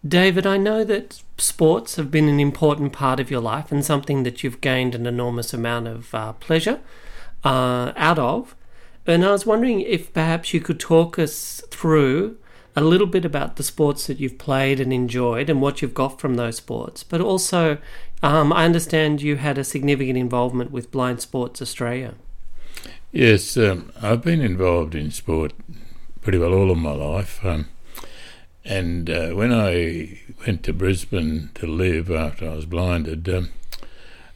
David, 0.07 0.45
I 0.45 0.57
know 0.57 0.83
that 0.83 1.21
sports 1.37 1.95
have 1.95 2.11
been 2.11 2.27
an 2.27 2.39
important 2.39 2.93
part 2.93 3.19
of 3.19 3.31
your 3.31 3.41
life 3.41 3.71
and 3.71 3.83
something 3.83 4.23
that 4.23 4.43
you've 4.43 4.61
gained 4.61 4.95
an 4.95 5.05
enormous 5.05 5.53
amount 5.53 5.87
of 5.87 6.13
uh, 6.13 6.33
pleasure 6.33 6.79
uh, 7.43 7.93
out 7.95 8.19
of. 8.19 8.55
And 9.05 9.25
I 9.25 9.31
was 9.31 9.45
wondering 9.45 9.81
if 9.81 10.13
perhaps 10.13 10.53
you 10.53 10.59
could 10.59 10.79
talk 10.79 11.17
us 11.17 11.61
through 11.71 12.37
a 12.75 12.81
little 12.81 13.07
bit 13.07 13.25
about 13.25 13.55
the 13.55 13.63
sports 13.63 14.05
that 14.07 14.19
you've 14.19 14.37
played 14.37 14.79
and 14.79 14.93
enjoyed 14.93 15.49
and 15.49 15.61
what 15.61 15.81
you've 15.81 15.93
got 15.93 16.19
from 16.19 16.35
those 16.35 16.57
sports. 16.57 17.03
But 17.03 17.21
also, 17.21 17.79
um, 18.21 18.53
I 18.53 18.65
understand 18.65 19.21
you 19.21 19.37
had 19.37 19.57
a 19.57 19.63
significant 19.63 20.17
involvement 20.17 20.71
with 20.71 20.91
Blind 20.91 21.21
Sports 21.21 21.61
Australia. 21.61 22.13
Yes, 23.11 23.57
um, 23.57 23.91
I've 24.01 24.21
been 24.21 24.41
involved 24.41 24.93
in 24.93 25.09
sport 25.09 25.53
pretty 26.21 26.37
well 26.37 26.53
all 26.53 26.69
of 26.69 26.77
my 26.77 26.91
life. 26.91 27.43
Um, 27.43 27.69
and 28.67 29.09
uh, 29.09 29.29
when 29.29 29.53
I 29.53 30.19
went 30.45 30.63
to 30.63 30.73
Brisbane 30.73 31.51
to 31.55 31.65
live 31.65 32.11
after 32.11 32.49
I 32.49 32.55
was 32.55 32.65
blinded, 32.65 33.29
um, 33.29 33.49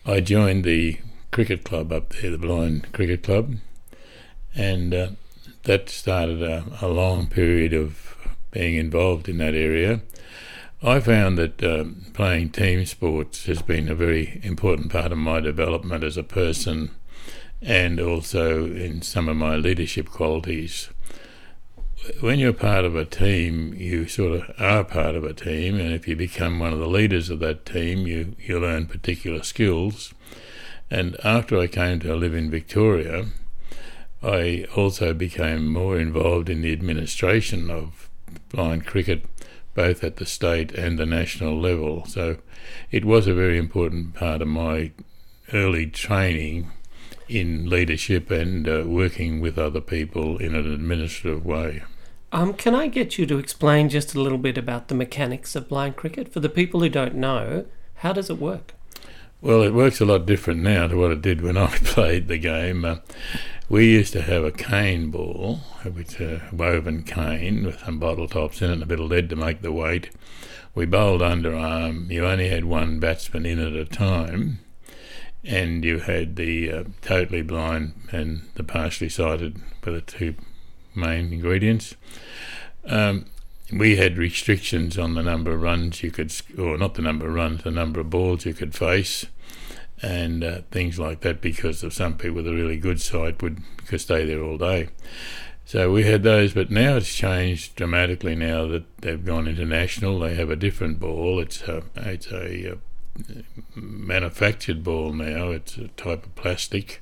I 0.05 0.21
joined 0.21 0.63
the 0.63 0.99
cricket 1.31 1.65
club 1.65 1.91
up 1.91 2.09
there, 2.13 2.31
the 2.31 2.37
Blind 2.37 2.93
Cricket 2.93 3.23
Club. 3.23 3.57
And 4.55 4.93
uh, 4.93 5.07
that 5.63 5.89
started 5.89 6.41
a, 6.41 6.63
a 6.81 6.87
long 6.87 7.27
period 7.27 7.73
of 7.73 8.15
being 8.51 8.75
involved 8.75 9.27
in 9.27 9.37
that 9.39 9.53
area. 9.53 9.99
I 10.81 11.01
found 11.01 11.37
that 11.37 11.61
um, 11.61 12.05
playing 12.13 12.51
team 12.51 12.85
sports 12.85 13.45
has 13.47 13.61
been 13.61 13.89
a 13.89 13.95
very 13.95 14.39
important 14.43 14.93
part 14.93 15.11
of 15.11 15.17
my 15.17 15.41
development 15.41 16.05
as 16.05 16.15
a 16.15 16.23
person 16.23 16.91
and 17.61 17.99
also 17.99 18.65
in 18.65 19.01
some 19.01 19.27
of 19.27 19.35
my 19.35 19.57
leadership 19.57 20.09
qualities. 20.09 20.89
When 22.19 22.39
you're 22.39 22.51
part 22.51 22.83
of 22.83 22.95
a 22.95 23.05
team, 23.05 23.75
you 23.75 24.07
sort 24.07 24.33
of 24.33 24.55
are 24.59 24.83
part 24.83 25.13
of 25.15 25.23
a 25.23 25.33
team, 25.33 25.79
and 25.79 25.93
if 25.93 26.07
you 26.07 26.15
become 26.15 26.57
one 26.57 26.73
of 26.73 26.79
the 26.79 26.87
leaders 26.87 27.29
of 27.29 27.39
that 27.41 27.63
team, 27.63 28.07
you, 28.07 28.35
you 28.39 28.59
learn 28.59 28.87
particular 28.87 29.43
skills. 29.43 30.11
And 30.89 31.15
after 31.23 31.59
I 31.59 31.67
came 31.67 31.99
to 31.99 32.15
live 32.15 32.33
in 32.33 32.49
Victoria, 32.49 33.27
I 34.23 34.65
also 34.75 35.13
became 35.13 35.67
more 35.67 35.99
involved 35.99 36.49
in 36.49 36.63
the 36.63 36.73
administration 36.73 37.69
of 37.69 38.09
blind 38.49 38.87
cricket, 38.87 39.25
both 39.75 40.03
at 40.03 40.15
the 40.15 40.25
state 40.25 40.71
and 40.71 40.97
the 40.97 41.05
national 41.05 41.59
level. 41.59 42.05
So 42.05 42.37
it 42.89 43.05
was 43.05 43.27
a 43.27 43.35
very 43.35 43.59
important 43.59 44.15
part 44.15 44.41
of 44.41 44.47
my 44.47 44.91
early 45.53 45.85
training 45.85 46.71
in 47.31 47.69
leadership 47.69 48.29
and 48.29 48.67
uh, 48.67 48.83
working 48.85 49.39
with 49.39 49.57
other 49.57 49.81
people 49.81 50.37
in 50.37 50.55
an 50.55 50.71
administrative 50.71 51.45
way. 51.45 51.83
Um, 52.33 52.53
can 52.53 52.75
I 52.75 52.87
get 52.87 53.17
you 53.17 53.25
to 53.25 53.37
explain 53.37 53.89
just 53.89 54.15
a 54.15 54.21
little 54.21 54.37
bit 54.37 54.57
about 54.57 54.87
the 54.87 54.95
mechanics 54.95 55.55
of 55.55 55.67
blind 55.67 55.97
cricket 55.97 56.31
for 56.31 56.39
the 56.39 56.49
people 56.49 56.79
who 56.79 56.89
don't 56.89 57.15
know? 57.15 57.65
How 57.95 58.13
does 58.13 58.29
it 58.29 58.39
work? 58.39 58.73
Well, 59.41 59.63
it 59.63 59.73
works 59.73 59.99
a 59.99 60.05
lot 60.05 60.25
different 60.25 60.61
now 60.61 60.87
to 60.87 60.95
what 60.95 61.11
it 61.11 61.21
did 61.21 61.41
when 61.41 61.57
I 61.57 61.67
played 61.67 62.27
the 62.27 62.37
game. 62.37 62.85
Uh, 62.85 62.97
we 63.67 63.89
used 63.91 64.13
to 64.13 64.21
have 64.21 64.43
a 64.43 64.51
cane 64.51 65.11
ball, 65.11 65.61
which 65.83 66.19
a 66.19 66.41
woven 66.51 67.03
cane 67.03 67.65
with 67.65 67.79
some 67.79 67.99
bottle 67.99 68.27
tops 68.27 68.61
in 68.61 68.69
it 68.69 68.73
and 68.73 68.83
a 68.83 68.85
bit 68.85 68.99
of 68.99 69.09
lead 69.09 69.29
to 69.29 69.35
make 69.35 69.61
the 69.61 69.71
weight. 69.71 70.09
We 70.75 70.85
bowled 70.85 71.21
underarm. 71.21 72.09
You 72.09 72.25
only 72.25 72.49
had 72.49 72.65
one 72.65 72.99
batsman 72.99 73.45
in 73.45 73.59
at 73.59 73.73
a 73.73 73.85
time, 73.85 74.59
and 75.43 75.83
you 75.83 75.99
had 75.99 76.35
the 76.35 76.71
uh, 76.71 76.83
totally 77.01 77.41
blind 77.41 77.93
and 78.11 78.49
the 78.55 78.63
partially 78.63 79.09
sighted 79.09 79.61
were 79.83 79.93
the 79.93 80.01
two 80.01 80.35
main 80.95 81.33
ingredients. 81.33 81.95
Um, 82.85 83.25
we 83.71 83.95
had 83.95 84.17
restrictions 84.17 84.97
on 84.97 85.13
the 85.13 85.23
number 85.23 85.53
of 85.53 85.61
runs 85.61 86.03
you 86.03 86.11
could, 86.11 86.33
or 86.57 86.77
not 86.77 86.95
the 86.95 87.01
number 87.01 87.27
of 87.27 87.33
runs, 87.33 87.63
the 87.63 87.71
number 87.71 87.99
of 87.99 88.09
balls 88.09 88.45
you 88.45 88.53
could 88.53 88.75
face 88.75 89.25
and 90.01 90.43
uh, 90.43 90.61
things 90.71 90.99
like 90.99 91.21
that 91.21 91.41
because 91.41 91.83
of 91.83 91.93
some 91.93 92.17
people 92.17 92.37
with 92.37 92.47
a 92.47 92.53
really 92.53 92.77
good 92.77 92.99
sight 92.99 93.41
would 93.41 93.61
could 93.85 94.01
stay 94.01 94.25
there 94.25 94.43
all 94.43 94.57
day. 94.57 94.89
So 95.65 95.91
we 95.91 96.03
had 96.03 96.23
those, 96.23 96.53
but 96.53 96.71
now 96.71 96.97
it's 96.97 97.13
changed 97.13 97.75
dramatically. 97.75 98.35
Now 98.35 98.67
that 98.67 98.83
they've 98.97 99.23
gone 99.23 99.47
international, 99.47 100.19
they 100.19 100.35
have 100.35 100.49
a 100.49 100.55
different 100.55 100.99
ball. 100.99 101.39
It's 101.39 101.61
a 101.61 101.83
it's 101.95 102.27
a, 102.27 102.67
a 102.67 102.71
uh, 102.73 102.75
manufactured 103.75 104.83
ball 104.83 105.13
now. 105.13 105.49
It's 105.49 105.77
a 105.77 105.87
type 105.89 106.25
of 106.25 106.35
plastic, 106.35 107.01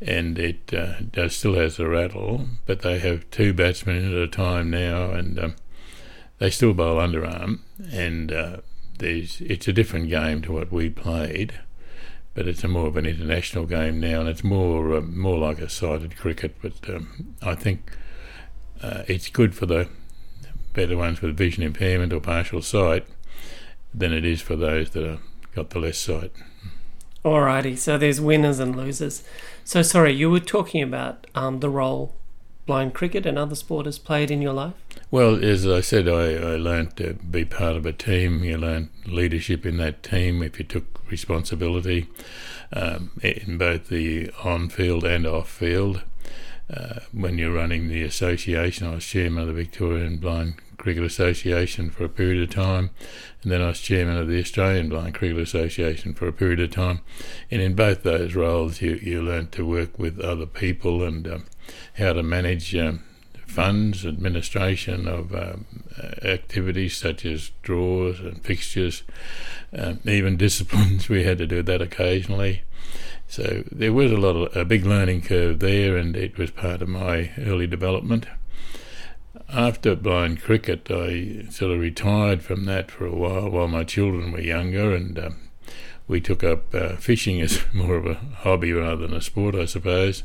and 0.00 0.38
it 0.38 0.72
uh, 0.74 1.00
does 1.10 1.36
still 1.36 1.54
has 1.54 1.78
a 1.78 1.88
rattle. 1.88 2.46
But 2.66 2.82
they 2.82 2.98
have 2.98 3.30
two 3.30 3.52
batsmen 3.52 4.04
at 4.06 4.20
a 4.20 4.28
time 4.28 4.70
now, 4.70 5.10
and 5.10 5.38
um, 5.38 5.56
they 6.38 6.50
still 6.50 6.74
bowl 6.74 6.96
underarm. 6.96 7.60
And 7.90 8.32
uh, 8.32 8.56
there's 8.98 9.40
it's 9.40 9.68
a 9.68 9.72
different 9.72 10.08
game 10.08 10.42
to 10.42 10.52
what 10.52 10.72
we 10.72 10.90
played 10.90 11.54
but 12.34 12.48
it's 12.48 12.64
a 12.64 12.68
more 12.68 12.86
of 12.86 12.96
an 12.96 13.06
international 13.06 13.66
game 13.66 14.00
now, 14.00 14.20
and 14.20 14.28
it's 14.28 14.42
more 14.44 14.96
uh, 14.96 15.00
more 15.00 15.38
like 15.38 15.58
a 15.58 15.68
sighted 15.68 16.16
cricket. 16.16 16.56
But 16.62 16.88
um, 16.88 17.34
I 17.42 17.54
think 17.54 17.92
uh, 18.82 19.02
it's 19.06 19.28
good 19.28 19.54
for 19.54 19.66
the 19.66 19.88
better 20.72 20.96
ones 20.96 21.20
with 21.20 21.36
vision 21.36 21.62
impairment 21.62 22.12
or 22.12 22.20
partial 22.20 22.62
sight 22.62 23.06
than 23.94 24.12
it 24.12 24.24
is 24.24 24.40
for 24.40 24.56
those 24.56 24.90
that 24.90 25.04
have 25.04 25.20
got 25.54 25.70
the 25.70 25.78
less 25.78 25.98
sight. 25.98 26.32
Alrighty, 27.24 27.78
so 27.78 27.98
there's 27.98 28.20
winners 28.20 28.58
and 28.58 28.74
losers. 28.76 29.22
So 29.64 29.82
sorry, 29.82 30.12
you 30.12 30.30
were 30.30 30.40
talking 30.40 30.82
about 30.82 31.26
um, 31.34 31.60
the 31.60 31.70
role 31.70 32.14
blind 32.66 32.94
cricket 32.94 33.26
and 33.26 33.38
other 33.38 33.54
sport 33.54 33.86
has 33.86 33.98
played 33.98 34.30
in 34.30 34.40
your 34.40 34.52
life? 34.52 34.74
Well, 35.10 35.44
as 35.44 35.66
I 35.66 35.80
said, 35.80 36.08
I, 36.08 36.34
I 36.34 36.56
learned 36.56 36.96
to 36.96 37.14
be 37.14 37.44
part 37.44 37.76
of 37.76 37.84
a 37.86 37.92
team. 37.92 38.44
You 38.44 38.56
learn 38.56 38.90
leadership 39.04 39.66
in 39.66 39.76
that 39.78 40.02
team 40.02 40.42
if 40.42 40.58
you 40.58 40.64
took 40.64 41.00
responsibility 41.10 42.08
um, 42.72 43.10
in 43.22 43.58
both 43.58 43.88
the 43.88 44.30
on 44.44 44.68
field 44.68 45.04
and 45.04 45.26
off 45.26 45.50
field. 45.50 46.02
uh, 46.72 47.00
when 47.12 47.38
you're 47.38 47.52
running 47.52 47.88
the 47.88 48.02
association. 48.02 48.86
I 48.86 48.94
was 48.94 49.04
chairman 49.04 49.42
of 49.42 49.48
the 49.48 49.52
Victorian 49.52 50.16
Blind 50.18 50.54
Cricket 50.82 51.04
Association 51.04 51.90
for 51.90 52.04
a 52.04 52.08
period 52.08 52.42
of 52.42 52.50
time, 52.52 52.90
and 53.42 53.52
then 53.52 53.62
I 53.62 53.68
was 53.68 53.80
chairman 53.80 54.16
of 54.16 54.26
the 54.26 54.40
Australian 54.40 54.88
Blind 54.88 55.14
Cricket 55.14 55.38
Association 55.38 56.12
for 56.12 56.26
a 56.26 56.32
period 56.32 56.58
of 56.58 56.72
time. 56.72 57.02
And 57.52 57.62
in 57.62 57.76
both 57.76 58.02
those 58.02 58.34
roles, 58.34 58.82
you, 58.82 58.98
you 59.00 59.22
learn 59.22 59.46
to 59.50 59.64
work 59.64 59.96
with 59.96 60.18
other 60.18 60.44
people 60.44 61.04
and 61.04 61.28
um, 61.28 61.44
how 61.98 62.14
to 62.14 62.22
manage. 62.24 62.74
Um, 62.74 63.04
funds, 63.46 64.06
administration 64.06 65.06
of 65.06 65.34
um, 65.34 65.66
activities 66.22 66.96
such 66.96 67.26
as 67.26 67.50
draws 67.62 68.18
and 68.18 68.42
fixtures, 68.42 69.02
um, 69.76 70.00
even 70.06 70.36
disciplines. 70.38 71.10
We 71.10 71.24
had 71.24 71.36
to 71.36 71.46
do 71.46 71.62
that 71.62 71.82
occasionally. 71.82 72.62
So 73.28 73.62
there 73.70 73.92
was 73.92 74.10
a 74.10 74.16
lot 74.16 74.36
of 74.36 74.56
a 74.56 74.64
big 74.64 74.86
learning 74.86 75.22
curve 75.22 75.60
there, 75.60 75.96
and 75.98 76.16
it 76.16 76.38
was 76.38 76.50
part 76.50 76.82
of 76.82 76.88
my 76.88 77.30
early 77.38 77.66
development. 77.66 78.26
After 79.52 79.94
blind 79.94 80.40
cricket, 80.40 80.90
I 80.90 81.44
sort 81.50 81.72
of 81.72 81.80
retired 81.80 82.42
from 82.42 82.64
that 82.64 82.90
for 82.90 83.04
a 83.04 83.14
while 83.14 83.50
while 83.50 83.68
my 83.68 83.84
children 83.84 84.32
were 84.32 84.40
younger, 84.40 84.94
and 84.94 85.18
um, 85.18 85.36
we 86.08 86.22
took 86.22 86.42
up 86.42 86.74
uh, 86.74 86.96
fishing 86.96 87.38
as 87.38 87.60
more 87.74 87.96
of 87.96 88.06
a 88.06 88.14
hobby 88.14 88.72
rather 88.72 89.06
than 89.06 89.12
a 89.12 89.20
sport, 89.20 89.54
I 89.54 89.66
suppose, 89.66 90.22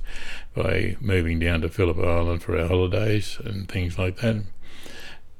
by 0.55 0.95
moving 1.01 1.39
down 1.39 1.59
to 1.61 1.69
Phillip 1.69 1.97
Island 1.97 2.41
for 2.41 2.57
our 2.57 2.69
holidays 2.69 3.37
and 3.43 3.67
things 3.67 3.99
like 3.99 4.17
that. 4.17 4.43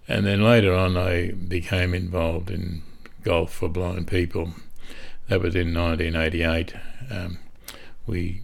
And 0.06 0.26
then 0.26 0.44
later 0.44 0.74
on, 0.74 0.98
I 0.98 1.32
became 1.32 1.94
involved 1.94 2.52
in 2.52 2.82
golf 3.24 3.54
for 3.54 3.70
blind 3.70 4.08
people. 4.08 4.54
That 5.30 5.40
was 5.40 5.56
in 5.56 5.74
1988. 5.74 6.74
Um, 7.10 7.40
we, 8.06 8.42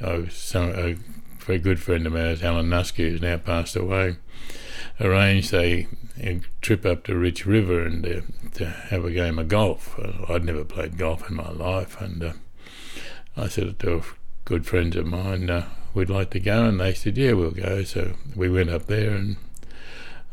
I 0.00 0.14
was 0.14 0.34
some, 0.34 0.70
a 0.70 0.96
very 1.38 1.60
good 1.60 1.80
friend 1.80 2.08
of 2.08 2.16
ours, 2.16 2.42
Alan 2.42 2.70
Nusky, 2.70 3.08
who's 3.08 3.20
now 3.20 3.36
passed 3.36 3.76
away, 3.76 4.16
arranged 5.00 5.52
a, 5.52 5.86
a 6.20 6.40
trip 6.60 6.86
up 6.86 7.04
to 7.04 7.16
Rich 7.16 7.46
River 7.46 7.84
and 7.84 8.06
uh, 8.06 8.20
to 8.54 8.66
have 8.66 9.04
a 9.04 9.10
game 9.10 9.38
of 9.38 9.48
golf. 9.48 9.98
I'd 10.28 10.44
never 10.44 10.64
played 10.64 10.98
golf 10.98 11.28
in 11.28 11.36
my 11.36 11.50
life, 11.50 12.00
and 12.00 12.22
uh, 12.22 12.32
I 13.36 13.48
said 13.48 13.78
to 13.80 14.02
good 14.44 14.66
friends 14.66 14.96
of 14.96 15.06
mine, 15.06 15.50
uh, 15.50 15.68
we'd 15.94 16.10
like 16.10 16.30
to 16.30 16.40
go, 16.40 16.64
and 16.64 16.80
they 16.80 16.94
said, 16.94 17.16
yeah, 17.16 17.32
we'll 17.32 17.50
go. 17.50 17.82
So 17.82 18.14
we 18.36 18.48
went 18.48 18.70
up 18.70 18.86
there, 18.86 19.10
and 19.10 19.36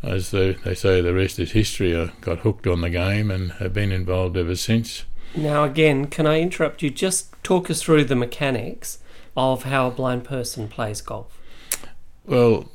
as 0.04 0.32
they 0.32 0.56
say, 0.76 1.02
the 1.02 1.14
rest 1.14 1.40
is 1.40 1.52
history. 1.52 1.96
I 1.96 2.12
got 2.22 2.40
hooked 2.40 2.68
on 2.68 2.82
the 2.82 2.90
game 2.90 3.32
and 3.32 3.54
have 3.54 3.74
been 3.74 3.92
involved 3.92 4.38
ever 4.38 4.56
since. 4.56 5.06
Now, 5.36 5.64
again, 5.64 6.08
can 6.08 6.28
I 6.28 6.42
interrupt 6.42 6.82
you? 6.82 6.90
Just 6.90 7.32
talk 7.44 7.70
us 7.70 7.82
through 7.82 8.06
the 8.06 8.16
mechanics 8.16 9.00
of 9.38 9.64
how 9.64 9.88
a 9.88 9.92
blind 9.92 10.26
person 10.26 10.68
plays 10.68 11.02
golf. 11.02 11.40
Well, 12.26 12.70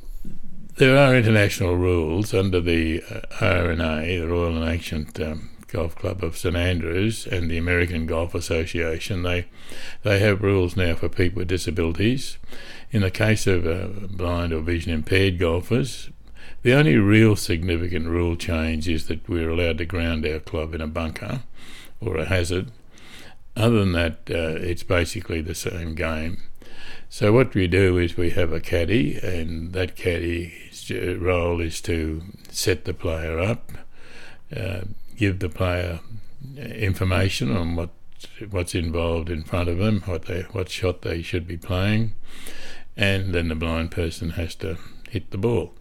there 0.76 0.96
are 0.98 1.16
international 1.16 1.74
rules 1.74 2.34
under 2.34 2.60
the 2.60 3.02
uh, 3.10 3.20
R&A, 3.40 4.18
the 4.18 4.28
Royal 4.28 4.56
and 4.56 4.68
Ancient 4.68 5.18
um, 5.20 5.50
Golf 5.68 5.96
Club 5.96 6.22
of 6.22 6.36
St 6.36 6.54
Andrews, 6.54 7.26
and 7.26 7.50
the 7.50 7.56
American 7.56 8.06
Golf 8.06 8.34
Association. 8.34 9.22
They 9.22 9.46
they 10.02 10.18
have 10.18 10.42
rules 10.42 10.76
now 10.76 10.94
for 10.94 11.08
people 11.08 11.40
with 11.40 11.48
disabilities. 11.48 12.36
In 12.90 13.02
the 13.02 13.10
case 13.10 13.46
of 13.46 13.66
uh, 13.66 14.06
blind 14.08 14.52
or 14.52 14.60
vision 14.60 14.92
impaired 14.92 15.38
golfers, 15.38 16.10
the 16.62 16.74
only 16.74 16.96
real 16.96 17.36
significant 17.36 18.06
rule 18.08 18.36
change 18.36 18.86
is 18.86 19.08
that 19.08 19.28
we're 19.28 19.50
allowed 19.50 19.78
to 19.78 19.86
ground 19.86 20.26
our 20.26 20.40
club 20.40 20.74
in 20.74 20.80
a 20.82 20.86
bunker 20.86 21.42
or 22.00 22.18
a 22.18 22.26
hazard. 22.26 22.70
Other 23.56 23.80
than 23.80 23.92
that, 23.92 24.18
uh, 24.30 24.60
it's 24.60 24.82
basically 24.82 25.40
the 25.40 25.54
same 25.54 25.94
game. 25.94 26.42
So 27.08 27.32
what 27.32 27.54
we 27.54 27.66
do 27.66 27.98
is 27.98 28.16
we 28.16 28.30
have 28.30 28.52
a 28.52 28.60
caddy, 28.60 29.16
and 29.22 29.72
that 29.72 29.96
role 30.90 31.60
is 31.60 31.80
to 31.82 32.22
set 32.50 32.84
the 32.84 32.94
player 32.94 33.38
up, 33.38 33.72
uh, 34.54 34.82
give 35.16 35.38
the 35.38 35.48
player 35.48 36.00
information 36.56 37.54
on 37.54 37.76
what 37.76 37.90
what's 38.50 38.74
involved 38.74 39.30
in 39.30 39.42
front 39.42 39.68
of 39.68 39.78
them, 39.78 40.02
what 40.06 40.26
they 40.26 40.42
what 40.52 40.68
shot 40.68 41.02
they 41.02 41.22
should 41.22 41.46
be 41.46 41.56
playing, 41.56 42.12
and 42.96 43.34
then 43.34 43.48
the 43.48 43.54
blind 43.54 43.90
person 43.90 44.30
has 44.30 44.54
to 44.56 44.78
hit 45.10 45.30
the 45.30 45.38
ball. 45.38 45.74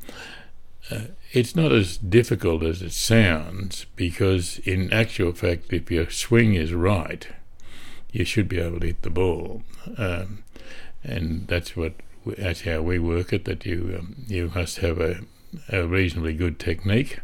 Uh, 0.91 1.05
it's 1.31 1.55
not 1.55 1.71
as 1.71 1.97
difficult 1.97 2.63
as 2.63 2.81
it 2.81 2.91
sounds 2.91 3.85
because, 3.95 4.59
in 4.59 4.93
actual 4.93 5.33
fact, 5.33 5.73
if 5.73 5.89
your 5.89 6.09
swing 6.11 6.53
is 6.53 6.73
right, 6.73 7.27
you 8.11 8.23
should 8.23 8.47
be 8.47 8.59
able 8.59 8.79
to 8.79 8.87
hit 8.87 9.01
the 9.01 9.09
ball, 9.09 9.63
um, 9.97 10.43
and 11.03 11.47
that's 11.47 11.75
what 11.75 11.93
that's 12.25 12.61
how 12.61 12.81
we 12.81 12.99
work 12.99 13.33
it. 13.33 13.45
That 13.45 13.65
you 13.65 13.95
um, 13.99 14.15
you 14.27 14.51
must 14.53 14.79
have 14.79 14.99
a, 14.99 15.21
a 15.69 15.85
reasonably 15.85 16.33
good 16.33 16.59
technique. 16.59 17.19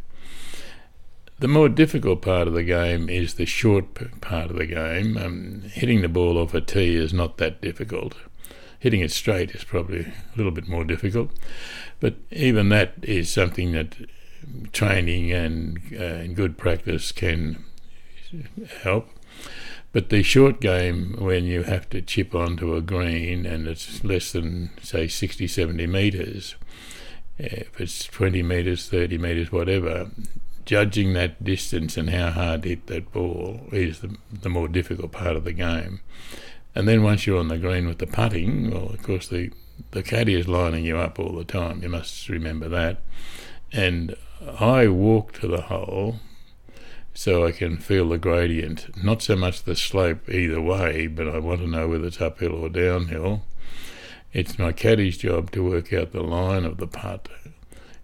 The 1.39 1.47
more 1.47 1.69
difficult 1.69 2.21
part 2.21 2.47
of 2.47 2.53
the 2.53 2.63
game 2.63 3.09
is 3.09 3.33
the 3.33 3.47
short 3.47 4.21
part 4.21 4.51
of 4.51 4.57
the 4.57 4.67
game. 4.67 5.17
Um, 5.17 5.63
hitting 5.73 6.01
the 6.01 6.07
ball 6.07 6.37
off 6.37 6.53
a 6.53 6.61
tee 6.61 6.95
is 6.95 7.13
not 7.13 7.37
that 7.37 7.61
difficult. 7.61 8.15
Hitting 8.77 9.01
it 9.01 9.11
straight 9.11 9.51
is 9.51 9.63
probably 9.63 10.01
a 10.01 10.13
little 10.35 10.51
bit 10.51 10.67
more 10.67 10.83
difficult. 10.83 11.31
But 11.99 12.15
even 12.29 12.69
that 12.69 12.93
is 13.01 13.31
something 13.31 13.71
that 13.71 13.95
training 14.71 15.31
and, 15.31 15.79
uh, 15.93 16.03
and 16.03 16.35
good 16.35 16.59
practice 16.59 17.11
can 17.11 17.63
help. 18.83 19.09
But 19.93 20.09
the 20.09 20.23
short 20.23 20.61
game, 20.61 21.15
when 21.19 21.43
you 21.45 21.63
have 21.63 21.89
to 21.89 22.01
chip 22.01 22.33
onto 22.33 22.75
a 22.75 22.81
green 22.81 23.45
and 23.45 23.67
it's 23.67 24.03
less 24.03 24.31
than, 24.31 24.69
say, 24.81 25.07
60, 25.07 25.47
70 25.47 25.85
metres, 25.87 26.55
if 27.37 27.79
it's 27.79 28.05
20 28.05 28.41
metres, 28.43 28.87
30 28.87 29.17
metres, 29.17 29.51
whatever, 29.51 30.09
judging 30.65 31.13
that 31.13 31.43
distance 31.43 31.97
and 31.97 32.09
how 32.09 32.31
hard 32.31 32.63
to 32.63 32.69
hit 32.69 32.87
that 32.87 33.11
ball 33.11 33.67
is 33.71 33.99
the, 33.99 34.15
the 34.31 34.49
more 34.49 34.69
difficult 34.69 35.11
part 35.11 35.35
of 35.35 35.43
the 35.43 35.51
game. 35.51 35.99
And 36.73 36.87
then 36.87 37.03
once 37.03 37.27
you're 37.27 37.39
on 37.39 37.49
the 37.49 37.57
green 37.57 37.87
with 37.87 37.97
the 37.97 38.07
putting, 38.07 38.71
well, 38.71 38.89
of 38.89 39.03
course, 39.03 39.27
the 39.27 39.51
the 39.91 40.03
caddy 40.03 40.35
is 40.35 40.47
lining 40.47 40.85
you 40.85 40.97
up 40.97 41.17
all 41.17 41.33
the 41.33 41.43
time. 41.43 41.81
You 41.81 41.89
must 41.89 42.29
remember 42.29 42.69
that. 42.69 43.01
And 43.71 44.15
I 44.59 44.87
walk 44.87 45.33
to 45.39 45.47
the 45.47 45.61
hole 45.61 46.19
so 47.13 47.45
I 47.45 47.51
can 47.51 47.77
feel 47.77 48.09
the 48.09 48.17
gradient. 48.17 49.03
Not 49.03 49.21
so 49.21 49.35
much 49.35 49.63
the 49.63 49.75
slope 49.75 50.29
either 50.29 50.61
way, 50.61 51.07
but 51.07 51.27
I 51.27 51.39
want 51.39 51.61
to 51.61 51.67
know 51.67 51.87
whether 51.87 52.07
it's 52.07 52.21
uphill 52.21 52.53
or 52.55 52.69
downhill. 52.69 53.43
It's 54.33 54.57
my 54.57 54.71
caddy's 54.71 55.17
job 55.17 55.51
to 55.51 55.63
work 55.63 55.91
out 55.91 56.13
the 56.13 56.23
line 56.23 56.63
of 56.63 56.77
the 56.77 56.87
putt. 56.87 57.27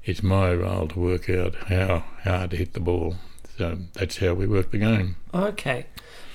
It's 0.03 0.23
my 0.23 0.53
role 0.53 0.87
to 0.89 0.99
work 0.99 1.29
out 1.29 1.55
how 1.67 2.03
hard 2.23 2.51
to 2.51 2.57
hit 2.57 2.73
the 2.73 2.79
ball. 2.79 3.15
So 3.57 3.77
that's 3.93 4.17
how 4.17 4.33
we 4.33 4.45
work 4.45 4.71
the 4.71 4.77
game. 4.77 5.15
Okay. 5.33 5.85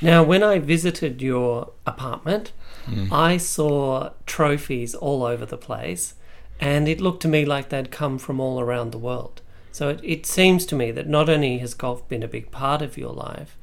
Now, 0.00 0.22
when 0.22 0.42
I 0.42 0.58
visited 0.58 1.22
your 1.22 1.70
apartment, 1.86 2.52
Mm. 2.86 3.12
I 3.12 3.36
saw 3.36 4.10
trophies 4.26 4.94
all 4.94 5.22
over 5.24 5.46
the 5.46 5.58
place, 5.58 6.14
and 6.60 6.88
it 6.88 7.00
looked 7.00 7.22
to 7.22 7.28
me 7.28 7.44
like 7.44 7.68
they'd 7.68 7.90
come 7.90 8.18
from 8.18 8.40
all 8.40 8.60
around 8.60 8.90
the 8.90 8.98
world. 8.98 9.41
So 9.72 9.88
it, 9.88 10.00
it 10.02 10.26
seems 10.26 10.64
to 10.66 10.76
me 10.76 10.90
that 10.92 11.08
not 11.08 11.28
only 11.28 11.58
has 11.58 11.74
golf 11.74 12.06
been 12.08 12.22
a 12.22 12.28
big 12.28 12.50
part 12.50 12.82
of 12.82 12.96
your 12.96 13.12
life, 13.12 13.56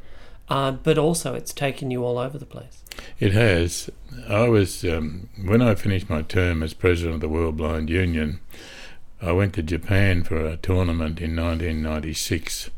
uh, 0.50 0.72
but 0.72 0.98
also 0.98 1.36
it's 1.36 1.54
taken 1.54 1.92
you 1.92 2.04
all 2.04 2.18
over 2.18 2.38
the 2.38 2.46
place. 2.46 2.84
It 3.20 3.32
has. 3.34 3.90
I 4.28 4.50
was 4.50 4.84
um, 4.84 5.30
when 5.42 5.62
I 5.62 5.76
finished 5.76 6.10
my 6.10 6.24
term 6.24 6.64
as 6.64 6.74
president 6.74 7.16
of 7.16 7.22
the 7.22 7.30
World 7.30 7.58
Blind 7.58 7.90
Union. 7.90 8.40
I 9.22 9.34
went 9.34 9.54
to 9.56 9.64
Japan 9.64 10.24
for 10.24 10.46
a 10.46 10.58
tournament 10.58 11.20
in 11.20 11.36
1996 11.36 12.70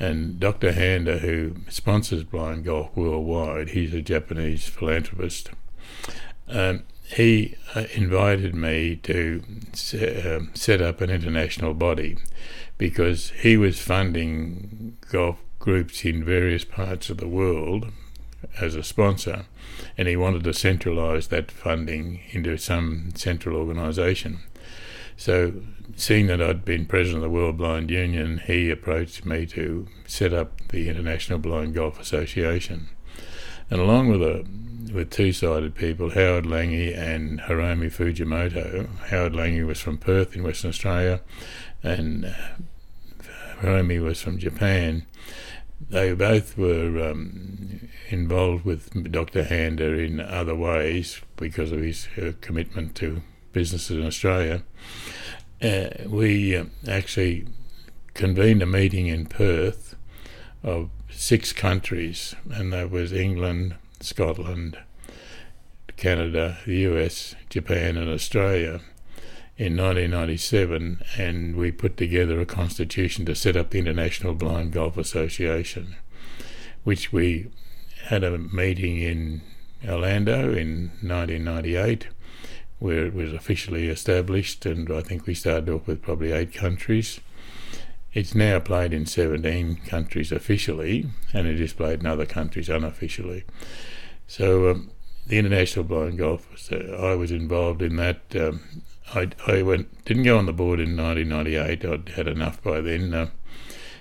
and 0.00 0.38
Dr. 0.38 0.72
Handa, 0.72 1.18
who 1.18 1.56
sponsors 1.68 2.22
blind 2.22 2.64
golf 2.64 2.90
worldwide, 2.94 3.70
he's 3.70 3.92
a 3.92 4.00
Japanese 4.00 4.68
philanthropist. 4.68 5.50
Um, 6.46 6.84
he 7.04 7.56
uh, 7.74 7.84
invited 7.94 8.54
me 8.54 8.96
to 8.96 9.42
uh, 9.94 10.40
set 10.54 10.80
up 10.80 11.00
an 11.00 11.10
international 11.10 11.74
body 11.74 12.18
because 12.78 13.30
he 13.30 13.56
was 13.56 13.80
funding 13.80 14.96
golf 15.10 15.38
groups 15.58 16.04
in 16.04 16.24
various 16.24 16.64
parts 16.64 17.10
of 17.10 17.18
the 17.18 17.28
world 17.28 17.92
as 18.60 18.74
a 18.74 18.82
sponsor, 18.84 19.46
and 19.96 20.06
he 20.06 20.16
wanted 20.16 20.44
to 20.44 20.50
centralise 20.50 21.28
that 21.28 21.50
funding 21.50 22.20
into 22.30 22.56
some 22.56 23.10
central 23.14 23.56
organisation. 23.56 24.38
So, 25.16 25.54
seeing 25.96 26.28
that 26.28 26.40
I'd 26.40 26.64
been 26.64 26.86
president 26.86 27.24
of 27.24 27.30
the 27.30 27.36
World 27.36 27.56
Blind 27.56 27.90
Union, 27.90 28.40
he 28.46 28.70
approached 28.70 29.26
me 29.26 29.46
to 29.46 29.88
set 30.06 30.32
up 30.32 30.68
the 30.68 30.88
International 30.88 31.40
Blind 31.40 31.74
Golf 31.74 31.98
Association. 31.98 32.88
And 33.68 33.80
along 33.80 34.08
with 34.08 34.22
a 34.22 34.46
with 34.92 35.10
two-sighted 35.10 35.74
people, 35.74 36.10
Howard 36.10 36.46
Lange 36.46 36.92
and 36.94 37.40
Hiromi 37.40 37.92
Fujimoto. 37.92 38.88
Howard 39.08 39.34
Lange 39.34 39.66
was 39.66 39.80
from 39.80 39.98
Perth 39.98 40.34
in 40.34 40.42
Western 40.42 40.70
Australia, 40.70 41.20
and 41.82 42.24
uh, 42.24 42.32
Hiromi 43.60 44.02
was 44.02 44.20
from 44.20 44.38
Japan. 44.38 45.06
They 45.90 46.12
both 46.12 46.58
were 46.58 47.10
um, 47.10 47.88
involved 48.08 48.64
with 48.64 49.10
Dr. 49.10 49.44
Handa 49.44 50.04
in 50.04 50.20
other 50.20 50.54
ways 50.54 51.20
because 51.36 51.72
of 51.72 51.80
his 51.80 52.08
uh, 52.20 52.32
commitment 52.40 52.94
to 52.96 53.22
businesses 53.52 53.96
in 53.96 54.06
Australia, 54.06 54.62
uh, 55.62 55.88
we 56.06 56.56
uh, 56.56 56.64
actually 56.86 57.46
convened 58.14 58.62
a 58.62 58.66
meeting 58.66 59.06
in 59.06 59.26
Perth 59.26 59.96
of 60.62 60.90
six 61.10 61.52
countries, 61.52 62.34
and 62.50 62.72
that 62.72 62.90
was 62.90 63.12
England, 63.12 63.76
Scotland, 64.00 64.78
Canada, 65.96 66.58
the 66.66 66.76
US, 66.90 67.34
Japan, 67.48 67.96
and 67.96 68.08
Australia 68.08 68.80
in 69.58 69.76
1997, 69.76 71.02
and 71.16 71.56
we 71.56 71.72
put 71.72 71.96
together 71.96 72.40
a 72.40 72.46
constitution 72.46 73.26
to 73.26 73.34
set 73.34 73.56
up 73.56 73.70
the 73.70 73.80
International 73.80 74.32
Blind 74.32 74.72
Golf 74.72 74.96
Association, 74.96 75.96
which 76.84 77.12
we 77.12 77.50
had 78.04 78.22
a 78.22 78.38
meeting 78.38 78.98
in 78.98 79.42
Orlando 79.86 80.54
in 80.54 80.92
1998, 81.02 82.06
where 82.78 83.06
it 83.06 83.14
was 83.14 83.32
officially 83.32 83.88
established, 83.88 84.64
and 84.64 84.92
I 84.92 85.00
think 85.00 85.26
we 85.26 85.34
started 85.34 85.68
off 85.68 85.88
with 85.88 86.02
probably 86.02 86.30
eight 86.30 86.54
countries. 86.54 87.18
It's 88.12 88.36
now 88.36 88.60
played 88.60 88.94
in 88.94 89.06
17 89.06 89.80
countries 89.88 90.30
officially, 90.30 91.10
and 91.32 91.48
it 91.48 91.60
is 91.60 91.72
played 91.72 91.98
in 91.98 92.06
other 92.06 92.26
countries 92.26 92.68
unofficially. 92.68 93.42
So, 94.28 94.70
um, 94.70 94.92
the 95.26 95.38
International 95.38 95.84
Blind 95.84 96.18
Golf, 96.18 96.46
I 96.72 97.16
was 97.16 97.32
involved 97.32 97.82
in 97.82 97.96
that. 97.96 98.20
Um, 98.36 98.60
I, 99.14 99.30
I 99.46 99.62
went 99.62 100.04
didn't 100.04 100.24
go 100.24 100.38
on 100.38 100.46
the 100.46 100.52
board 100.52 100.80
in 100.80 100.96
1998. 100.96 101.84
I'd 101.84 102.08
had 102.16 102.28
enough 102.28 102.62
by 102.62 102.80
then. 102.80 103.14
Uh, 103.14 103.28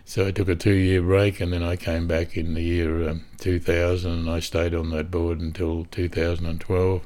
so 0.06 0.26
I 0.26 0.32
took 0.32 0.48
a 0.48 0.56
two-year 0.56 1.02
break, 1.02 1.42
and 1.42 1.52
then 1.52 1.64
I 1.64 1.76
came 1.76 2.08
back 2.08 2.38
in 2.38 2.54
the 2.54 2.62
year 2.62 3.10
um, 3.10 3.26
2000, 3.40 4.10
and 4.10 4.30
I 4.30 4.40
stayed 4.40 4.74
on 4.74 4.90
that 4.92 5.12
board 5.12 5.42
until 5.42 5.84
2012. 5.84 7.06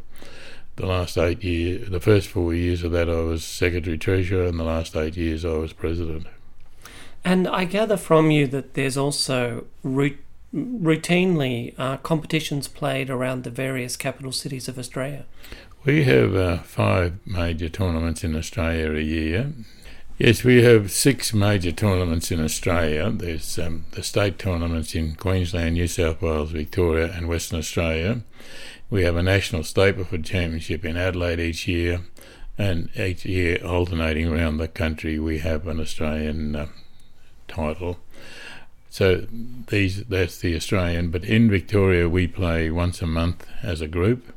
The 0.76 0.86
last 0.86 1.18
eight 1.18 1.44
years, 1.44 1.90
the 1.90 2.00
first 2.00 2.28
four 2.28 2.54
years 2.54 2.84
of 2.84 2.92
that, 2.92 3.10
I 3.10 3.22
was 3.22 3.44
secretary 3.44 3.98
treasurer, 3.98 4.46
and 4.46 4.60
the 4.60 4.64
last 4.64 4.96
eight 4.96 5.18
years, 5.18 5.44
I 5.44 5.54
was 5.54 5.74
president. 5.74 6.28
And 7.26 7.48
I 7.48 7.66
gather 7.66 7.98
from 7.98 8.30
you 8.30 8.46
that 8.48 8.76
there's 8.76 8.98
also 8.98 9.66
routinely 9.84 11.74
uh, 11.80 11.98
competitions 11.98 12.68
played 12.68 13.10
around 13.10 13.44
the 13.44 13.50
various 13.50 13.96
capital 13.96 14.32
cities 14.32 14.68
of 14.68 14.78
Australia. 14.78 15.26
We 15.84 16.04
have 16.04 16.36
uh, 16.36 16.58
five 16.60 17.16
major 17.26 17.68
tournaments 17.68 18.24
in 18.24 18.36
Australia 18.36 18.92
a 18.92 19.02
year. 19.02 19.52
Yes, 20.20 20.44
we 20.44 20.62
have 20.62 20.92
six 20.92 21.34
major 21.34 21.72
tournaments 21.72 22.32
in 22.32 22.40
Australia. 22.40 23.10
There's 23.10 23.58
um, 23.58 23.86
the 23.90 24.04
state 24.04 24.38
tournaments 24.38 24.94
in 24.94 25.16
Queensland, 25.16 25.74
New 25.74 25.88
South 25.88 26.22
Wales, 26.22 26.52
Victoria, 26.52 27.12
and 27.12 27.28
Western 27.28 27.58
Australia. 27.58 28.22
We 28.92 29.02
have 29.06 29.16
a 29.16 29.24
national 29.24 29.64
Stableford 29.64 30.24
Championship 30.24 30.86
in 30.86 30.98
Adelaide 30.98 31.40
each 31.40 31.68
year, 31.68 32.02
and 32.60 32.96
each 32.96 33.26
year, 33.26 33.58
alternating 33.66 34.28
around 34.28 34.58
the 34.58 34.68
country, 34.68 35.18
we 35.18 35.40
have 35.40 35.66
an 35.66 35.80
Australian 35.80 36.56
uh, 36.56 36.68
title. 37.48 37.98
So 38.92 39.26
these 39.70 40.04
that's 40.04 40.38
the 40.38 40.56
Australian, 40.56 41.10
but 41.10 41.24
in 41.24 41.50
Victoria 41.50 42.08
we 42.08 42.28
play 42.28 42.70
once 42.70 43.02
a 43.02 43.08
month 43.08 43.48
as 43.64 43.82
a 43.82 43.88
group. 43.88 44.32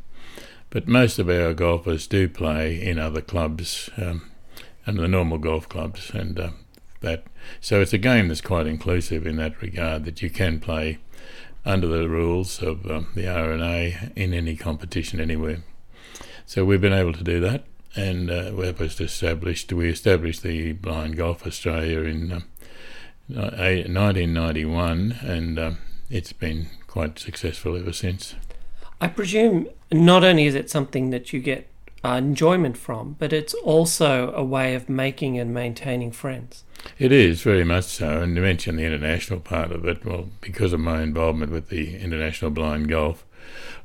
But 0.74 0.88
most 0.88 1.20
of 1.20 1.30
our 1.30 1.54
golfers 1.54 2.08
do 2.08 2.28
play 2.28 2.82
in 2.82 2.98
other 2.98 3.20
clubs 3.20 3.90
um, 3.96 4.32
and 4.84 4.98
the 4.98 5.06
normal 5.06 5.38
golf 5.38 5.68
clubs, 5.68 6.10
and 6.10 6.36
uh, 6.36 6.50
that. 7.00 7.22
So 7.60 7.80
it's 7.80 7.92
a 7.92 7.98
game 7.98 8.26
that's 8.26 8.40
quite 8.40 8.66
inclusive 8.66 9.24
in 9.24 9.36
that 9.36 9.62
regard. 9.62 10.04
That 10.04 10.20
you 10.20 10.30
can 10.30 10.58
play 10.58 10.98
under 11.64 11.86
the 11.86 12.08
rules 12.08 12.60
of 12.60 12.90
um, 12.90 13.06
the 13.14 13.28
R&A 13.28 14.10
in 14.16 14.34
any 14.34 14.56
competition 14.56 15.20
anywhere. 15.20 15.62
So 16.44 16.64
we've 16.64 16.80
been 16.80 16.92
able 16.92 17.12
to 17.12 17.22
do 17.22 17.38
that, 17.38 17.66
and 17.94 18.28
uh, 18.28 18.50
we 18.52 18.66
established. 18.66 19.72
We 19.72 19.88
established 19.88 20.42
the 20.42 20.72
Blind 20.72 21.16
Golf 21.16 21.46
Australia 21.46 22.00
in 22.00 22.32
uh, 22.32 22.40
1991, 23.28 25.18
and 25.22 25.56
uh, 25.56 25.70
it's 26.10 26.32
been 26.32 26.66
quite 26.88 27.20
successful 27.20 27.76
ever 27.76 27.92
since. 27.92 28.34
I 29.00 29.06
presume 29.06 29.68
not 29.94 30.24
only 30.24 30.46
is 30.46 30.54
it 30.54 30.68
something 30.68 31.10
that 31.10 31.32
you 31.32 31.40
get 31.40 31.68
uh, 32.04 32.10
enjoyment 32.10 32.76
from, 32.76 33.16
but 33.18 33.32
it's 33.32 33.54
also 33.54 34.32
a 34.32 34.42
way 34.44 34.74
of 34.74 34.88
making 34.88 35.38
and 35.38 35.54
maintaining 35.54 36.10
friends. 36.10 36.64
It 36.98 37.12
is 37.12 37.42
very 37.42 37.64
much 37.64 37.84
so, 37.84 38.20
and 38.20 38.34
to 38.36 38.42
mention 38.42 38.76
the 38.76 38.84
international 38.84 39.40
part 39.40 39.70
of 39.70 39.86
it, 39.86 40.04
well, 40.04 40.28
because 40.40 40.72
of 40.72 40.80
my 40.80 41.02
involvement 41.02 41.50
with 41.50 41.68
the 41.68 41.96
International 41.96 42.50
Blind 42.50 42.88
Golf, 42.88 43.24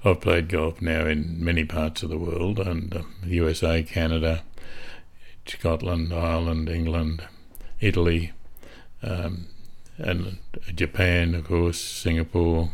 I've 0.04 0.20
played 0.20 0.50
golf 0.50 0.82
now 0.82 1.06
in 1.06 1.44
many 1.44 1.64
parts 1.64 2.04
of 2.04 2.10
the 2.10 2.18
world, 2.18 2.60
and 2.60 2.94
uh, 2.94 3.02
USA, 3.26 3.84
Canada, 3.84 4.44
Scotland, 5.46 6.14
Ireland, 6.14 6.70
England, 6.70 7.24
Italy, 7.80 8.34
um, 9.04 9.48
and 9.98 10.40
Japan, 10.74 11.36
of 11.36 11.46
course, 11.46 11.80
Singapore, 11.80 12.72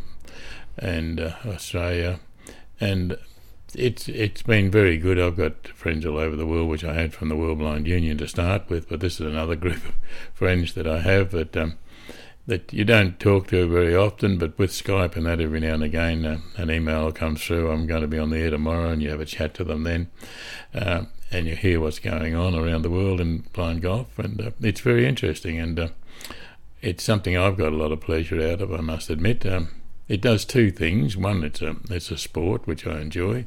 and 0.77 1.19
uh, 1.19 1.35
Australia 1.45 2.19
and 2.79 3.17
it's 3.73 4.07
it's 4.07 4.41
been 4.41 4.71
very 4.71 4.97
good. 4.97 5.19
I've 5.19 5.37
got 5.37 5.67
friends 5.69 6.05
all 6.05 6.17
over 6.17 6.35
the 6.35 6.45
world, 6.45 6.69
which 6.69 6.83
I 6.83 6.93
had 6.93 7.13
from 7.13 7.29
the 7.29 7.35
World 7.35 7.59
Blind 7.59 7.87
Union 7.87 8.17
to 8.17 8.27
start 8.27 8.69
with, 8.69 8.89
but 8.89 8.99
this 8.99 9.19
is 9.19 9.27
another 9.27 9.55
group 9.65 9.85
of 9.85 9.95
friends 10.33 10.73
that 10.73 10.87
I 10.87 11.01
have 11.01 11.31
that 11.31 11.55
um, 11.57 11.77
that 12.47 12.71
you 12.71 12.85
don't 12.85 13.19
talk 13.19 13.47
to 13.47 13.67
very 13.67 13.95
often, 13.95 14.37
but 14.37 14.57
with 14.57 14.71
Skype 14.71 15.15
and 15.15 15.25
that, 15.25 15.41
every 15.41 15.59
now 15.59 15.73
and 15.73 15.83
again, 15.83 16.25
uh, 16.25 16.37
an 16.57 16.69
email 16.69 17.11
comes 17.11 17.43
through. 17.43 17.71
I'm 17.71 17.87
going 17.87 18.01
to 18.01 18.07
be 18.07 18.19
on 18.19 18.29
the 18.29 18.37
air 18.37 18.51
tomorrow, 18.51 18.89
and 18.89 19.01
you 19.01 19.09
have 19.09 19.21
a 19.21 19.25
chat 19.25 19.53
to 19.55 19.63
them 19.63 19.83
then, 19.83 20.09
uh, 20.73 21.05
and 21.31 21.47
you 21.47 21.55
hear 21.55 21.79
what's 21.79 21.99
going 21.99 22.35
on 22.35 22.53
around 22.53 22.83
the 22.83 22.91
world 22.91 23.19
in 23.19 23.45
blind 23.53 23.81
golf, 23.81 24.19
and 24.19 24.39
uh, 24.39 24.51
it's 24.61 24.81
very 24.81 25.07
interesting, 25.07 25.59
and 25.59 25.79
uh, 25.79 25.87
it's 26.81 27.03
something 27.03 27.35
I've 27.35 27.57
got 27.57 27.73
a 27.73 27.77
lot 27.77 27.91
of 27.91 28.01
pleasure 28.01 28.39
out 28.41 28.61
of. 28.61 28.71
I 28.71 28.81
must 28.81 29.09
admit. 29.09 29.45
Um, 29.45 29.69
it 30.07 30.21
does 30.21 30.45
two 30.45 30.71
things. 30.71 31.17
One, 31.17 31.43
it's 31.43 31.61
a 31.61 31.77
it's 31.89 32.11
a 32.11 32.17
sport 32.17 32.67
which 32.67 32.85
I 32.85 33.01
enjoy. 33.01 33.45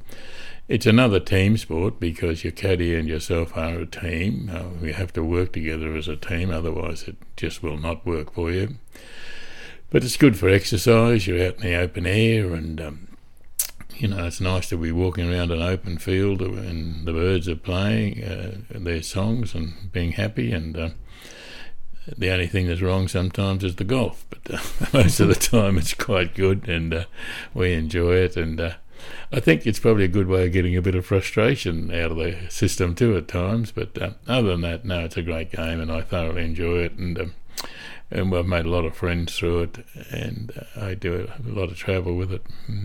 It's 0.67 0.87
another 0.87 1.21
team 1.21 1.57
sport 1.57 1.99
because 1.99 2.45
your 2.45 2.53
caddy 2.53 2.95
and 2.95 3.09
yourself 3.09 3.57
are 3.57 3.79
a 3.79 3.87
team. 3.87 4.51
Uh, 4.53 4.69
we 4.83 4.93
have 4.93 5.13
to 5.15 5.25
work 5.25 5.53
together 5.53 5.97
as 5.97 6.09
a 6.09 6.17
team, 6.17 6.51
otherwise 6.51 7.05
it 7.05 7.17
just 7.37 7.63
will 7.63 7.79
not 7.79 8.05
work 8.05 8.35
for 8.35 8.51
you. 8.51 8.75
But 9.91 10.05
it's 10.05 10.19
good 10.19 10.37
for 10.37 10.51
exercise. 10.51 11.27
You're 11.27 11.47
out 11.47 11.57
in 11.57 11.63
the 11.63 11.75
open 11.75 12.07
air, 12.07 12.53
and 12.53 12.81
um, 12.81 13.09
you 13.97 14.09
know 14.09 14.27
it's 14.27 14.41
nice 14.41 14.69
to 14.69 14.77
be 14.77 14.93
walking 14.93 15.33
around 15.33 15.53
an 15.53 15.63
open 15.63 15.97
field 15.97 16.43
and 16.43 17.07
the 17.07 17.13
birds 17.13 17.49
are 17.49 17.57
playing 17.57 18.23
uh, 18.23 18.59
their 18.71 19.03
songs 19.03 19.55
and 19.55 19.93
being 19.93 20.13
happy 20.13 20.53
and. 20.53 20.77
Uh, 20.77 20.91
the 22.17 22.31
only 22.31 22.47
thing 22.47 22.67
that's 22.67 22.81
wrong 22.81 23.09
sometimes 23.09 23.65
is 23.65 23.77
the 23.77 23.85
golf, 23.85 24.25
but 24.31 24.55
uh, 24.55 24.89
most 24.99 25.21
of 25.21 25.29
the 25.29 25.35
time 25.35 25.77
it's 25.79 25.95
quite 25.95 26.35
good 26.35 26.69
and 26.69 26.95
uh, 26.95 27.05
we 27.55 27.73
enjoy 27.73 28.15
it. 28.15 28.37
And 28.37 28.61
uh, 28.61 28.75
I 29.33 29.41
think 29.41 29.67
it's 29.67 29.79
probably 29.79 30.05
a 30.05 30.09
good 30.09 30.29
way 30.29 30.47
of 30.47 30.53
getting 30.53 30.77
a 30.77 30.83
bit 30.83 30.95
of 30.95 31.07
frustration 31.07 31.93
out 31.93 32.13
of 32.13 32.17
the 32.17 32.37
system 32.49 32.95
too 32.95 33.17
at 33.17 33.29
times. 33.29 33.73
But 33.73 34.01
uh, 34.01 34.11
other 34.27 34.49
than 34.49 34.61
that, 34.63 34.85
no, 34.85 35.05
it's 35.05 35.17
a 35.17 35.23
great 35.23 35.53
game 35.53 35.81
and 35.81 35.93
I 35.93 36.03
thoroughly 36.03 36.45
enjoy 36.45 36.79
it. 36.79 36.93
And 36.93 37.19
um, 37.19 37.35
and 38.11 38.35
I've 38.35 38.47
made 38.47 38.65
a 38.65 38.71
lot 38.71 38.85
of 38.85 38.97
friends 38.97 39.37
through 39.37 39.63
it, 39.63 39.87
and 40.11 40.53
uh, 40.57 40.87
I 40.87 40.95
do 40.95 41.29
a 41.29 41.49
lot 41.49 41.71
of 41.71 41.77
travel 41.77 42.15
with 42.17 42.33
it. 42.33 42.43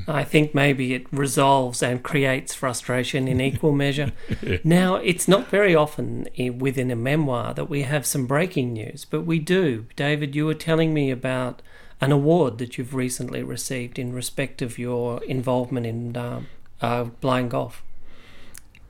I 0.08 0.24
think 0.24 0.54
maybe 0.54 0.94
it 0.94 1.08
resolves 1.12 1.82
and 1.82 2.04
creates 2.04 2.54
frustration 2.54 3.28
in 3.28 3.40
equal 3.40 3.72
measure. 3.72 4.12
Now, 4.64 4.96
it's 4.96 5.28
not 5.28 5.48
very 5.48 5.76
often 5.76 6.28
within 6.58 6.92
a 6.92 6.96
memoir 6.96 7.54
that 7.54 7.70
we 7.70 7.84
have 7.84 8.06
some 8.06 8.26
breaking 8.28 8.74
news, 8.74 9.06
but 9.06 9.22
we 9.22 9.40
do. 9.40 9.86
David, 9.96 10.36
you 10.36 10.46
were 10.46 10.54
telling 10.54 10.94
me 10.94 11.12
about 11.12 11.62
an 12.02 12.12
award 12.12 12.58
that 12.58 12.78
you've 12.78 12.94
recently 12.94 13.44
received 13.44 13.98
in 13.98 14.14
respect 14.14 14.62
of 14.62 14.78
your 14.78 15.24
involvement 15.24 15.86
in 15.86 16.18
um, 16.18 16.48
uh, 16.82 17.06
blind 17.06 17.52
golf. 17.52 17.82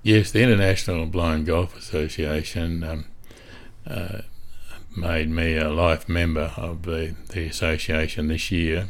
Yes, 0.02 0.32
the 0.32 0.42
International 0.42 1.06
Blind 1.06 1.46
Golf 1.46 1.78
Association. 1.78 2.84
Um, 2.84 3.06
uh, 3.86 4.22
made 4.96 5.30
me 5.30 5.58
a 5.58 5.70
life 5.70 6.08
member 6.08 6.54
of 6.58 6.84
the, 6.84 7.16
the 7.30 7.46
association 7.46 8.28
this 8.28 8.52
year. 8.52 8.90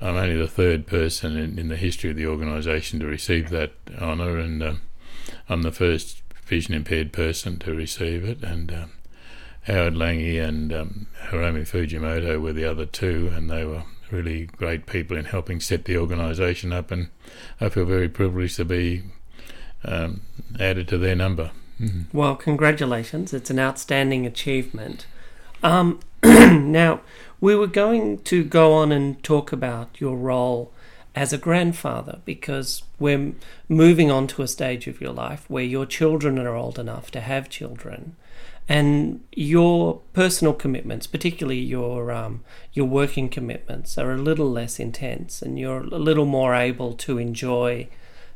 I'm 0.00 0.16
only 0.16 0.36
the 0.36 0.48
third 0.48 0.86
person 0.86 1.36
in, 1.36 1.58
in 1.58 1.68
the 1.68 1.76
history 1.76 2.10
of 2.10 2.16
the 2.16 2.26
organisation 2.26 3.00
to 3.00 3.06
receive 3.06 3.50
that 3.50 3.72
honour, 4.00 4.38
and 4.38 4.62
uh, 4.62 4.74
I'm 5.48 5.62
the 5.62 5.72
first 5.72 6.22
vision 6.44 6.74
impaired 6.74 7.12
person 7.12 7.58
to 7.58 7.74
receive 7.74 8.24
it. 8.24 8.42
And 8.42 8.72
uh, 8.72 8.86
Howard 9.62 9.96
Lange 9.96 10.38
and 10.38 10.72
um, 10.72 11.06
Hiromi 11.30 11.66
Fujimoto 11.66 12.40
were 12.40 12.52
the 12.52 12.64
other 12.64 12.86
two, 12.86 13.30
and 13.34 13.50
they 13.50 13.64
were 13.64 13.82
really 14.10 14.46
great 14.46 14.86
people 14.86 15.16
in 15.16 15.26
helping 15.26 15.60
set 15.60 15.84
the 15.84 15.98
organisation 15.98 16.72
up. 16.72 16.90
And 16.90 17.08
I 17.60 17.68
feel 17.68 17.84
very 17.84 18.08
privileged 18.08 18.56
to 18.56 18.64
be 18.64 19.02
um, 19.84 20.22
added 20.58 20.88
to 20.88 20.98
their 20.98 21.16
number. 21.16 21.50
Mm-hmm. 21.80 22.16
Well, 22.16 22.36
congratulations! 22.36 23.32
It's 23.32 23.50
an 23.50 23.58
outstanding 23.58 24.26
achievement. 24.26 25.06
Um, 25.62 26.00
now, 26.22 27.00
we 27.40 27.54
were 27.54 27.66
going 27.66 28.18
to 28.24 28.44
go 28.44 28.72
on 28.74 28.92
and 28.92 29.22
talk 29.22 29.52
about 29.52 30.00
your 30.00 30.16
role 30.16 30.72
as 31.14 31.32
a 31.32 31.38
grandfather 31.38 32.20
because 32.24 32.82
we're 32.98 33.32
moving 33.68 34.10
on 34.10 34.26
to 34.28 34.42
a 34.42 34.48
stage 34.48 34.86
of 34.86 35.00
your 35.00 35.12
life 35.12 35.44
where 35.48 35.64
your 35.64 35.86
children 35.86 36.38
are 36.38 36.54
old 36.54 36.78
enough 36.78 37.10
to 37.10 37.20
have 37.20 37.48
children 37.48 38.14
and 38.68 39.24
your 39.32 40.02
personal 40.12 40.52
commitments, 40.52 41.06
particularly 41.06 41.58
your 41.58 42.12
um, 42.12 42.44
your 42.74 42.84
working 42.84 43.30
commitments, 43.30 43.96
are 43.96 44.12
a 44.12 44.18
little 44.18 44.50
less 44.50 44.78
intense, 44.78 45.40
and 45.40 45.58
you're 45.58 45.80
a 45.80 45.98
little 45.98 46.26
more 46.26 46.54
able 46.54 46.92
to 46.92 47.16
enjoy 47.16 47.88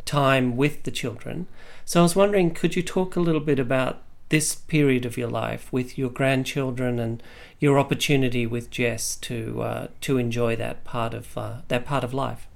time 0.07 0.57
with 0.57 0.85
the 0.85 0.91
children. 0.91 1.47
So 1.85 2.01
I 2.01 2.03
was 2.05 2.17
wondering, 2.17 2.55
could 2.55 2.75
you 2.75 2.83
talk 2.83 3.15
a 3.15 3.21
little 3.21 3.43
bit 3.43 3.59
about 3.59 4.03
this 4.33 4.55
period 4.55 5.05
of 5.05 5.19
your 5.19 5.29
life 5.29 5.71
with 5.71 5.99
your 5.99 6.09
grandchildren 6.09 6.99
and 6.99 7.23
your 7.61 7.79
opportunity 7.79 8.47
with 8.47 8.71
Jess 8.71 9.15
to 9.17 9.61
uh, 9.61 9.89
to 10.01 10.17
enjoy 10.17 10.57
that 10.57 10.85
part 10.85 11.13
of 11.13 11.37
uh, 11.37 11.57
that 11.69 11.85
part 11.85 12.03
of 12.03 12.15
life? 12.15 12.49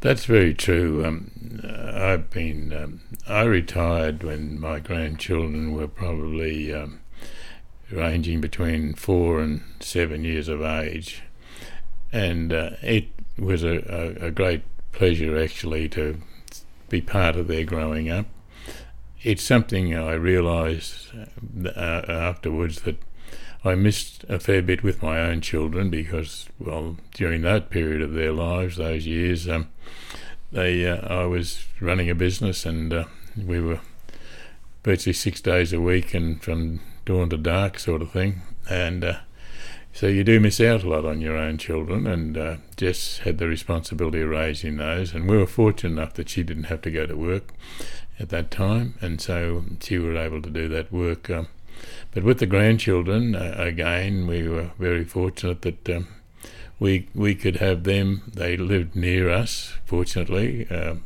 That's 0.00 0.24
very 0.24 0.54
true. 0.54 1.04
Um, 1.04 1.30
I've 1.62 2.30
been 2.30 2.72
um, 2.72 3.00
I 3.28 3.42
retired 3.42 4.24
when 4.24 4.58
my 4.58 4.80
grandchildren 4.80 5.74
were 5.74 5.88
probably 5.88 6.72
um, 6.72 7.00
ranging 7.92 8.40
between 8.40 8.94
four 8.94 9.40
and 9.40 9.60
seven 9.80 10.24
years 10.24 10.48
of 10.48 10.62
age, 10.62 11.22
and 12.12 12.50
uh, 12.50 12.70
it 12.80 13.08
was 13.38 13.62
a, 13.62 14.16
a, 14.22 14.28
a 14.28 14.30
great 14.30 14.62
pleasure 14.92 15.38
actually 15.38 15.86
to 15.90 16.18
be 16.88 17.02
part 17.02 17.36
of 17.36 17.46
their 17.46 17.64
growing 17.64 18.08
up 18.08 18.26
it's 19.24 19.42
something 19.42 19.96
I 19.96 20.12
realised 20.12 21.08
uh, 21.64 21.70
afterwards 22.08 22.82
that 22.82 22.98
I 23.64 23.74
missed 23.74 24.24
a 24.28 24.38
fair 24.38 24.60
bit 24.60 24.82
with 24.82 25.02
my 25.02 25.18
own 25.18 25.40
children 25.40 25.88
because, 25.88 26.46
well, 26.58 26.98
during 27.14 27.40
that 27.42 27.70
period 27.70 28.02
of 28.02 28.12
their 28.12 28.32
lives, 28.32 28.76
those 28.76 29.06
years, 29.06 29.48
um, 29.48 29.68
they 30.52 30.86
uh, 30.86 30.96
I 31.08 31.24
was 31.24 31.64
running 31.80 32.10
a 32.10 32.14
business 32.14 32.66
and 32.66 32.92
uh, 32.92 33.04
we 33.36 33.60
were 33.60 33.80
virtually 34.84 35.14
six 35.14 35.40
days 35.40 35.72
a 35.72 35.80
week 35.80 36.12
and 36.12 36.42
from 36.42 36.80
dawn 37.06 37.30
to 37.30 37.38
dark 37.38 37.78
sort 37.78 38.02
of 38.02 38.12
thing, 38.12 38.42
and 38.68 39.02
uh, 39.02 39.16
so 39.94 40.06
you 40.06 40.24
do 40.24 40.38
miss 40.38 40.60
out 40.60 40.82
a 40.82 40.88
lot 40.88 41.06
on 41.06 41.22
your 41.22 41.36
own 41.36 41.56
children. 41.56 42.06
And 42.06 42.36
uh, 42.36 42.56
Jess 42.76 43.18
had 43.18 43.38
the 43.38 43.48
responsibility 43.48 44.20
of 44.20 44.28
raising 44.28 44.76
those, 44.76 45.14
and 45.14 45.26
we 45.26 45.38
were 45.38 45.46
fortunate 45.46 45.92
enough 45.92 46.14
that 46.14 46.28
she 46.28 46.42
didn't 46.42 46.64
have 46.64 46.82
to 46.82 46.90
go 46.90 47.06
to 47.06 47.16
work 47.16 47.54
at 48.18 48.28
that 48.28 48.50
time, 48.50 48.94
and 49.00 49.20
so 49.20 49.64
she 49.80 49.98
was 49.98 50.16
able 50.16 50.42
to 50.42 50.50
do 50.50 50.68
that 50.68 50.92
work. 50.92 51.28
Um, 51.30 51.48
but 52.12 52.22
with 52.22 52.38
the 52.38 52.46
grandchildren, 52.46 53.34
uh, 53.34 53.54
again, 53.58 54.26
we 54.26 54.48
were 54.48 54.70
very 54.78 55.04
fortunate 55.04 55.62
that 55.62 55.88
um, 55.90 56.08
we 56.78 57.08
we 57.14 57.34
could 57.34 57.56
have 57.56 57.84
them. 57.84 58.30
They 58.32 58.56
lived 58.56 58.94
near 58.94 59.30
us, 59.30 59.74
fortunately, 59.84 60.68
um, 60.70 61.04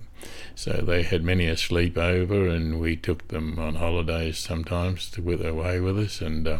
so 0.54 0.72
they 0.72 1.02
had 1.02 1.22
many 1.22 1.46
a 1.46 1.54
sleepover, 1.54 2.54
and 2.54 2.80
we 2.80 2.96
took 2.96 3.28
them 3.28 3.58
on 3.58 3.76
holidays 3.76 4.38
sometimes 4.38 5.10
to 5.12 5.22
with 5.22 5.44
away 5.44 5.80
with 5.80 5.98
us, 5.98 6.20
and 6.20 6.46
uh, 6.46 6.58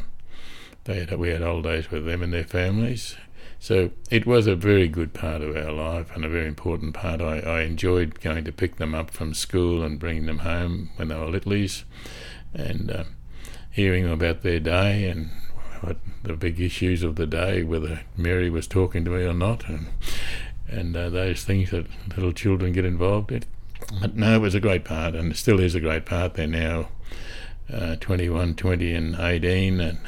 they 0.84 1.00
had, 1.00 1.18
we 1.18 1.28
had 1.30 1.42
holidays 1.42 1.90
with 1.90 2.06
them 2.06 2.22
and 2.22 2.32
their 2.32 2.44
families. 2.44 3.16
So 3.60 3.90
it 4.10 4.24
was 4.24 4.46
a 4.46 4.54
very 4.54 4.88
good 4.88 5.12
part 5.12 5.42
of 5.42 5.56
our 5.56 5.72
life 5.72 6.14
and 6.14 6.24
a 6.24 6.28
very 6.28 6.46
important 6.46 6.94
part. 6.94 7.20
I, 7.20 7.40
I 7.40 7.62
enjoyed 7.62 8.20
going 8.20 8.44
to 8.44 8.52
pick 8.52 8.76
them 8.76 8.94
up 8.94 9.10
from 9.10 9.34
school 9.34 9.82
and 9.82 9.98
bringing 9.98 10.26
them 10.26 10.38
home 10.38 10.90
when 10.96 11.08
they 11.08 11.16
were 11.16 11.26
littlies 11.26 11.82
and 12.54 12.90
uh, 12.90 13.04
hearing 13.70 14.08
about 14.08 14.42
their 14.42 14.60
day 14.60 15.08
and 15.08 15.30
what 15.80 15.96
the 16.22 16.34
big 16.34 16.60
issues 16.60 17.02
of 17.02 17.16
the 17.16 17.26
day, 17.26 17.62
whether 17.62 18.02
Mary 18.16 18.48
was 18.50 18.66
talking 18.66 19.04
to 19.04 19.10
me 19.10 19.24
or 19.24 19.34
not, 19.34 19.68
and, 19.68 19.88
and 20.68 20.96
uh, 20.96 21.08
those 21.08 21.44
things 21.44 21.70
that 21.70 21.86
little 22.16 22.32
children 22.32 22.72
get 22.72 22.84
involved 22.84 23.32
in. 23.32 23.44
But 24.00 24.16
no, 24.16 24.36
it 24.36 24.40
was 24.40 24.54
a 24.54 24.60
great 24.60 24.84
part 24.84 25.14
and 25.14 25.32
it 25.32 25.36
still 25.36 25.60
is 25.60 25.74
a 25.74 25.80
great 25.80 26.04
part. 26.04 26.34
They're 26.34 26.46
now 26.46 26.88
uh, 27.72 27.96
21, 27.96 28.54
20, 28.54 28.94
and 28.94 29.16
18. 29.18 29.80
and 29.80 29.98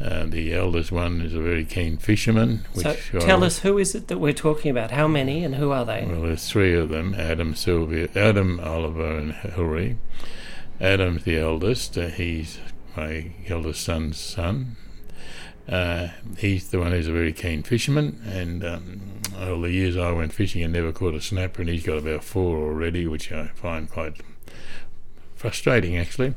uh, 0.00 0.26
the 0.26 0.54
eldest 0.54 0.92
one 0.92 1.20
is 1.22 1.34
a 1.34 1.40
very 1.40 1.64
keen 1.64 1.96
fisherman. 1.96 2.66
so 2.74 2.94
tell 3.20 3.42
us 3.42 3.60
who 3.60 3.78
is 3.78 3.94
it 3.94 4.08
that 4.08 4.18
we're 4.18 4.32
talking 4.32 4.70
about? 4.70 4.90
How 4.90 5.08
many 5.08 5.42
and 5.42 5.54
who 5.54 5.70
are 5.70 5.84
they? 5.84 6.06
Well, 6.08 6.22
there's 6.22 6.48
three 6.48 6.74
of 6.74 6.90
them: 6.90 7.14
Adam, 7.14 7.54
Sylvia, 7.54 8.08
Adam, 8.14 8.60
Oliver, 8.60 9.16
and 9.16 9.32
Hilary. 9.32 9.96
Adam's 10.80 11.24
the 11.24 11.38
eldest. 11.38 11.96
Uh, 11.96 12.08
he's 12.08 12.58
my 12.96 13.32
eldest 13.48 13.82
son's 13.82 14.18
son. 14.18 14.76
Uh, 15.68 16.08
he's 16.38 16.68
the 16.68 16.78
one 16.78 16.92
who's 16.92 17.08
a 17.08 17.12
very 17.12 17.32
keen 17.32 17.62
fisherman, 17.62 18.20
and 18.26 18.64
um, 18.64 19.00
all 19.38 19.60
the 19.62 19.72
years 19.72 19.96
I 19.96 20.12
went 20.12 20.32
fishing 20.32 20.62
and 20.62 20.72
never 20.72 20.92
caught 20.92 21.14
a 21.14 21.20
snapper, 21.20 21.62
and 21.62 21.70
he's 21.70 21.82
got 21.84 21.98
about 21.98 22.22
four 22.22 22.58
already, 22.58 23.06
which 23.06 23.32
I 23.32 23.48
find 23.48 23.90
quite 23.90 24.20
frustrating 25.34 25.96
actually. 25.96 26.34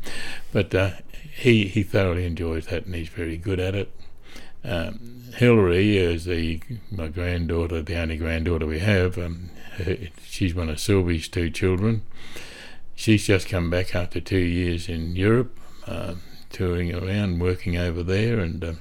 But 0.51 0.73
uh, 0.73 0.91
he 1.35 1.67
he 1.67 1.83
thoroughly 1.83 2.25
enjoys 2.25 2.67
that, 2.67 2.85
and 2.85 2.95
he's 2.95 3.09
very 3.09 3.37
good 3.37 3.59
at 3.59 3.75
it. 3.75 3.91
Um, 4.63 5.23
Hilary 5.35 5.97
is 5.97 6.25
the 6.25 6.61
my 6.91 7.07
granddaughter, 7.07 7.81
the 7.81 7.97
only 7.97 8.17
granddaughter 8.17 8.65
we 8.65 8.79
have. 8.79 9.17
Um, 9.17 9.49
she's 10.23 10.53
one 10.53 10.69
of 10.69 10.79
Sylvie's 10.79 11.27
two 11.27 11.49
children. 11.49 12.01
She's 12.95 13.25
just 13.25 13.47
come 13.47 13.69
back 13.69 13.95
after 13.95 14.19
two 14.19 14.37
years 14.37 14.89
in 14.89 15.15
Europe, 15.15 15.57
uh, 15.87 16.15
touring 16.49 16.93
around, 16.93 17.39
working 17.39 17.77
over 17.77 18.03
there, 18.03 18.39
and 18.39 18.63
uh, 18.63 18.73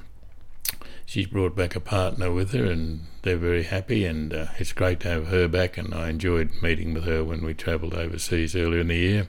she's 1.07 1.28
brought 1.28 1.55
back 1.55 1.76
a 1.76 1.80
partner 1.80 2.32
with 2.32 2.51
her, 2.53 2.64
and 2.64 3.07
they're 3.22 3.36
very 3.36 3.62
happy. 3.62 4.05
And 4.05 4.34
uh, 4.34 4.46
it's 4.59 4.72
great 4.72 4.99
to 5.01 5.09
have 5.09 5.28
her 5.28 5.46
back. 5.46 5.78
And 5.78 5.94
I 5.94 6.09
enjoyed 6.09 6.51
meeting 6.61 6.94
with 6.94 7.05
her 7.05 7.22
when 7.22 7.44
we 7.44 7.55
travelled 7.55 7.94
overseas 7.94 8.57
earlier 8.57 8.80
in 8.80 8.88
the 8.88 8.96
year. 8.96 9.28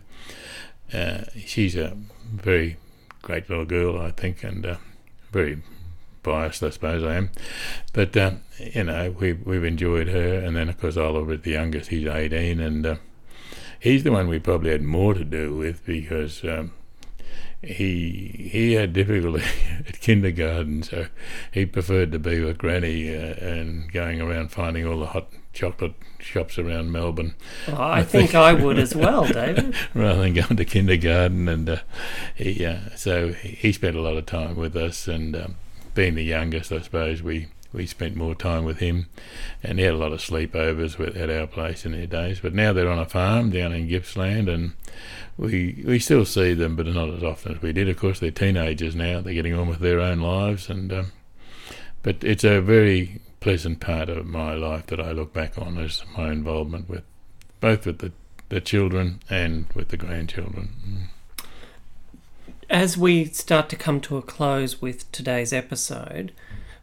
Uh, 0.91 1.25
she's 1.45 1.75
a 1.75 1.95
very 2.33 2.77
great 3.21 3.49
little 3.49 3.65
girl, 3.65 3.99
I 3.99 4.11
think, 4.11 4.43
and 4.43 4.65
uh, 4.65 4.77
very 5.31 5.61
biased, 6.23 6.63
I 6.63 6.69
suppose 6.69 7.03
I 7.03 7.15
am. 7.15 7.29
But 7.93 8.15
uh, 8.15 8.31
you 8.59 8.83
know, 8.85 9.11
we 9.19 9.33
we've 9.33 9.63
enjoyed 9.63 10.07
her, 10.07 10.35
and 10.35 10.55
then 10.55 10.69
of 10.69 10.79
course 10.79 10.97
Oliver, 10.97 11.37
the 11.37 11.51
youngest, 11.51 11.89
he's 11.89 12.07
eighteen, 12.07 12.59
and 12.59 12.85
uh, 12.85 12.95
he's 13.79 14.03
the 14.03 14.11
one 14.11 14.27
we 14.27 14.39
probably 14.39 14.71
had 14.71 14.83
more 14.83 15.13
to 15.13 15.23
do 15.23 15.55
with 15.55 15.85
because. 15.85 16.43
Um, 16.43 16.73
he 17.61 18.49
he 18.51 18.73
had 18.73 18.93
difficulty 18.93 19.43
at 19.87 19.99
kindergarten, 19.99 20.83
so 20.83 21.07
he 21.51 21.65
preferred 21.65 22.11
to 22.13 22.19
be 22.19 22.39
with 22.41 22.57
Granny 22.57 23.09
uh, 23.15 23.33
and 23.35 23.91
going 23.91 24.21
around 24.21 24.51
finding 24.51 24.85
all 24.85 24.99
the 24.99 25.07
hot 25.07 25.27
chocolate 25.51 25.95
shops 26.19 26.57
around 26.57 26.91
Melbourne. 26.91 27.35
Oh, 27.67 27.73
I, 27.73 27.99
I 27.99 28.03
think, 28.03 28.31
think, 28.31 28.35
I 28.35 28.53
would 28.53 28.79
as 28.79 28.95
well, 28.95 29.27
David. 29.27 29.75
rather 29.93 30.21
than 30.21 30.33
going 30.33 30.55
to 30.55 30.65
kindergarten, 30.65 31.47
and 31.49 31.69
uh, 31.69 31.77
he 32.35 32.65
uh, 32.65 32.95
so 32.95 33.33
he 33.33 33.73
spent 33.73 33.97
a 33.97 34.01
lot 34.01 34.15
of 34.15 34.25
time 34.25 34.55
with 34.55 34.75
us, 34.75 35.07
and 35.07 35.35
um, 35.35 35.55
being 35.93 36.15
the 36.15 36.23
youngest, 36.23 36.71
I 36.71 36.81
suppose 36.81 37.21
we. 37.21 37.47
We 37.71 37.85
spent 37.85 38.15
more 38.15 38.33
time 38.33 38.65
with 38.65 38.79
him, 38.79 39.09
and 39.61 39.77
he 39.77 39.85
had 39.85 39.93
a 39.93 39.97
lot 39.97 40.11
of 40.11 40.21
sleepovers 40.21 40.97
with, 40.97 41.15
at 41.15 41.29
our 41.29 41.45
place 41.45 41.85
in 41.85 41.91
their 41.91 42.07
days. 42.07 42.39
But 42.39 42.55
now 42.55 42.73
they're 42.73 42.89
on 42.89 42.97
a 42.97 43.05
farm 43.05 43.51
down 43.51 43.73
in 43.73 43.87
Gippsland, 43.87 44.49
and 44.49 44.71
we 45.39 45.83
we 45.87 45.99
still 45.99 46.25
see 46.25 46.53
them, 46.53 46.75
but 46.75 46.85
not 46.85 47.09
as 47.09 47.23
often 47.23 47.55
as 47.55 47.61
we 47.61 47.71
did. 47.71 47.87
Of 47.87 47.97
course, 47.97 48.19
they're 48.19 48.29
teenagers 48.29 48.93
now; 48.93 49.21
they're 49.21 49.33
getting 49.33 49.53
on 49.53 49.69
with 49.69 49.79
their 49.79 50.01
own 50.01 50.19
lives, 50.19 50.69
and 50.69 50.91
um, 50.91 51.11
but 52.03 52.23
it's 52.23 52.43
a 52.43 52.59
very 52.59 53.21
pleasant 53.39 53.79
part 53.79 54.09
of 54.09 54.25
my 54.25 54.53
life 54.53 54.87
that 54.87 54.99
I 54.99 55.11
look 55.11 55.31
back 55.31 55.57
on 55.57 55.77
as 55.77 56.03
my 56.17 56.29
involvement 56.31 56.89
with 56.89 57.03
both 57.61 57.85
with 57.85 57.99
the, 57.99 58.11
the 58.49 58.59
children 58.59 59.21
and 59.29 59.65
with 59.73 59.89
the 59.89 59.97
grandchildren. 59.97 60.69
Mm. 60.85 61.45
As 62.69 62.97
we 62.97 63.25
start 63.25 63.69
to 63.69 63.75
come 63.75 64.01
to 64.01 64.17
a 64.17 64.21
close 64.21 64.81
with 64.81 65.09
today's 65.11 65.53
episode, 65.53 66.33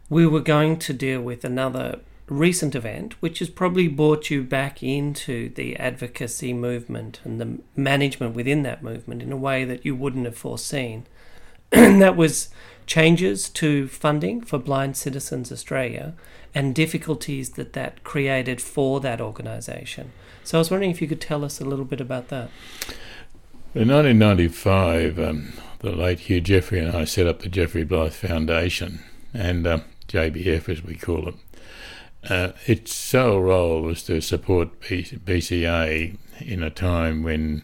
we 0.09 0.25
were 0.25 0.41
going 0.41 0.77
to 0.79 0.93
deal 0.93 1.21
with 1.21 1.45
another 1.45 1.99
recent 2.27 2.75
event 2.75 3.13
which 3.21 3.39
has 3.39 3.49
probably 3.49 3.87
brought 3.87 4.29
you 4.29 4.43
back 4.43 4.83
into 4.83 5.49
the 5.49 5.75
advocacy 5.77 6.51
movement 6.53 7.21
and 7.23 7.39
the 7.39 7.57
management 7.75 8.35
within 8.35 8.63
that 8.63 8.83
movement 8.83 9.21
in 9.21 9.31
a 9.31 9.37
way 9.37 9.63
that 9.63 9.85
you 9.85 9.95
wouldn't 9.95 10.25
have 10.25 10.37
foreseen. 10.37 11.05
that 11.69 12.17
was 12.17 12.49
changes 12.85 13.49
to 13.49 13.87
funding 13.87 14.41
for 14.41 14.57
Blind 14.57 14.97
Citizens 14.97 15.51
Australia 15.51 16.13
and 16.55 16.73
difficulties 16.73 17.51
that 17.51 17.73
that 17.73 18.03
created 18.03 18.61
for 18.61 18.99
that 19.01 19.21
organisation. 19.21 20.11
So 20.43 20.57
I 20.57 20.59
was 20.59 20.71
wondering 20.71 20.91
if 20.91 21.01
you 21.01 21.07
could 21.07 21.21
tell 21.21 21.43
us 21.43 21.59
a 21.59 21.65
little 21.65 21.85
bit 21.85 22.01
about 22.01 22.29
that. 22.29 22.49
In 23.75 23.89
1995, 23.89 25.19
um, 25.19 25.53
the 25.79 25.91
late 25.91 26.21
Hugh 26.21 26.41
Jeffrey 26.41 26.79
and 26.79 26.95
I 26.95 27.03
set 27.03 27.27
up 27.27 27.41
the 27.41 27.49
Jeffrey 27.49 27.85
Blyth 27.85 28.13
Foundation, 28.13 29.03
and 29.33 29.67
uh, 29.67 29.79
JBF 30.07 30.69
as 30.69 30.83
we 30.83 30.95
call 30.95 31.27
it. 31.27 31.35
Uh, 32.29 32.51
its 32.65 32.93
sole 32.93 33.41
role 33.41 33.81
was 33.81 34.03
to 34.03 34.19
support 34.19 34.81
BCA 34.81 36.17
in 36.41 36.63
a 36.63 36.69
time 36.69 37.23
when, 37.23 37.63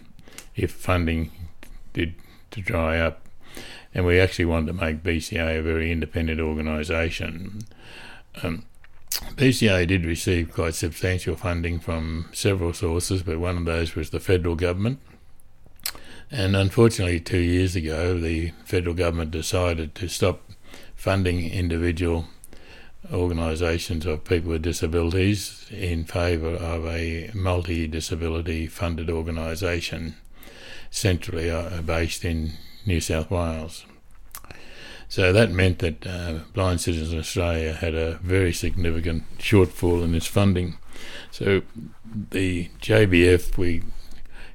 if 0.55 0.71
funding 0.71 1.31
did 1.91 2.15
to 2.51 2.61
dry 2.61 2.97
up, 2.99 3.27
and 3.93 4.05
we 4.05 4.19
actually 4.19 4.45
wanted 4.45 4.67
to 4.67 4.73
make 4.73 5.03
BCA 5.03 5.59
a 5.59 5.61
very 5.61 5.91
independent 5.91 6.39
organisation. 6.39 7.63
Um, 8.41 8.65
BCA 9.35 9.87
did 9.87 10.05
receive 10.05 10.53
quite 10.53 10.75
substantial 10.75 11.35
funding 11.35 11.79
from 11.79 12.29
several 12.31 12.73
sources, 12.73 13.21
but 13.21 13.39
one 13.39 13.57
of 13.57 13.65
those 13.65 13.95
was 13.95 14.11
the 14.11 14.19
federal 14.19 14.55
government. 14.55 14.99
And 16.31 16.55
unfortunately, 16.55 17.19
two 17.19 17.39
years 17.39 17.75
ago, 17.75 18.17
the 18.17 18.51
federal 18.65 18.95
government 18.95 19.31
decided 19.31 19.93
to 19.95 20.07
stop 20.07 20.41
funding 20.95 21.49
individual 21.51 22.27
organisations 23.11 24.05
of 24.05 24.23
people 24.23 24.51
with 24.51 24.61
disabilities 24.61 25.65
in 25.71 26.05
favour 26.05 26.55
of 26.55 26.85
a 26.85 27.29
multi 27.33 27.87
disability 27.87 28.67
funded 28.67 29.09
organisation 29.09 30.15
centrally 30.89 31.49
uh, 31.49 31.81
based 31.81 32.23
in 32.23 32.53
New 32.85 33.01
South 33.01 33.29
Wales. 33.31 33.85
So 35.09 35.31
that 35.31 35.51
meant 35.51 35.79
that 35.79 36.07
uh, 36.07 36.39
Blind 36.53 36.81
Citizens 36.81 37.13
Australia 37.13 37.73
had 37.73 37.93
a 37.93 38.15
very 38.23 38.53
significant 38.53 39.23
shortfall 39.37 40.03
in 40.03 40.15
its 40.15 40.25
funding. 40.25 40.77
So 41.29 41.61
the 42.31 42.69
JBF, 42.81 43.57
we 43.57 43.83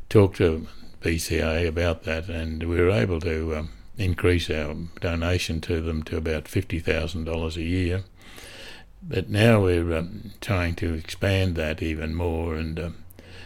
talked 0.08 0.38
to 0.38 0.66
BCA 1.00 1.68
about 1.68 2.04
that, 2.04 2.28
and 2.28 2.64
we 2.64 2.80
were 2.80 2.90
able 2.90 3.20
to 3.20 3.56
um, 3.56 3.70
increase 3.96 4.50
our 4.50 4.74
donation 5.00 5.60
to 5.60 5.80
them 5.80 6.02
to 6.04 6.16
about 6.16 6.44
$50,000 6.44 7.56
a 7.56 7.62
year. 7.62 8.04
But 9.02 9.28
now 9.28 9.62
we're 9.62 9.96
um, 9.96 10.32
trying 10.40 10.74
to 10.76 10.94
expand 10.94 11.56
that 11.56 11.82
even 11.82 12.14
more, 12.14 12.54
and 12.54 12.78
um, 12.78 13.04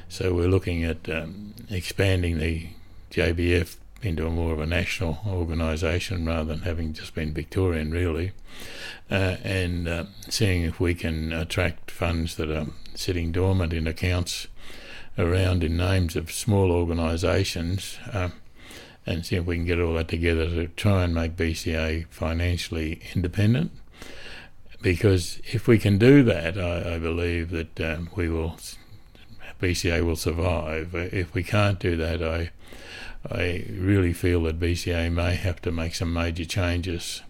so 0.08 0.34
we're 0.34 0.48
looking 0.48 0.82
at 0.82 1.08
um, 1.08 1.54
expanding 1.70 2.38
the 2.38 2.68
JBF 3.10 3.76
into 4.02 4.26
a 4.26 4.30
more 4.30 4.52
of 4.52 4.60
a 4.60 4.66
national 4.66 5.20
organisation 5.26 6.26
rather 6.26 6.54
than 6.54 6.62
having 6.62 6.92
just 6.92 7.14
been 7.14 7.32
Victorian, 7.32 7.90
really, 7.90 8.32
uh, 9.10 9.36
and 9.44 9.86
uh, 9.86 10.04
seeing 10.28 10.62
if 10.62 10.80
we 10.80 10.94
can 10.94 11.32
attract 11.32 11.90
funds 11.90 12.36
that 12.36 12.50
are 12.50 12.66
sitting 12.94 13.30
dormant 13.30 13.72
in 13.72 13.86
accounts 13.86 14.48
around 15.18 15.62
in 15.62 15.76
names 15.76 16.16
of 16.16 16.32
small 16.32 16.72
organisations. 16.72 17.98
Uh, 18.12 18.30
and 19.04 19.26
see 19.26 19.36
if 19.36 19.44
we 19.44 19.56
can 19.56 19.64
get 19.64 19.80
all 19.80 19.94
that 19.94 20.06
together 20.06 20.48
to 20.48 20.68
try 20.68 21.02
and 21.02 21.12
make 21.12 21.36
BCA 21.36 22.06
financially 22.08 23.00
independent. 23.14 23.72
Because 24.82 25.40
if 25.52 25.66
we 25.68 25.78
can 25.78 25.96
do 25.96 26.22
that, 26.24 26.58
I, 26.58 26.96
I 26.96 26.98
believe 26.98 27.50
that 27.50 27.80
um, 27.80 28.10
we 28.14 28.28
will 28.28 28.56
BCA 29.60 30.04
will 30.04 30.16
survive. 30.16 30.94
If 30.94 31.32
we 31.34 31.44
can't 31.44 31.78
do 31.78 31.96
that, 31.96 32.22
I 32.22 32.50
I 33.30 33.64
really 33.70 34.12
feel 34.12 34.42
that 34.44 34.58
BCA 34.58 35.12
may 35.12 35.36
have 35.36 35.62
to 35.62 35.70
make 35.70 35.94
some 35.94 36.12
major 36.12 36.44
changes 36.44 37.22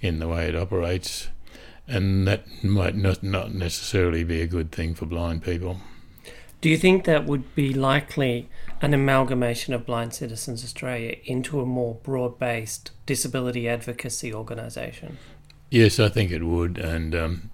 in 0.00 0.18
the 0.18 0.28
way 0.28 0.48
it 0.48 0.56
operates, 0.56 1.28
and 1.86 2.26
that 2.26 2.46
might 2.64 2.96
not, 2.96 3.22
not 3.22 3.52
necessarily 3.52 4.24
be 4.24 4.40
a 4.40 4.46
good 4.46 4.72
thing 4.72 4.94
for 4.94 5.04
blind 5.04 5.42
people. 5.42 5.78
Do 6.62 6.70
you 6.70 6.78
think 6.78 7.04
that 7.04 7.26
would 7.26 7.54
be 7.54 7.74
likely 7.74 8.48
an 8.80 8.94
amalgamation 8.94 9.74
of 9.74 9.84
Blind 9.84 10.14
Citizens 10.14 10.64
Australia 10.64 11.16
into 11.24 11.60
a 11.60 11.66
more 11.66 11.96
broad 11.96 12.38
based 12.38 12.92
disability 13.04 13.68
advocacy 13.68 14.32
organisation? 14.32 15.18
Yes, 15.70 15.98
I 15.98 16.08
think 16.08 16.30
it 16.30 16.44
would, 16.44 16.78
and 16.78 17.14
um, 17.14 17.50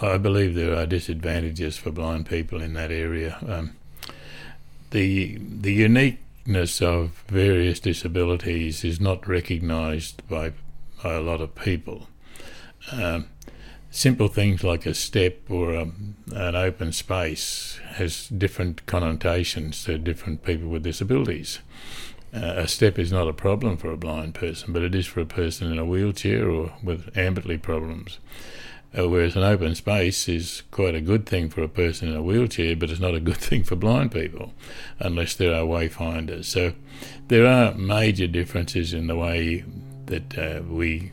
I 0.00 0.16
believe 0.16 0.54
there 0.54 0.76
are 0.76 0.86
disadvantages 0.86 1.76
for 1.76 1.90
blind 1.90 2.26
people 2.26 2.62
in 2.62 2.74
that 2.74 2.92
area. 2.92 3.38
Um, 3.46 3.76
the 4.90 5.38
the 5.38 5.72
unique 5.72 6.18
of 6.80 7.22
various 7.28 7.78
disabilities 7.78 8.84
is 8.84 9.00
not 9.00 9.28
recognised 9.28 10.26
by, 10.28 10.52
by 11.02 11.14
a 11.14 11.20
lot 11.20 11.40
of 11.40 11.54
people. 11.54 12.08
Um, 12.90 13.28
simple 13.90 14.26
things 14.26 14.64
like 14.64 14.84
a 14.84 14.94
step 14.94 15.38
or 15.48 15.74
a, 15.74 15.82
an 16.34 16.56
open 16.56 16.92
space 16.92 17.78
has 17.90 18.26
different 18.28 18.86
connotations 18.86 19.84
to 19.84 19.98
different 19.98 20.42
people 20.42 20.68
with 20.68 20.82
disabilities. 20.82 21.60
Uh, 22.34 22.54
a 22.56 22.68
step 22.68 22.98
is 22.98 23.12
not 23.12 23.28
a 23.28 23.32
problem 23.32 23.76
for 23.76 23.92
a 23.92 23.96
blind 23.96 24.34
person, 24.34 24.72
but 24.72 24.82
it 24.82 24.94
is 24.94 25.06
for 25.06 25.20
a 25.20 25.26
person 25.26 25.70
in 25.70 25.78
a 25.78 25.84
wheelchair 25.84 26.48
or 26.48 26.72
with 26.82 27.16
ambulatory 27.16 27.58
problems. 27.58 28.18
Uh, 28.96 29.08
whereas 29.08 29.36
an 29.36 29.42
open 29.42 29.74
space 29.74 30.28
is 30.28 30.62
quite 30.70 30.94
a 30.94 31.00
good 31.00 31.24
thing 31.24 31.48
for 31.48 31.62
a 31.62 31.68
person 31.68 32.08
in 32.08 32.16
a 32.16 32.22
wheelchair, 32.22 32.76
but 32.76 32.90
it's 32.90 33.00
not 33.00 33.14
a 33.14 33.20
good 33.20 33.36
thing 33.48 33.64
for 33.64 33.76
blind 33.76 34.12
people 34.12 34.52
unless 34.98 35.34
there 35.34 35.54
are 35.54 35.64
wayfinders. 35.64 36.44
So 36.44 36.72
there 37.28 37.46
are 37.46 37.74
major 37.74 38.26
differences 38.26 38.92
in 38.92 39.06
the 39.06 39.16
way 39.16 39.64
that 40.06 40.38
uh, 40.38 40.62
we 40.62 41.12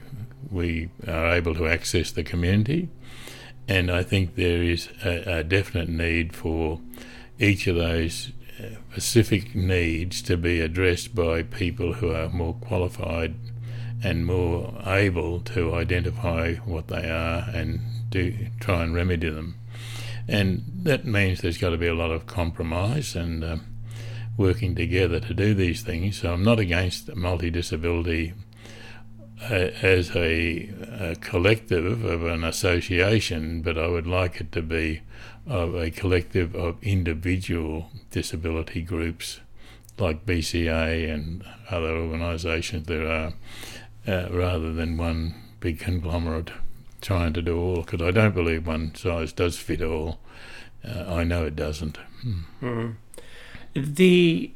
we 0.51 0.89
are 1.07 1.33
able 1.33 1.53
to 1.53 1.67
access 1.67 2.11
the 2.11 2.23
community, 2.23 2.89
and 3.67 3.91
I 3.91 4.03
think 4.03 4.35
there 4.35 4.63
is 4.63 4.89
a, 5.05 5.39
a 5.39 5.43
definite 5.43 5.89
need 5.89 6.35
for 6.35 6.81
each 7.37 7.67
of 7.67 7.75
those 7.75 8.31
specific 8.91 9.55
needs 9.55 10.21
to 10.23 10.37
be 10.37 10.59
addressed 10.59 11.15
by 11.15 11.43
people 11.43 11.93
who 11.93 12.11
are 12.11 12.29
more 12.29 12.53
qualified 12.55 13.35
and 14.03 14.25
more 14.25 14.73
able 14.85 15.39
to 15.41 15.73
identify 15.75 16.55
what 16.55 16.87
they 16.87 17.09
are 17.09 17.49
and 17.53 17.81
do 18.09 18.33
try 18.59 18.83
and 18.83 18.93
remedy 18.95 19.29
them. 19.29 19.55
And 20.27 20.63
that 20.83 21.05
means 21.05 21.41
there's 21.41 21.57
got 21.57 21.71
to 21.71 21.77
be 21.77 21.87
a 21.87 21.93
lot 21.93 22.11
of 22.11 22.27
compromise 22.27 23.15
and 23.15 23.43
uh, 23.43 23.57
working 24.37 24.75
together 24.75 25.19
to 25.19 25.33
do 25.33 25.53
these 25.53 25.81
things. 25.81 26.21
So 26.21 26.33
I'm 26.33 26.43
not 26.43 26.59
against 26.59 27.15
multi 27.15 27.49
disability 27.49 28.33
uh, 29.41 29.71
as 29.81 30.15
a, 30.15 30.69
a, 30.99 31.15
collective 31.15 32.03
of 32.03 32.23
an 32.25 32.43
association, 32.43 33.61
but 33.61 33.77
I 33.77 33.87
would 33.87 34.07
like 34.07 34.41
it 34.41 34.51
to 34.53 34.61
be 34.61 35.01
of 35.49 35.75
a 35.75 35.89
collective 35.89 36.55
of 36.55 36.81
individual 36.81 37.89
disability 38.11 38.81
groups 38.81 39.41
like 39.97 40.25
BCA 40.25 41.11
and 41.11 41.43
other 41.69 41.89
organisations 41.89 42.87
there 42.87 43.07
are 43.07 43.33
uh, 44.07 44.29
rather 44.31 44.71
than 44.71 44.95
one 44.95 45.35
big 45.59 45.79
conglomerate 45.79 46.51
trying 47.01 47.33
to 47.33 47.41
do 47.41 47.59
all. 47.59 47.81
Because 47.81 48.01
I 48.01 48.11
don't 48.11 48.35
believe 48.35 48.67
one 48.67 48.95
size 48.95 49.33
does 49.33 49.57
fit 49.57 49.81
all. 49.81 50.19
Uh, 50.87 51.03
I 51.07 51.23
know 51.23 51.45
it 51.45 51.55
doesn't. 51.55 51.97
Mm. 52.61 52.95
The 53.75 54.51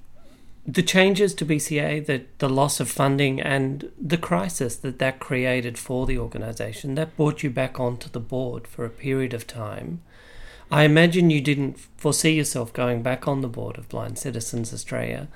the 0.66 0.84
changes 0.84 1.34
to 1.34 1.46
BCA, 1.46 2.06
the, 2.06 2.24
the 2.38 2.48
loss 2.48 2.80
of 2.80 2.90
funding, 2.90 3.42
and 3.42 3.92
the 4.00 4.18
crisis 4.18 4.78
that 4.78 4.98
that 5.00 5.20
created 5.20 5.78
for 5.78 6.06
the 6.06 6.18
organisation, 6.18 6.96
that 6.96 7.18
brought 7.18 7.44
you 7.44 7.50
back 7.50 7.82
onto 7.82 8.08
the 8.08 8.22
board 8.22 8.66
for 8.66 8.86
a 8.86 8.90
period 8.90 9.34
of 9.34 9.46
time. 9.46 10.02
I 10.74 10.86
imagine 10.86 11.30
you 11.30 11.40
didn't 11.40 11.78
foresee 11.98 12.34
yourself 12.34 12.74
going 12.74 13.04
back 13.04 13.28
on 13.28 13.42
the 13.42 13.48
board 13.48 13.78
of 13.78 13.88
Blind 13.90 14.18
Citizens 14.18 14.74
Australia. 14.74 15.28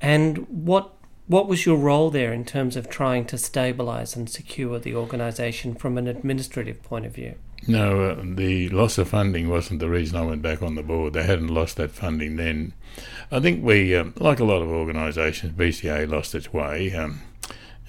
And 0.00 0.46
what 0.48 0.92
what 1.26 1.48
was 1.48 1.66
your 1.66 1.76
role 1.76 2.08
there 2.08 2.32
in 2.32 2.44
terms 2.44 2.76
of 2.76 2.88
trying 2.88 3.24
to 3.24 3.34
stabilise 3.34 4.14
and 4.14 4.30
secure 4.30 4.78
the 4.78 4.94
organisation 4.94 5.74
from 5.74 5.98
an 5.98 6.06
administrative 6.06 6.84
point 6.84 7.04
of 7.04 7.12
view? 7.12 7.34
No, 7.66 8.10
uh, 8.10 8.22
the 8.22 8.68
loss 8.68 8.96
of 8.96 9.08
funding 9.08 9.48
wasn't 9.48 9.80
the 9.80 9.90
reason 9.90 10.16
I 10.16 10.22
went 10.24 10.42
back 10.42 10.62
on 10.62 10.76
the 10.76 10.84
board. 10.84 11.14
They 11.14 11.24
hadn't 11.24 11.48
lost 11.48 11.78
that 11.78 11.90
funding 11.90 12.36
then. 12.36 12.72
I 13.32 13.40
think 13.40 13.64
we, 13.64 13.92
um, 13.96 14.14
like 14.18 14.38
a 14.38 14.44
lot 14.44 14.62
of 14.62 14.68
organisations, 14.68 15.52
BCA 15.54 16.08
lost 16.08 16.32
its 16.32 16.52
way 16.52 16.94
um, 16.94 17.22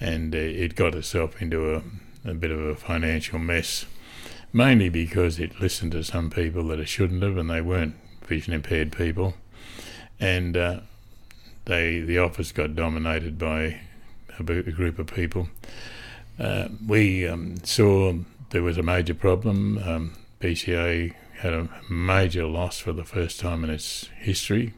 and 0.00 0.34
uh, 0.34 0.38
it 0.38 0.74
got 0.74 0.96
itself 0.96 1.40
into 1.40 1.76
a, 1.76 1.82
a 2.28 2.34
bit 2.34 2.50
of 2.50 2.58
a 2.58 2.74
financial 2.74 3.38
mess, 3.38 3.86
mainly 4.52 4.88
because 4.88 5.38
it 5.38 5.60
listened 5.60 5.92
to 5.92 6.02
some 6.02 6.30
people 6.30 6.64
that 6.68 6.80
it 6.80 6.88
shouldn't 6.88 7.22
have 7.22 7.36
and 7.36 7.50
they 7.50 7.60
weren't 7.60 7.94
vision 8.24 8.52
impaired 8.52 8.92
people. 8.92 9.34
And 10.20 10.56
uh, 10.56 10.80
they 11.64 12.00
the 12.00 12.18
office 12.18 12.52
got 12.52 12.74
dominated 12.74 13.38
by 13.38 13.80
a, 14.38 14.42
group 14.42 14.98
of 14.98 15.06
people. 15.06 15.48
Uh, 16.38 16.68
we 16.86 17.26
um, 17.26 17.56
saw 17.64 18.14
there 18.50 18.62
was 18.62 18.78
a 18.78 18.82
major 18.82 19.14
problem. 19.14 19.78
Um, 19.84 20.14
BCA 20.40 21.14
had 21.38 21.52
a 21.52 21.68
major 21.88 22.46
loss 22.46 22.78
for 22.78 22.92
the 22.92 23.04
first 23.04 23.40
time 23.40 23.64
in 23.64 23.70
its 23.70 24.08
history 24.18 24.74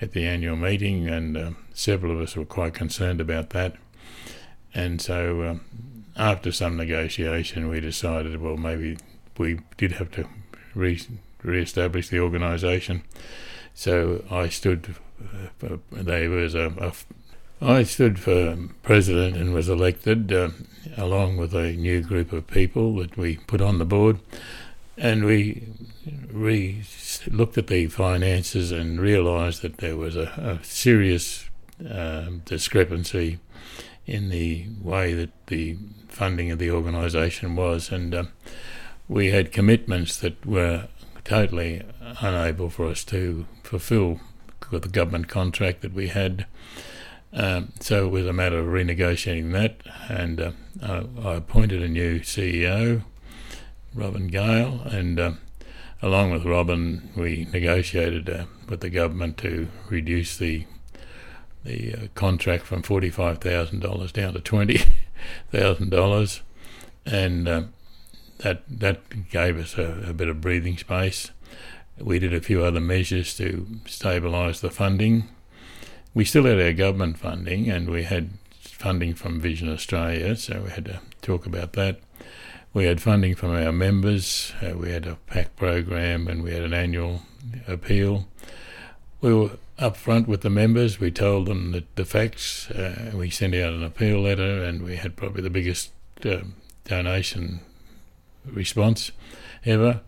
at 0.00 0.12
the 0.12 0.26
annual 0.26 0.56
meeting, 0.56 1.08
and 1.08 1.36
uh, 1.36 1.50
several 1.74 2.12
of 2.12 2.20
us 2.20 2.36
were 2.36 2.44
quite 2.44 2.74
concerned 2.74 3.20
about 3.20 3.50
that. 3.50 3.76
And 4.74 5.00
so, 5.00 5.42
uh, 5.42 5.54
after 6.16 6.52
some 6.52 6.76
negotiation, 6.76 7.68
we 7.68 7.80
decided, 7.80 8.40
well, 8.40 8.56
maybe 8.56 8.98
we 9.38 9.60
did 9.76 9.92
have 9.92 10.10
to 10.12 10.28
re- 10.74 11.00
establish 11.44 12.08
the 12.08 12.20
organisation. 12.20 13.02
So 13.74 14.24
I 14.30 14.48
stood 14.48 14.94
uh, 15.62 15.76
there 15.92 16.30
was 16.30 16.54
a, 16.54 16.72
a 16.80 16.92
I 17.64 17.84
stood 17.84 18.18
for 18.18 18.58
president 18.82 19.36
and 19.36 19.54
was 19.54 19.68
elected 19.68 20.32
uh, 20.32 20.50
along 20.96 21.36
with 21.36 21.54
a 21.54 21.72
new 21.72 22.00
group 22.00 22.32
of 22.32 22.48
people 22.48 22.96
that 22.96 23.16
we 23.16 23.36
put 23.36 23.60
on 23.60 23.78
the 23.78 23.84
board, 23.84 24.18
and 24.98 25.24
we 25.24 25.68
we 26.32 26.82
looked 27.30 27.56
at 27.56 27.68
the 27.68 27.86
finances 27.86 28.72
and 28.72 29.00
realised 29.00 29.62
that 29.62 29.78
there 29.78 29.96
was 29.96 30.16
a, 30.16 30.58
a 30.60 30.64
serious 30.64 31.48
uh, 31.88 32.30
discrepancy 32.44 33.38
in 34.06 34.30
the 34.30 34.66
way 34.80 35.14
that 35.14 35.30
the 35.46 35.76
funding 36.08 36.50
of 36.50 36.58
the 36.58 36.70
organisation 36.70 37.56
was, 37.56 37.90
and 37.90 38.14
uh, 38.14 38.24
we 39.08 39.30
had 39.30 39.52
commitments 39.52 40.16
that 40.18 40.44
were 40.44 40.88
totally 41.24 41.82
unable 42.20 42.68
for 42.68 42.86
us 42.86 43.04
to 43.04 43.46
fulfil 43.62 44.20
with 44.70 44.82
the 44.82 44.88
government 44.88 45.28
contract 45.28 45.82
that 45.82 45.92
we 45.92 46.08
had. 46.08 46.46
Um, 47.32 47.72
so 47.80 48.06
it 48.06 48.10
was 48.10 48.26
a 48.26 48.32
matter 48.32 48.58
of 48.58 48.66
renegotiating 48.66 49.52
that, 49.52 49.80
and 50.08 50.40
uh, 50.40 50.52
I, 50.82 51.04
I, 51.28 51.34
appointed 51.36 51.82
a 51.82 51.88
new 51.88 52.20
CEO, 52.20 53.04
Robin 53.94 54.26
Gale, 54.26 54.82
and 54.84 55.18
uh, 55.18 55.32
along 56.02 56.32
with 56.32 56.44
Robin, 56.44 57.08
we 57.16 57.48
negotiated 57.50 58.28
uh, 58.28 58.44
with 58.68 58.80
the 58.80 58.90
government 58.90 59.38
to 59.38 59.68
reduce 59.88 60.36
the 60.36 60.66
the 61.64 61.94
uh, 61.94 62.06
contract 62.14 62.64
from 62.64 62.82
forty 62.82 63.10
five 63.10 63.38
thousand 63.38 63.80
dollars 63.80 64.12
down 64.12 64.34
to 64.34 64.40
twenty 64.40 64.80
thousand 65.52 65.90
dollars, 65.90 66.42
and 67.06 67.48
uh, 67.48 67.62
that 68.38 68.62
that 68.68 69.30
gave 69.30 69.58
us 69.58 69.78
a, 69.78 70.04
a 70.08 70.12
bit 70.12 70.28
of 70.28 70.40
breathing 70.40 70.76
space. 70.76 71.30
We 71.98 72.18
did 72.18 72.34
a 72.34 72.40
few 72.40 72.64
other 72.64 72.80
measures 72.80 73.36
to 73.36 73.66
stabilise 73.84 74.60
the 74.60 74.70
funding. 74.70 75.28
We 76.14 76.24
still 76.24 76.44
had 76.44 76.60
our 76.60 76.72
government 76.72 77.18
funding, 77.18 77.70
and 77.70 77.88
we 77.88 78.02
had 78.02 78.30
funding 78.62 79.14
from 79.14 79.40
Vision 79.40 79.72
Australia, 79.72 80.36
so 80.36 80.62
we 80.64 80.70
had 80.70 80.86
to 80.86 81.00
talk 81.20 81.46
about 81.46 81.74
that. 81.74 82.00
We 82.74 82.84
had 82.86 83.00
funding 83.00 83.34
from 83.34 83.50
our 83.50 83.72
members. 83.72 84.52
Uh, 84.62 84.76
we 84.76 84.90
had 84.90 85.06
a 85.06 85.16
PAC 85.26 85.54
program, 85.56 86.26
and 86.26 86.42
we 86.42 86.52
had 86.52 86.62
an 86.62 86.74
annual 86.74 87.22
appeal. 87.68 88.26
We 89.20 89.34
were 89.34 89.50
upfront 89.78 90.26
with 90.26 90.42
the 90.42 90.50
members. 90.50 91.00
We 91.00 91.10
told 91.10 91.46
them 91.46 91.72
that 91.72 91.94
the 91.96 92.04
facts. 92.04 92.70
Uh, 92.70 93.12
we 93.14 93.30
sent 93.30 93.54
out 93.54 93.72
an 93.72 93.82
appeal 93.82 94.20
letter, 94.20 94.62
and 94.62 94.82
we 94.82 94.96
had 94.96 95.16
probably 95.16 95.42
the 95.42 95.50
biggest 95.50 95.92
uh, 96.24 96.38
donation 96.84 97.60
response 98.44 99.12
ever 99.64 100.00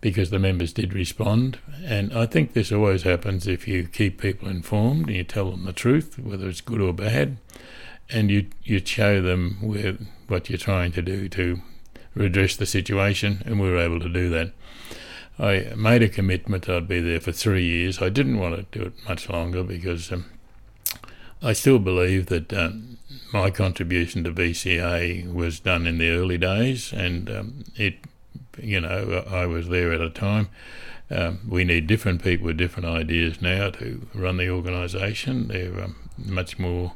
because 0.00 0.28
the 0.28 0.38
members 0.38 0.74
did 0.74 0.92
respond. 0.92 1.58
And 1.82 2.12
I 2.12 2.26
think 2.26 2.52
this 2.52 2.70
always 2.70 3.04
happens 3.04 3.46
if 3.46 3.66
you 3.66 3.84
keep 3.84 4.20
people 4.20 4.48
informed 4.48 5.06
and 5.06 5.16
you 5.16 5.24
tell 5.24 5.50
them 5.50 5.64
the 5.64 5.72
truth, 5.72 6.18
whether 6.18 6.46
it's 6.46 6.60
good 6.60 6.82
or 6.82 6.92
bad, 6.92 7.38
and 8.10 8.30
you, 8.30 8.48
you 8.62 8.84
show 8.84 9.22
them 9.22 9.56
where, 9.62 9.96
what 10.28 10.50
you're 10.50 10.58
trying 10.58 10.92
to 10.92 11.00
do 11.00 11.30
to 11.30 11.62
redress 12.14 12.54
the 12.54 12.66
situation, 12.66 13.42
and 13.46 13.58
we 13.58 13.70
were 13.70 13.78
able 13.78 13.98
to 13.98 14.10
do 14.10 14.28
that. 14.28 14.52
I 15.38 15.72
made 15.76 16.02
a 16.02 16.08
commitment 16.08 16.68
I'd 16.68 16.86
be 16.86 17.00
there 17.00 17.20
for 17.20 17.32
three 17.32 17.64
years. 17.64 18.00
I 18.00 18.08
didn't 18.08 18.38
want 18.38 18.56
to 18.56 18.78
do 18.78 18.86
it 18.86 18.94
much 19.08 19.28
longer 19.28 19.64
because 19.64 20.12
um, 20.12 20.26
I 21.42 21.52
still 21.52 21.78
believe 21.78 22.26
that 22.26 22.52
um, 22.52 22.98
my 23.32 23.50
contribution 23.50 24.22
to 24.24 24.32
BCA 24.32 25.32
was 25.32 25.60
done 25.60 25.86
in 25.86 25.98
the 25.98 26.10
early 26.10 26.38
days, 26.38 26.92
and 26.92 27.28
um, 27.28 27.64
it 27.76 27.96
you 28.60 28.80
know, 28.80 29.24
I 29.30 29.46
was 29.46 29.68
there 29.68 29.92
at 29.92 30.00
a 30.00 30.10
time. 30.10 30.48
Um, 31.10 31.40
we 31.48 31.64
need 31.64 31.86
different 31.86 32.22
people 32.22 32.46
with 32.46 32.56
different 32.56 32.88
ideas 32.88 33.42
now 33.42 33.70
to 33.70 34.06
run 34.14 34.38
the 34.38 34.48
organisation. 34.48 35.48
They're 35.48 35.84
um, 35.84 35.96
much 36.16 36.58
more 36.58 36.94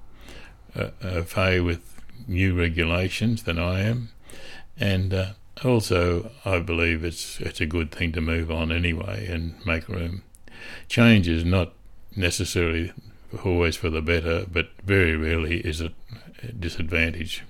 uh, 0.74 0.90
affair 1.02 1.62
with 1.62 2.00
new 2.26 2.58
regulations 2.58 3.42
than 3.42 3.58
I 3.58 3.80
am, 3.80 4.10
and 4.78 5.12
uh, 5.12 5.26
also 5.64 6.30
I 6.44 6.60
believe 6.60 7.04
it's 7.04 7.40
it's 7.40 7.60
a 7.60 7.66
good 7.66 7.90
thing 7.90 8.12
to 8.12 8.20
move 8.20 8.50
on 8.50 8.72
anyway 8.72 9.26
and 9.28 9.54
make 9.66 9.88
room. 9.88 10.22
Change 10.88 11.28
is 11.28 11.44
not 11.44 11.72
necessarily 12.16 12.92
always 13.44 13.76
for 13.76 13.90
the 13.90 14.02
better, 14.02 14.46
but 14.50 14.70
very 14.84 15.16
rarely 15.16 15.60
is 15.60 15.80
it 15.80 15.92
a 16.42 16.52
disadvantage. 16.52 17.44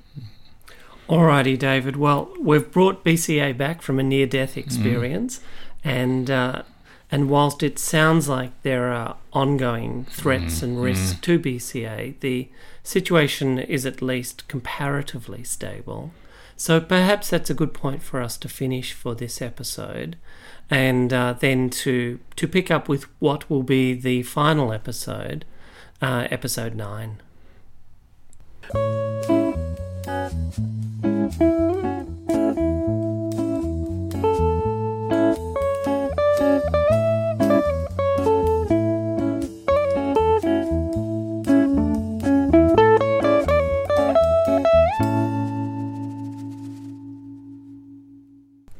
Alrighty, 1.09 1.59
David. 1.59 1.96
Well, 1.96 2.30
we've 2.38 2.70
brought 2.70 3.04
BCA 3.04 3.56
back 3.56 3.80
from 3.80 3.98
a 3.98 4.02
near-death 4.02 4.54
mm. 4.54 4.59
experience, 4.59 5.38
mm. 5.38 5.42
and 5.84 6.30
uh, 6.30 6.62
and 7.11 7.30
whilst 7.30 7.62
it 7.62 7.78
sounds 7.78 8.28
like 8.28 8.50
there 8.62 8.92
are 8.92 9.16
ongoing 9.32 10.04
threats 10.11 10.61
mm. 10.61 10.62
and 10.64 10.82
risks 10.82 11.14
mm. 11.14 11.20
to 11.22 11.38
BCA, 11.38 12.20
the 12.20 12.48
situation 12.82 13.59
is 13.59 13.86
at 13.86 14.02
least 14.02 14.46
comparatively 14.48 15.44
stable. 15.44 16.12
So 16.61 16.80
perhaps 16.80 17.30
that's 17.30 17.50
a 17.50 17.54
good 17.54 17.72
point 17.72 18.02
for 18.02 18.20
us 18.20 18.36
to 18.38 18.48
finish 18.48 18.92
for 18.92 19.14
this 19.14 19.40
episode, 19.40 20.16
and 20.68 21.12
uh, 21.12 21.34
then 21.38 21.70
to 21.70 22.18
to 22.34 22.48
pick 22.48 22.68
up 22.68 22.88
with 22.88 23.04
what 23.20 23.48
will 23.48 23.62
be 23.62 23.94
the 23.94 24.24
final 24.24 24.72
episode, 24.72 25.44
uh, 26.02 26.26
episode 26.32 26.74
nine. 26.74 27.20